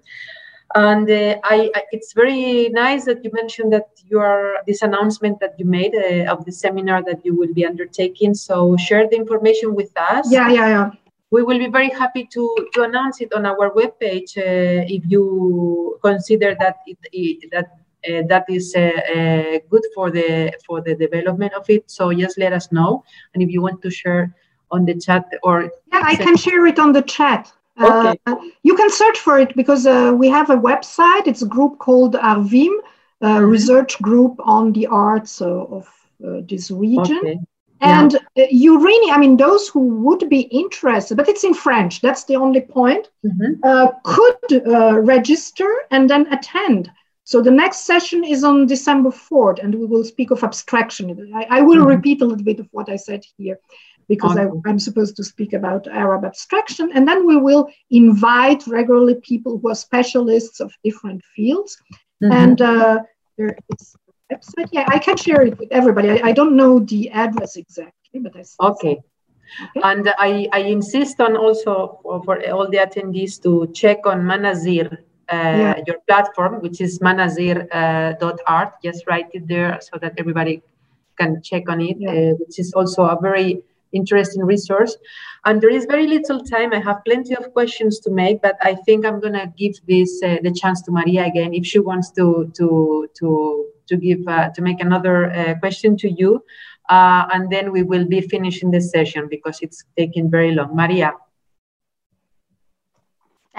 And 0.75 1.09
uh, 1.09 1.37
I, 1.43 1.69
I, 1.75 1.83
it's 1.91 2.13
very 2.13 2.69
nice 2.69 3.05
that 3.05 3.23
you 3.23 3.31
mentioned 3.33 3.73
that 3.73 3.89
you 4.05 4.19
are 4.19 4.57
this 4.67 4.81
announcement 4.81 5.39
that 5.39 5.55
you 5.57 5.65
made 5.65 5.93
uh, 5.95 6.31
of 6.31 6.45
the 6.45 6.51
seminar 6.51 7.03
that 7.03 7.25
you 7.25 7.35
will 7.35 7.53
be 7.53 7.65
undertaking. 7.65 8.33
So 8.33 8.77
share 8.77 9.07
the 9.09 9.15
information 9.15 9.75
with 9.75 9.91
us. 9.97 10.31
Yeah, 10.31 10.49
yeah, 10.49 10.67
yeah. 10.67 10.91
We 11.31 11.43
will 11.43 11.59
be 11.59 11.67
very 11.67 11.89
happy 11.89 12.25
to, 12.33 12.67
to 12.73 12.83
announce 12.83 13.21
it 13.21 13.33
on 13.33 13.45
our 13.45 13.71
webpage 13.71 14.37
uh, 14.37 14.85
if 14.87 15.03
you 15.07 15.97
consider 16.03 16.55
that 16.59 16.77
it, 16.85 16.97
it 17.11 17.51
that 17.51 17.77
uh, 18.09 18.23
that 18.27 18.45
is 18.49 18.73
uh, 18.75 18.79
uh, 18.79 19.59
good 19.69 19.83
for 19.93 20.09
the 20.09 20.51
for 20.65 20.81
the 20.81 20.95
development 20.95 21.53
of 21.53 21.69
it. 21.69 21.89
So 21.89 22.11
just 22.11 22.37
let 22.37 22.51
us 22.51 22.71
know, 22.71 23.03
and 23.33 23.43
if 23.43 23.49
you 23.49 23.61
want 23.61 23.81
to 23.83 23.91
share 23.91 24.35
on 24.71 24.85
the 24.85 24.95
chat 24.95 25.25
or 25.43 25.71
yeah, 25.93 26.01
I 26.03 26.15
can 26.15 26.35
share 26.35 26.65
it 26.65 26.79
on 26.79 26.93
the 26.93 27.03
chat. 27.03 27.51
Okay. 27.79 28.19
Uh, 28.25 28.35
you 28.63 28.75
can 28.75 28.89
search 28.89 29.17
for 29.19 29.39
it 29.39 29.55
because 29.55 29.85
uh, 29.85 30.13
we 30.15 30.27
have 30.29 30.49
a 30.49 30.55
website. 30.55 31.27
It's 31.27 31.41
a 31.41 31.47
group 31.47 31.79
called 31.79 32.15
Arvim, 32.15 32.73
a 33.21 33.25
mm-hmm. 33.25 33.45
research 33.45 34.01
group 34.01 34.35
on 34.39 34.73
the 34.73 34.87
arts 34.87 35.41
uh, 35.41 35.65
of 35.65 35.87
this 36.19 36.69
region. 36.69 37.19
Okay. 37.19 37.39
And 37.81 38.15
yeah. 38.35 38.45
you 38.51 38.79
really, 38.79 39.11
I 39.11 39.17
mean, 39.17 39.37
those 39.37 39.67
who 39.67 39.79
would 39.79 40.29
be 40.29 40.41
interested, 40.41 41.17
but 41.17 41.27
it's 41.27 41.43
in 41.43 41.55
French, 41.55 41.99
that's 41.99 42.25
the 42.25 42.35
only 42.35 42.61
point, 42.61 43.09
mm-hmm. 43.25 43.53
uh, 43.63 43.87
could 44.03 44.67
uh, 44.67 44.99
register 44.99 45.67
and 45.89 46.07
then 46.07 46.31
attend. 46.31 46.91
So 47.23 47.41
the 47.41 47.49
next 47.49 47.85
session 47.85 48.23
is 48.23 48.43
on 48.43 48.67
December 48.67 49.09
4th, 49.09 49.63
and 49.63 49.73
we 49.73 49.85
will 49.85 50.03
speak 50.03 50.29
of 50.31 50.43
abstraction. 50.43 51.31
I, 51.33 51.47
I 51.49 51.61
will 51.61 51.77
mm-hmm. 51.77 51.87
repeat 51.87 52.21
a 52.21 52.25
little 52.25 52.43
bit 52.43 52.59
of 52.59 52.67
what 52.71 52.89
I 52.89 52.97
said 52.97 53.23
here 53.37 53.57
because 54.07 54.37
I, 54.37 54.47
am 54.69 54.79
supposed 54.79 55.15
to 55.17 55.23
speak 55.23 55.53
about 55.53 55.87
Arab 55.87 56.25
abstraction. 56.25 56.91
And 56.93 57.07
then 57.07 57.25
we 57.25 57.37
will 57.37 57.69
invite 57.89 58.65
regularly 58.67 59.15
people 59.15 59.59
who 59.59 59.69
are 59.69 59.75
specialists 59.75 60.59
of 60.59 60.73
different 60.83 61.23
fields. 61.35 61.77
Mm-hmm. 62.23 62.31
And 62.33 62.61
uh, 62.61 62.99
there 63.37 63.57
is 63.77 63.95
a 64.09 64.35
website. 64.35 64.69
Yeah, 64.71 64.85
I 64.87 64.99
can 64.99 65.17
share 65.17 65.41
it 65.41 65.57
with 65.57 65.71
everybody. 65.71 66.09
I, 66.09 66.29
I 66.29 66.31
don't 66.31 66.55
know 66.55 66.79
the 66.79 67.09
address 67.11 67.55
exactly, 67.55 68.19
but 68.19 68.35
I 68.35 68.43
Okay. 68.67 68.99
Okay. 69.75 69.81
And 69.83 70.13
I, 70.17 70.47
I 70.53 70.59
insist 70.59 71.19
on 71.19 71.35
also 71.35 71.99
for, 72.03 72.41
all 72.51 72.69
the 72.69 72.77
attendees 72.77 73.41
to 73.43 73.69
check 73.73 74.05
on 74.05 74.21
Manazir, 74.21 74.93
uh, 74.93 75.35
yeah. 75.35 75.75
your 75.85 75.97
platform, 76.07 76.61
which 76.61 76.79
is 76.79 76.99
manazir.art. 76.99 78.67
Uh, 78.67 78.71
Just 78.83 79.07
write 79.07 79.27
it 79.33 79.47
there 79.47 79.79
so 79.81 79.97
that 79.99 80.13
everybody 80.17 80.61
can 81.17 81.41
check 81.41 81.69
on 81.69 81.81
it, 81.81 81.97
yeah. 81.99 82.11
uh, 82.11 82.33
which 82.35 82.59
is 82.59 82.73
also 82.73 83.03
a 83.03 83.17
very 83.21 83.61
interesting 83.93 84.43
resource. 84.43 84.95
And 85.45 85.59
there 85.61 85.69
is 85.69 85.85
very 85.85 86.07
little 86.07 86.43
time. 86.43 86.73
I 86.73 86.79
have 86.79 87.03
plenty 87.05 87.35
of 87.35 87.51
questions 87.53 87.99
to 88.01 88.11
make, 88.11 88.41
but 88.41 88.55
I 88.61 88.75
think 88.85 89.05
I'm 89.05 89.19
going 89.19 89.33
to 89.33 89.51
give 89.57 89.75
this 89.87 90.21
uh, 90.23 90.37
the 90.43 90.51
chance 90.51 90.81
to 90.83 90.91
Maria 90.91 91.25
again 91.25 91.53
if 91.53 91.65
she 91.65 91.79
wants 91.79 92.11
to 92.11 92.51
to 92.57 93.09
to 93.19 93.65
to 93.87 93.97
give 93.97 94.19
uh, 94.27 94.49
to 94.55 94.61
make 94.61 94.81
another 94.81 95.31
uh, 95.31 95.55
question 95.59 95.97
to 95.97 96.09
you, 96.09 96.43
uh, 96.89 97.25
and 97.33 97.51
then 97.51 97.71
we 97.71 97.83
will 97.83 98.05
be 98.05 98.21
finishing 98.21 98.71
the 98.71 98.81
session 98.81 99.27
because 99.29 99.59
it's 99.61 99.83
taking 99.97 100.29
very 100.29 100.51
long. 100.51 100.75
Maria. 100.75 101.13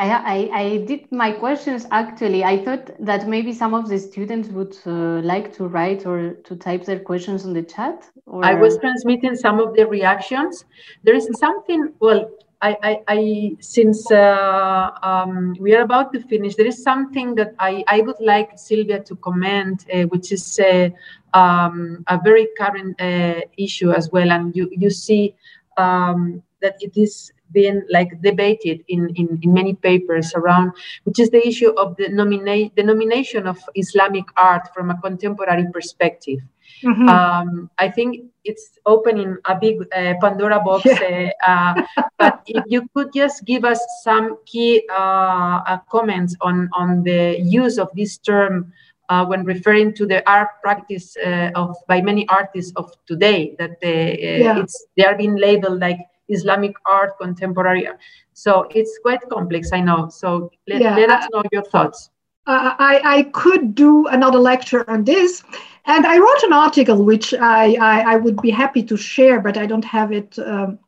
I, 0.02 0.08
I, 0.10 0.60
I, 0.62 0.76
did 0.78 1.12
my 1.12 1.30
questions 1.30 1.86
actually. 1.92 2.42
I 2.42 2.64
thought 2.64 2.90
that 2.98 3.28
maybe 3.28 3.52
some 3.52 3.72
of 3.72 3.88
the 3.88 3.98
students 3.98 4.48
would 4.48 4.76
uh, 4.84 5.22
like 5.22 5.54
to 5.56 5.68
write 5.68 6.06
or 6.06 6.32
to 6.32 6.56
type 6.56 6.84
their 6.84 6.98
questions 6.98 7.46
on 7.46 7.52
the 7.52 7.62
chat. 7.62 8.10
Or... 8.26 8.44
I 8.44 8.54
was 8.54 8.78
transmitting 8.78 9.36
some 9.36 9.60
of 9.60 9.76
the 9.76 9.86
reactions. 9.86 10.64
There 11.04 11.14
is 11.14 11.28
something, 11.38 11.92
well, 12.00 12.28
I, 12.62 12.76
I, 12.82 13.02
I 13.06 13.56
since 13.60 14.10
uh, 14.10 14.90
um, 15.04 15.54
we 15.60 15.72
are 15.76 15.82
about 15.82 16.12
to 16.14 16.20
finish, 16.20 16.56
there 16.56 16.66
is 16.66 16.82
something 16.82 17.36
that 17.36 17.54
I, 17.60 17.84
I 17.86 18.00
would 18.00 18.20
like 18.20 18.58
Silvia 18.58 19.04
to 19.04 19.14
comment, 19.16 19.86
uh, 19.94 20.02
which 20.12 20.32
is 20.32 20.58
uh, 20.58 20.90
um, 21.32 22.02
a 22.08 22.18
very 22.18 22.48
current 22.58 23.00
uh, 23.00 23.42
issue 23.56 23.92
as 23.92 24.10
well. 24.10 24.32
And 24.32 24.56
you, 24.56 24.68
you 24.72 24.90
see 24.90 25.36
um, 25.76 26.42
that 26.60 26.76
it 26.80 26.96
is 26.96 27.32
been 27.52 27.86
like 27.90 28.20
debated 28.22 28.84
in, 28.88 29.10
in, 29.14 29.38
in 29.42 29.52
many 29.52 29.74
papers 29.74 30.32
around, 30.34 30.72
which 31.04 31.18
is 31.18 31.30
the 31.30 31.46
issue 31.46 31.70
of 31.78 31.96
the, 31.96 32.08
nomina- 32.08 32.74
the 32.76 32.82
nomination 32.82 33.46
of 33.46 33.58
Islamic 33.74 34.24
art 34.36 34.68
from 34.74 34.90
a 34.90 35.00
contemporary 35.00 35.66
perspective. 35.72 36.40
Mm-hmm. 36.82 37.08
Um, 37.08 37.70
I 37.78 37.88
think 37.88 38.24
it's 38.44 38.78
opening 38.86 39.36
a 39.44 39.54
big 39.54 39.82
uh, 39.94 40.14
Pandora 40.20 40.60
box. 40.64 40.84
Yeah. 40.84 41.30
Uh, 41.46 41.82
uh, 41.96 42.02
but 42.18 42.42
if 42.46 42.64
you 42.66 42.88
could 42.94 43.12
just 43.14 43.44
give 43.44 43.64
us 43.64 43.80
some 44.02 44.38
key 44.46 44.82
uh, 44.90 45.62
uh, 45.66 45.78
comments 45.90 46.34
on, 46.40 46.68
on 46.72 47.04
the 47.04 47.38
use 47.40 47.78
of 47.78 47.88
this 47.94 48.18
term 48.18 48.72
uh, 49.08 49.24
when 49.26 49.44
referring 49.44 49.94
to 49.94 50.06
the 50.06 50.28
art 50.28 50.48
practice 50.62 51.16
of 51.54 51.76
by 51.86 52.00
many 52.00 52.26
artists 52.28 52.72
of 52.76 52.90
today, 53.06 53.54
that 53.58 53.80
they, 53.80 54.40
yeah. 54.40 54.58
it's, 54.58 54.86
they 54.96 55.04
are 55.04 55.16
being 55.16 55.36
labeled 55.36 55.80
like 55.80 55.98
Islamic 56.28 56.74
art, 56.86 57.18
contemporary 57.18 57.86
art. 57.86 57.98
So 58.32 58.66
it's 58.74 58.98
quite 59.02 59.20
complex, 59.30 59.70
I 59.72 59.80
know. 59.80 60.08
So 60.08 60.50
let, 60.68 60.80
yeah. 60.80 60.96
let 60.96 61.10
us 61.10 61.28
know 61.32 61.42
your 61.52 61.64
thoughts. 61.64 62.10
I, 62.46 63.00
I 63.04 63.22
could 63.32 63.74
do 63.74 64.06
another 64.08 64.38
lecture 64.38 64.88
on 64.90 65.04
this. 65.04 65.42
And 65.84 66.06
I 66.06 66.18
wrote 66.18 66.42
an 66.44 66.52
article 66.52 67.04
which 67.04 67.34
I, 67.34 67.74
I, 67.74 68.14
I 68.14 68.16
would 68.16 68.40
be 68.40 68.50
happy 68.50 68.82
to 68.84 68.96
share, 68.96 69.40
but 69.40 69.56
I 69.56 69.66
don't 69.66 69.84
have 69.84 70.12
it. 70.12 70.38
Um, 70.38 70.78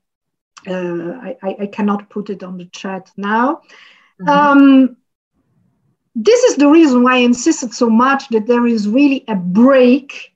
uh, 0.67 1.19
I, 1.23 1.37
I 1.61 1.67
cannot 1.67 2.09
put 2.09 2.31
it 2.31 2.43
on 2.43 2.57
the 2.57 2.67
chat 2.67 3.11
now. 3.17 3.63
Mm-hmm. 4.21 4.29
Um, 4.29 4.97
this 6.15 6.43
is 6.45 6.57
the 6.57 6.69
reason 6.69 7.03
why 7.03 7.17
I 7.17 7.19
insisted 7.19 7.75
so 7.75 7.91
much 7.91 8.29
that 8.29 8.47
there 8.47 8.67
is 8.67 8.89
really 8.89 9.25
a 9.29 9.35
break 9.35 10.33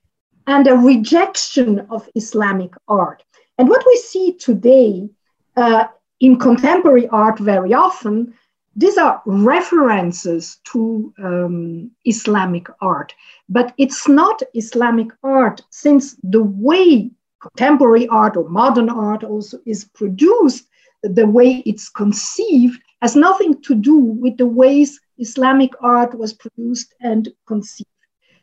and 0.47 0.67
a 0.67 0.75
rejection 0.75 1.87
of 1.91 2.09
Islamic 2.15 2.73
art. 2.89 3.23
And 3.59 3.69
what 3.69 3.85
we 3.87 3.97
see 3.97 4.33
today 4.33 5.11
uh, 5.57 5.89
in 6.21 6.39
contemporary 6.39 7.09
art 7.09 7.39
very 7.39 7.75
often 7.75 8.35
these 8.79 8.97
are 8.97 9.21
references 9.27 10.59
to 10.67 11.13
um, 11.19 11.91
Islamic 12.05 12.69
art, 12.81 13.13
but 13.49 13.75
it's 13.77 14.07
not 14.07 14.41
Islamic 14.55 15.09
art 15.25 15.63
since 15.71 16.15
the 16.23 16.45
way 16.45 17.11
contemporary 17.41 18.07
art 18.07 18.37
or 18.37 18.49
modern 18.49 18.89
art 18.89 19.25
also 19.25 19.59
is 19.67 19.85
produced, 19.85 20.69
the 21.03 21.27
way 21.27 21.61
it's 21.67 21.89
conceived, 21.89 22.81
has 23.03 23.17
nothing 23.17 23.61
to 23.63 23.75
do 23.75 23.97
with 23.97 24.37
the 24.37 24.47
ways 24.47 25.01
Islamic 25.19 25.73
art 25.81 26.17
was 26.17 26.33
produced 26.33 26.95
and 27.01 27.29
conceived. 27.47 27.91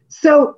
So 0.10 0.58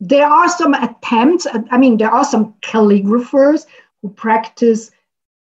there 0.00 0.26
are 0.26 0.48
some 0.48 0.74
attempts, 0.74 1.46
I 1.70 1.78
mean, 1.78 1.96
there 1.96 2.10
are 2.10 2.24
some 2.24 2.54
calligraphers 2.62 3.66
who 4.00 4.10
practice 4.10 4.90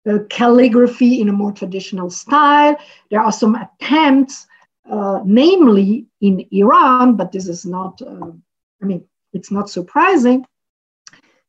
uh, 0.09 0.19
calligraphy 0.31 1.21
in 1.21 1.29
a 1.29 1.33
more 1.33 1.53
traditional 1.53 2.11
style. 2.11 2.77
There 3.11 3.21
are 3.21 3.33
some 3.33 3.57
attempts, 3.57 4.47
uh, 4.89 5.21
namely 5.25 6.07
in 6.21 6.47
Iran, 6.53 7.17
but 7.17 7.33
this 7.33 7.49
is 7.49 7.67
not, 7.67 8.01
uh, 8.01 8.31
I 8.81 8.85
mean, 8.85 9.05
it's 9.33 9.51
not 9.51 9.69
surprising. 9.69 10.47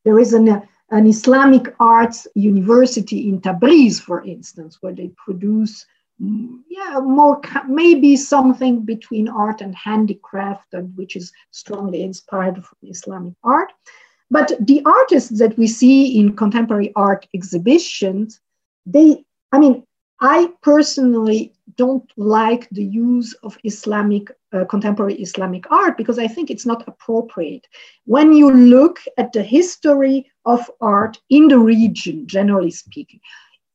There 0.04 0.18
is 0.18 0.32
an, 0.32 0.62
an 0.90 1.06
Islamic 1.06 1.72
arts 1.78 2.26
university 2.34 3.28
in 3.28 3.40
Tabriz, 3.40 4.00
for 4.00 4.24
instance, 4.24 4.78
where 4.80 4.92
they 4.92 5.12
produce 5.16 5.86
yeah, 6.20 7.00
more 7.00 7.40
maybe 7.68 8.16
something 8.16 8.84
between 8.84 9.28
art 9.28 9.60
and 9.60 9.74
handicraft, 9.74 10.74
and 10.74 10.96
which 10.96 11.16
is 11.16 11.32
strongly 11.50 12.02
inspired 12.02 12.56
from 12.56 12.78
Islamic 12.82 13.34
art. 13.44 13.72
But 14.30 14.52
the 14.60 14.82
artists 14.84 15.38
that 15.38 15.56
we 15.56 15.66
see 15.66 16.18
in 16.18 16.36
contemporary 16.36 16.92
art 16.96 17.26
exhibitions 17.34 18.40
they, 18.88 19.24
I 19.52 19.58
mean, 19.58 19.84
I 20.20 20.50
personally 20.62 21.52
don't 21.76 22.10
like 22.16 22.68
the 22.70 22.84
use 22.84 23.34
of 23.42 23.56
Islamic, 23.62 24.30
uh, 24.52 24.64
contemporary 24.64 25.14
Islamic 25.14 25.70
art 25.70 25.96
because 25.96 26.18
I 26.18 26.26
think 26.26 26.50
it's 26.50 26.66
not 26.66 26.88
appropriate. 26.88 27.66
When 28.04 28.32
you 28.32 28.50
look 28.50 28.98
at 29.16 29.32
the 29.32 29.42
history 29.42 30.30
of 30.44 30.68
art 30.80 31.18
in 31.30 31.48
the 31.48 31.58
region, 31.58 32.26
generally 32.26 32.72
speaking, 32.72 33.20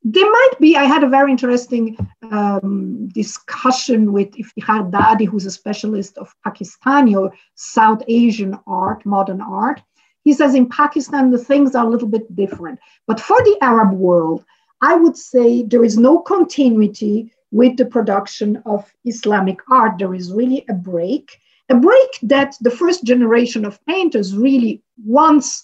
there 0.04 0.30
might 0.30 0.54
be, 0.60 0.76
I 0.76 0.84
had 0.84 1.04
a 1.04 1.10
very 1.10 1.32
interesting 1.32 1.98
um, 2.30 3.08
discussion 3.10 4.12
with 4.12 4.32
Iftikhar 4.32 4.92
Dadi, 4.92 5.26
who's 5.26 5.46
a 5.46 5.52
specialist 5.52 6.18
of 6.18 6.36
Pakistani 6.46 7.16
or 7.18 7.34
South 7.56 8.04
Asian 8.08 8.60
art, 8.68 9.06
modern 9.06 9.40
art. 9.40 9.82
He 10.24 10.34
says 10.34 10.56
in 10.56 10.68
Pakistan, 10.68 11.32
the 11.32 11.38
things 11.38 11.74
are 11.74 11.86
a 11.86 11.90
little 11.90 12.08
bit 12.08 12.34
different. 12.36 12.80
But 13.08 13.20
for 13.20 13.38
the 13.44 13.58
Arab 13.62 13.94
world, 13.94 14.44
I 14.82 14.96
would 14.96 15.16
say 15.16 15.64
there 15.64 15.86
is 15.86 15.98
no 15.98 16.20
continuity 16.20 17.32
with 17.52 17.78
the 17.78 17.86
production 17.86 18.62
of 18.66 18.92
Islamic 19.06 19.60
art. 19.70 20.00
There 20.00 20.14
is 20.14 20.34
really 20.34 20.66
a 20.70 20.74
break, 20.74 21.38
a 21.70 21.76
break 21.76 22.10
that 22.24 22.56
the 22.60 22.72
first 22.72 23.06
generation 23.06 23.64
of 23.64 23.84
painters 23.86 24.36
really 24.36 24.82
wants 25.06 25.64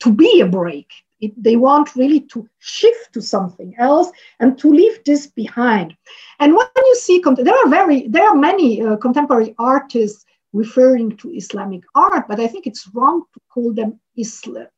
to 0.00 0.12
be 0.12 0.40
a 0.40 0.46
break. 0.46 0.88
It, 1.20 1.32
they 1.42 1.56
want 1.56 1.96
really 1.96 2.20
to 2.32 2.48
shift 2.58 3.12
to 3.14 3.22
something 3.22 3.74
else 3.78 4.10
and 4.40 4.58
to 4.58 4.70
leave 4.70 5.02
this 5.04 5.26
behind. 5.26 5.96
And 6.40 6.54
when 6.54 6.66
you 6.76 6.96
see, 6.96 7.22
there 7.38 7.56
are 7.56 7.68
very, 7.68 8.08
there 8.08 8.28
are 8.28 8.36
many 8.36 8.82
uh, 8.82 8.96
contemporary 8.96 9.54
artists 9.58 10.24
referring 10.52 11.16
to 11.18 11.34
Islamic 11.34 11.82
art, 11.94 12.26
but 12.28 12.40
I 12.40 12.46
think 12.46 12.66
it's 12.66 12.88
wrong 12.94 13.22
to 13.34 13.40
call 13.52 13.72
them 13.72 14.00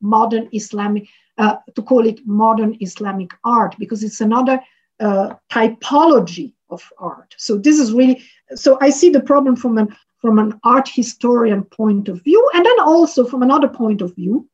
modern 0.00 0.48
Islamic 0.52 1.08
uh, 1.38 1.56
to 1.74 1.82
call 1.82 2.06
it 2.06 2.20
modern 2.26 2.76
Islamic 2.80 3.30
art 3.44 3.76
because 3.78 4.02
it's 4.02 4.20
another 4.20 4.60
uh, 5.00 5.34
typology 5.50 6.52
of 6.70 6.82
art. 6.98 7.34
So 7.38 7.56
this 7.56 7.78
is 7.78 7.92
really 7.92 8.22
so 8.54 8.78
I 8.80 8.90
see 8.90 9.10
the 9.10 9.20
problem 9.20 9.54
from 9.56 9.78
an 9.78 9.96
from 10.18 10.38
an 10.40 10.58
art 10.64 10.88
historian 10.88 11.62
point 11.62 12.08
of 12.08 12.22
view, 12.24 12.50
and 12.54 12.66
then 12.66 12.80
also 12.80 13.24
from 13.24 13.42
another 13.42 13.68
point 13.68 14.02
of 14.02 14.14
view, 14.16 14.48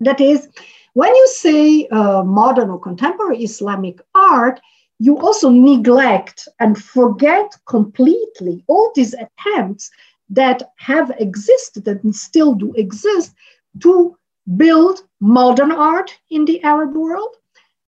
that 0.00 0.20
is 0.20 0.48
when 0.94 1.14
you 1.14 1.28
say 1.28 1.86
uh, 1.88 2.22
modern 2.22 2.70
or 2.70 2.80
contemporary 2.80 3.42
Islamic 3.42 4.00
art, 4.14 4.60
you 4.98 5.18
also 5.18 5.48
neglect 5.48 6.48
and 6.58 6.82
forget 6.82 7.56
completely 7.66 8.64
all 8.66 8.90
these 8.94 9.14
attempts 9.14 9.90
that 10.30 10.72
have 10.76 11.12
existed 11.18 11.86
and 11.86 12.14
still 12.14 12.54
do 12.54 12.72
exist 12.74 13.34
to 13.80 14.16
build 14.56 15.02
modern 15.20 15.70
art 15.72 16.18
in 16.30 16.44
the 16.44 16.62
Arab 16.62 16.94
world, 16.94 17.36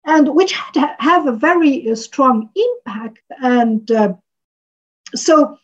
and 0.06 0.34
which 0.34 0.54
have 1.00 1.28
a 1.28 1.32
very 1.32 1.90
uh, 1.90 1.96
strong 1.96 2.50
impact. 2.56 3.20
And 3.42 3.90
uh, 3.92 4.14
so 5.16 5.58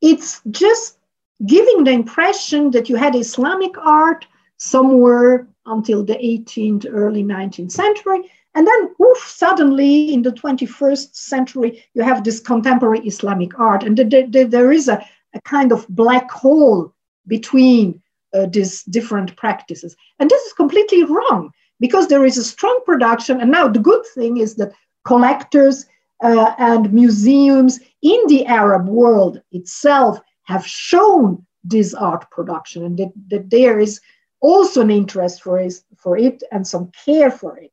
it's 0.00 0.40
just 0.50 0.98
giving 1.46 1.84
the 1.84 1.92
impression 1.92 2.70
that 2.72 2.88
you 2.88 2.96
had 2.96 3.14
Islamic 3.14 3.76
art 3.78 4.26
somewhere 4.60 5.48
until 5.66 6.04
the 6.04 6.14
18th, 6.14 6.86
early 6.88 7.24
19th 7.24 7.72
century. 7.72 8.30
And 8.54 8.66
then, 8.66 8.94
suddenly 9.16 10.12
in 10.12 10.22
the 10.22 10.32
21st 10.32 11.14
century, 11.14 11.84
you 11.94 12.02
have 12.02 12.24
this 12.24 12.40
contemporary 12.40 13.00
Islamic 13.00 13.58
art. 13.58 13.82
And 13.82 13.96
there 13.96 14.72
is 14.72 14.88
a, 14.88 15.04
a 15.34 15.40
kind 15.42 15.72
of 15.72 15.88
black 15.88 16.30
hole 16.30 16.94
between 17.26 18.02
uh, 18.34 18.46
these 18.46 18.82
different 18.84 19.34
practices. 19.36 19.96
And 20.18 20.28
this 20.28 20.42
is 20.42 20.52
completely 20.52 21.04
wrong 21.04 21.52
because 21.78 22.08
there 22.08 22.26
is 22.26 22.36
a 22.36 22.44
strong 22.44 22.80
production. 22.84 23.40
And 23.40 23.50
now 23.50 23.66
the 23.66 23.78
good 23.78 24.04
thing 24.14 24.36
is 24.36 24.56
that 24.56 24.72
collectors 25.04 25.86
uh, 26.22 26.54
and 26.58 26.92
museums 26.92 27.80
in 28.02 28.20
the 28.26 28.44
Arab 28.46 28.88
world 28.88 29.40
itself 29.52 30.20
have 30.42 30.66
shown 30.66 31.46
this 31.64 31.94
art 31.94 32.30
production 32.30 32.84
and 32.84 32.98
that, 32.98 33.12
that 33.28 33.48
there 33.48 33.78
is 33.78 34.00
also 34.40 34.80
an 34.80 34.90
interest 34.90 35.42
for 35.42 35.58
it, 35.58 35.74
for 35.96 36.16
it 36.16 36.42
and 36.52 36.66
some 36.66 36.90
care 37.04 37.30
for 37.30 37.58
it. 37.58 37.72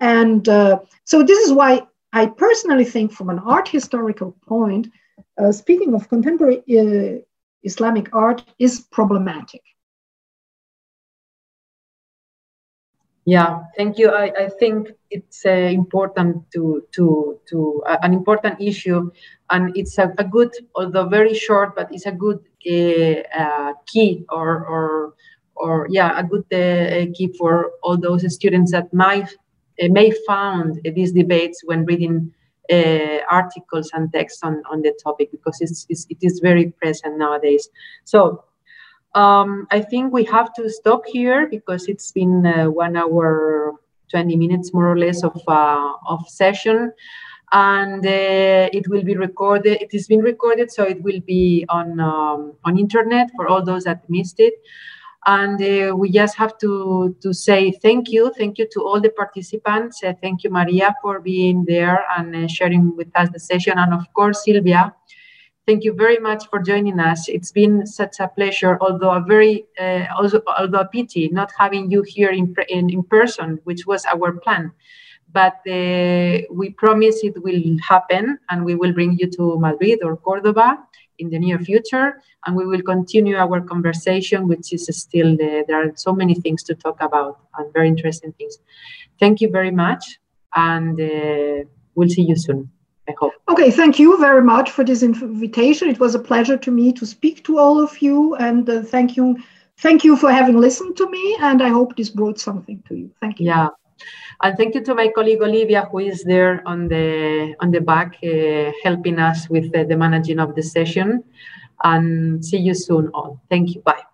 And 0.00 0.48
uh, 0.48 0.80
so 1.04 1.22
this 1.22 1.38
is 1.46 1.52
why 1.52 1.82
I 2.12 2.26
personally 2.26 2.84
think 2.84 3.12
from 3.12 3.30
an 3.30 3.38
art 3.40 3.68
historical 3.68 4.36
point, 4.46 4.88
uh, 5.38 5.52
speaking 5.52 5.94
of 5.94 6.08
contemporary 6.08 6.62
uh, 6.78 7.20
Islamic 7.62 8.14
art 8.14 8.42
is 8.58 8.80
problematic. 8.92 9.62
Yeah, 13.26 13.64
thank 13.76 13.98
you. 13.98 14.10
I, 14.10 14.32
I 14.44 14.48
think 14.48 14.92
it's 15.10 15.44
uh, 15.44 15.50
important 15.50 16.48
to 16.52 16.86
to 16.92 17.40
to 17.50 17.82
uh, 17.84 17.98
an 18.02 18.12
important 18.12 18.60
issue, 18.60 19.10
and 19.50 19.76
it's 19.76 19.98
a, 19.98 20.14
a, 20.16 20.22
good, 20.22 20.52
although 20.76 21.08
very 21.08 21.34
short, 21.34 21.74
but 21.74 21.92
it's 21.92 22.06
a 22.06 22.12
good 22.12 22.38
uh, 22.70 23.22
uh 23.36 23.72
key 23.84 24.24
or 24.28 24.64
or 24.64 25.14
or 25.56 25.86
yeah, 25.90 26.18
a 26.18 26.22
good 26.22 26.44
uh, 26.52 27.10
key 27.14 27.34
for 27.38 27.72
all 27.82 27.96
those 27.96 28.22
students 28.34 28.72
that 28.72 28.92
might 28.92 29.28
uh, 29.82 29.88
may 29.88 30.12
found 30.26 30.80
these 30.94 31.12
debates 31.12 31.62
when 31.64 31.84
reading 31.84 32.32
articles 33.30 33.90
and 33.94 34.12
texts 34.12 34.40
on 34.42 34.60
on 34.70 34.82
the 34.82 34.92
topic 35.02 35.30
because 35.30 35.56
it's, 35.60 35.86
it's 35.88 36.06
it 36.10 36.18
is 36.20 36.40
very 36.40 36.72
present 36.80 37.16
nowadays. 37.16 37.68
So 38.04 38.44
um, 39.16 39.66
I 39.70 39.80
think 39.80 40.12
we 40.12 40.24
have 40.24 40.52
to 40.54 40.68
stop 40.68 41.06
here 41.06 41.48
because 41.48 41.88
it's 41.88 42.12
been 42.12 42.44
uh, 42.44 42.66
one 42.66 42.96
hour 42.96 43.72
20 44.10 44.36
minutes 44.36 44.74
more 44.74 44.92
or 44.92 44.98
less 44.98 45.24
of, 45.24 45.40
uh, 45.48 45.92
of 46.06 46.28
session. 46.28 46.92
And 47.52 48.04
uh, 48.04 48.68
it 48.72 48.88
will 48.88 49.02
be 49.02 49.16
recorded. 49.16 49.80
It 49.80 49.94
is 49.94 50.06
being 50.06 50.20
recorded, 50.20 50.70
so 50.70 50.82
it 50.82 51.02
will 51.02 51.20
be 51.20 51.64
on 51.68 52.00
um, 52.00 52.54
on 52.64 52.76
internet 52.76 53.30
for 53.36 53.46
all 53.46 53.64
those 53.64 53.84
that 53.84 54.02
missed 54.10 54.40
it. 54.40 54.54
And 55.26 55.60
uh, 55.60 55.96
we 55.96 56.10
just 56.10 56.36
have 56.36 56.56
to, 56.58 57.16
to 57.20 57.34
say 57.34 57.72
thank 57.72 58.10
you. 58.10 58.32
Thank 58.38 58.58
you 58.58 58.68
to 58.72 58.80
all 58.80 59.00
the 59.00 59.10
participants. 59.10 60.02
Uh, 60.02 60.12
thank 60.22 60.44
you, 60.44 60.50
Maria, 60.50 60.94
for 61.02 61.18
being 61.18 61.64
there 61.64 62.04
and 62.16 62.34
uh, 62.36 62.46
sharing 62.46 62.94
with 62.96 63.08
us 63.16 63.28
the 63.32 63.40
session. 63.40 63.76
And 63.76 63.92
of 63.92 64.04
course, 64.14 64.44
Silvia, 64.44 64.94
thank 65.66 65.82
you 65.82 65.94
very 65.94 66.18
much 66.18 66.46
for 66.48 66.60
joining 66.60 67.00
us. 67.00 67.28
It's 67.28 67.50
been 67.50 67.86
such 67.86 68.20
a 68.20 68.28
pleasure, 68.28 68.78
although 68.80 69.10
a 69.10 69.20
very, 69.20 69.66
uh, 69.80 70.04
also, 70.16 70.42
although 70.58 70.80
a 70.80 70.88
pity 70.88 71.28
not 71.28 71.50
having 71.58 71.90
you 71.90 72.02
here 72.02 72.30
in, 72.30 72.54
in, 72.68 72.88
in 72.88 73.02
person, 73.02 73.58
which 73.64 73.84
was 73.84 74.04
our 74.06 74.32
plan. 74.32 74.70
But 75.32 75.56
uh, 75.68 76.46
we 76.52 76.70
promise 76.78 77.24
it 77.24 77.42
will 77.42 77.76
happen 77.82 78.38
and 78.48 78.64
we 78.64 78.76
will 78.76 78.92
bring 78.92 79.18
you 79.18 79.28
to 79.32 79.58
Madrid 79.58 80.04
or 80.04 80.16
Cordoba 80.16 80.78
in 81.18 81.30
the 81.30 81.38
near 81.38 81.58
future. 81.58 82.22
And 82.44 82.56
we 82.56 82.66
will 82.66 82.82
continue 82.82 83.36
our 83.36 83.60
conversation, 83.60 84.48
which 84.48 84.72
is 84.72 84.86
still, 84.90 85.34
uh, 85.34 85.62
there 85.66 85.88
are 85.88 85.92
so 85.96 86.12
many 86.12 86.34
things 86.34 86.62
to 86.64 86.74
talk 86.74 87.00
about 87.00 87.40
and 87.58 87.72
very 87.72 87.88
interesting 87.88 88.32
things. 88.32 88.58
Thank 89.18 89.40
you 89.40 89.50
very 89.50 89.70
much. 89.70 90.18
And 90.54 91.00
uh, 91.00 91.64
we'll 91.94 92.08
see 92.08 92.22
you 92.22 92.36
soon. 92.36 92.70
I 93.08 93.14
hope. 93.18 93.34
Okay, 93.48 93.70
thank 93.70 93.98
you 93.98 94.18
very 94.18 94.42
much 94.42 94.70
for 94.70 94.82
this 94.82 95.02
invitation. 95.02 95.88
It 95.88 96.00
was 96.00 96.14
a 96.14 96.18
pleasure 96.18 96.56
to 96.56 96.70
me 96.70 96.92
to 96.94 97.06
speak 97.06 97.44
to 97.44 97.58
all 97.58 97.80
of 97.80 98.02
you, 98.02 98.34
and 98.36 98.68
uh, 98.68 98.82
thank 98.82 99.16
you, 99.16 99.36
thank 99.78 100.02
you 100.02 100.16
for 100.16 100.32
having 100.32 100.58
listened 100.58 100.96
to 100.96 101.08
me. 101.08 101.36
And 101.40 101.62
I 101.62 101.68
hope 101.68 101.96
this 101.96 102.10
brought 102.10 102.40
something 102.40 102.82
to 102.88 102.96
you. 102.96 103.10
Thank 103.20 103.38
you. 103.38 103.46
Yeah, 103.46 103.68
and 104.42 104.56
thank 104.56 104.74
you 104.74 104.82
to 104.84 104.94
my 104.94 105.08
colleague 105.08 105.42
Olivia, 105.42 105.88
who 105.90 106.00
is 106.00 106.22
there 106.24 106.62
on 106.66 106.88
the 106.88 107.54
on 107.60 107.70
the 107.70 107.80
back, 107.80 108.18
uh, 108.22 108.72
helping 108.82 109.18
us 109.18 109.48
with 109.48 109.74
uh, 109.74 109.84
the 109.84 109.96
managing 109.96 110.38
of 110.38 110.54
the 110.54 110.62
session. 110.62 111.24
And 111.82 112.44
see 112.44 112.58
you 112.58 112.74
soon 112.74 113.10
all. 113.12 113.40
Thank 113.50 113.74
you. 113.74 113.82
Bye. 113.82 114.04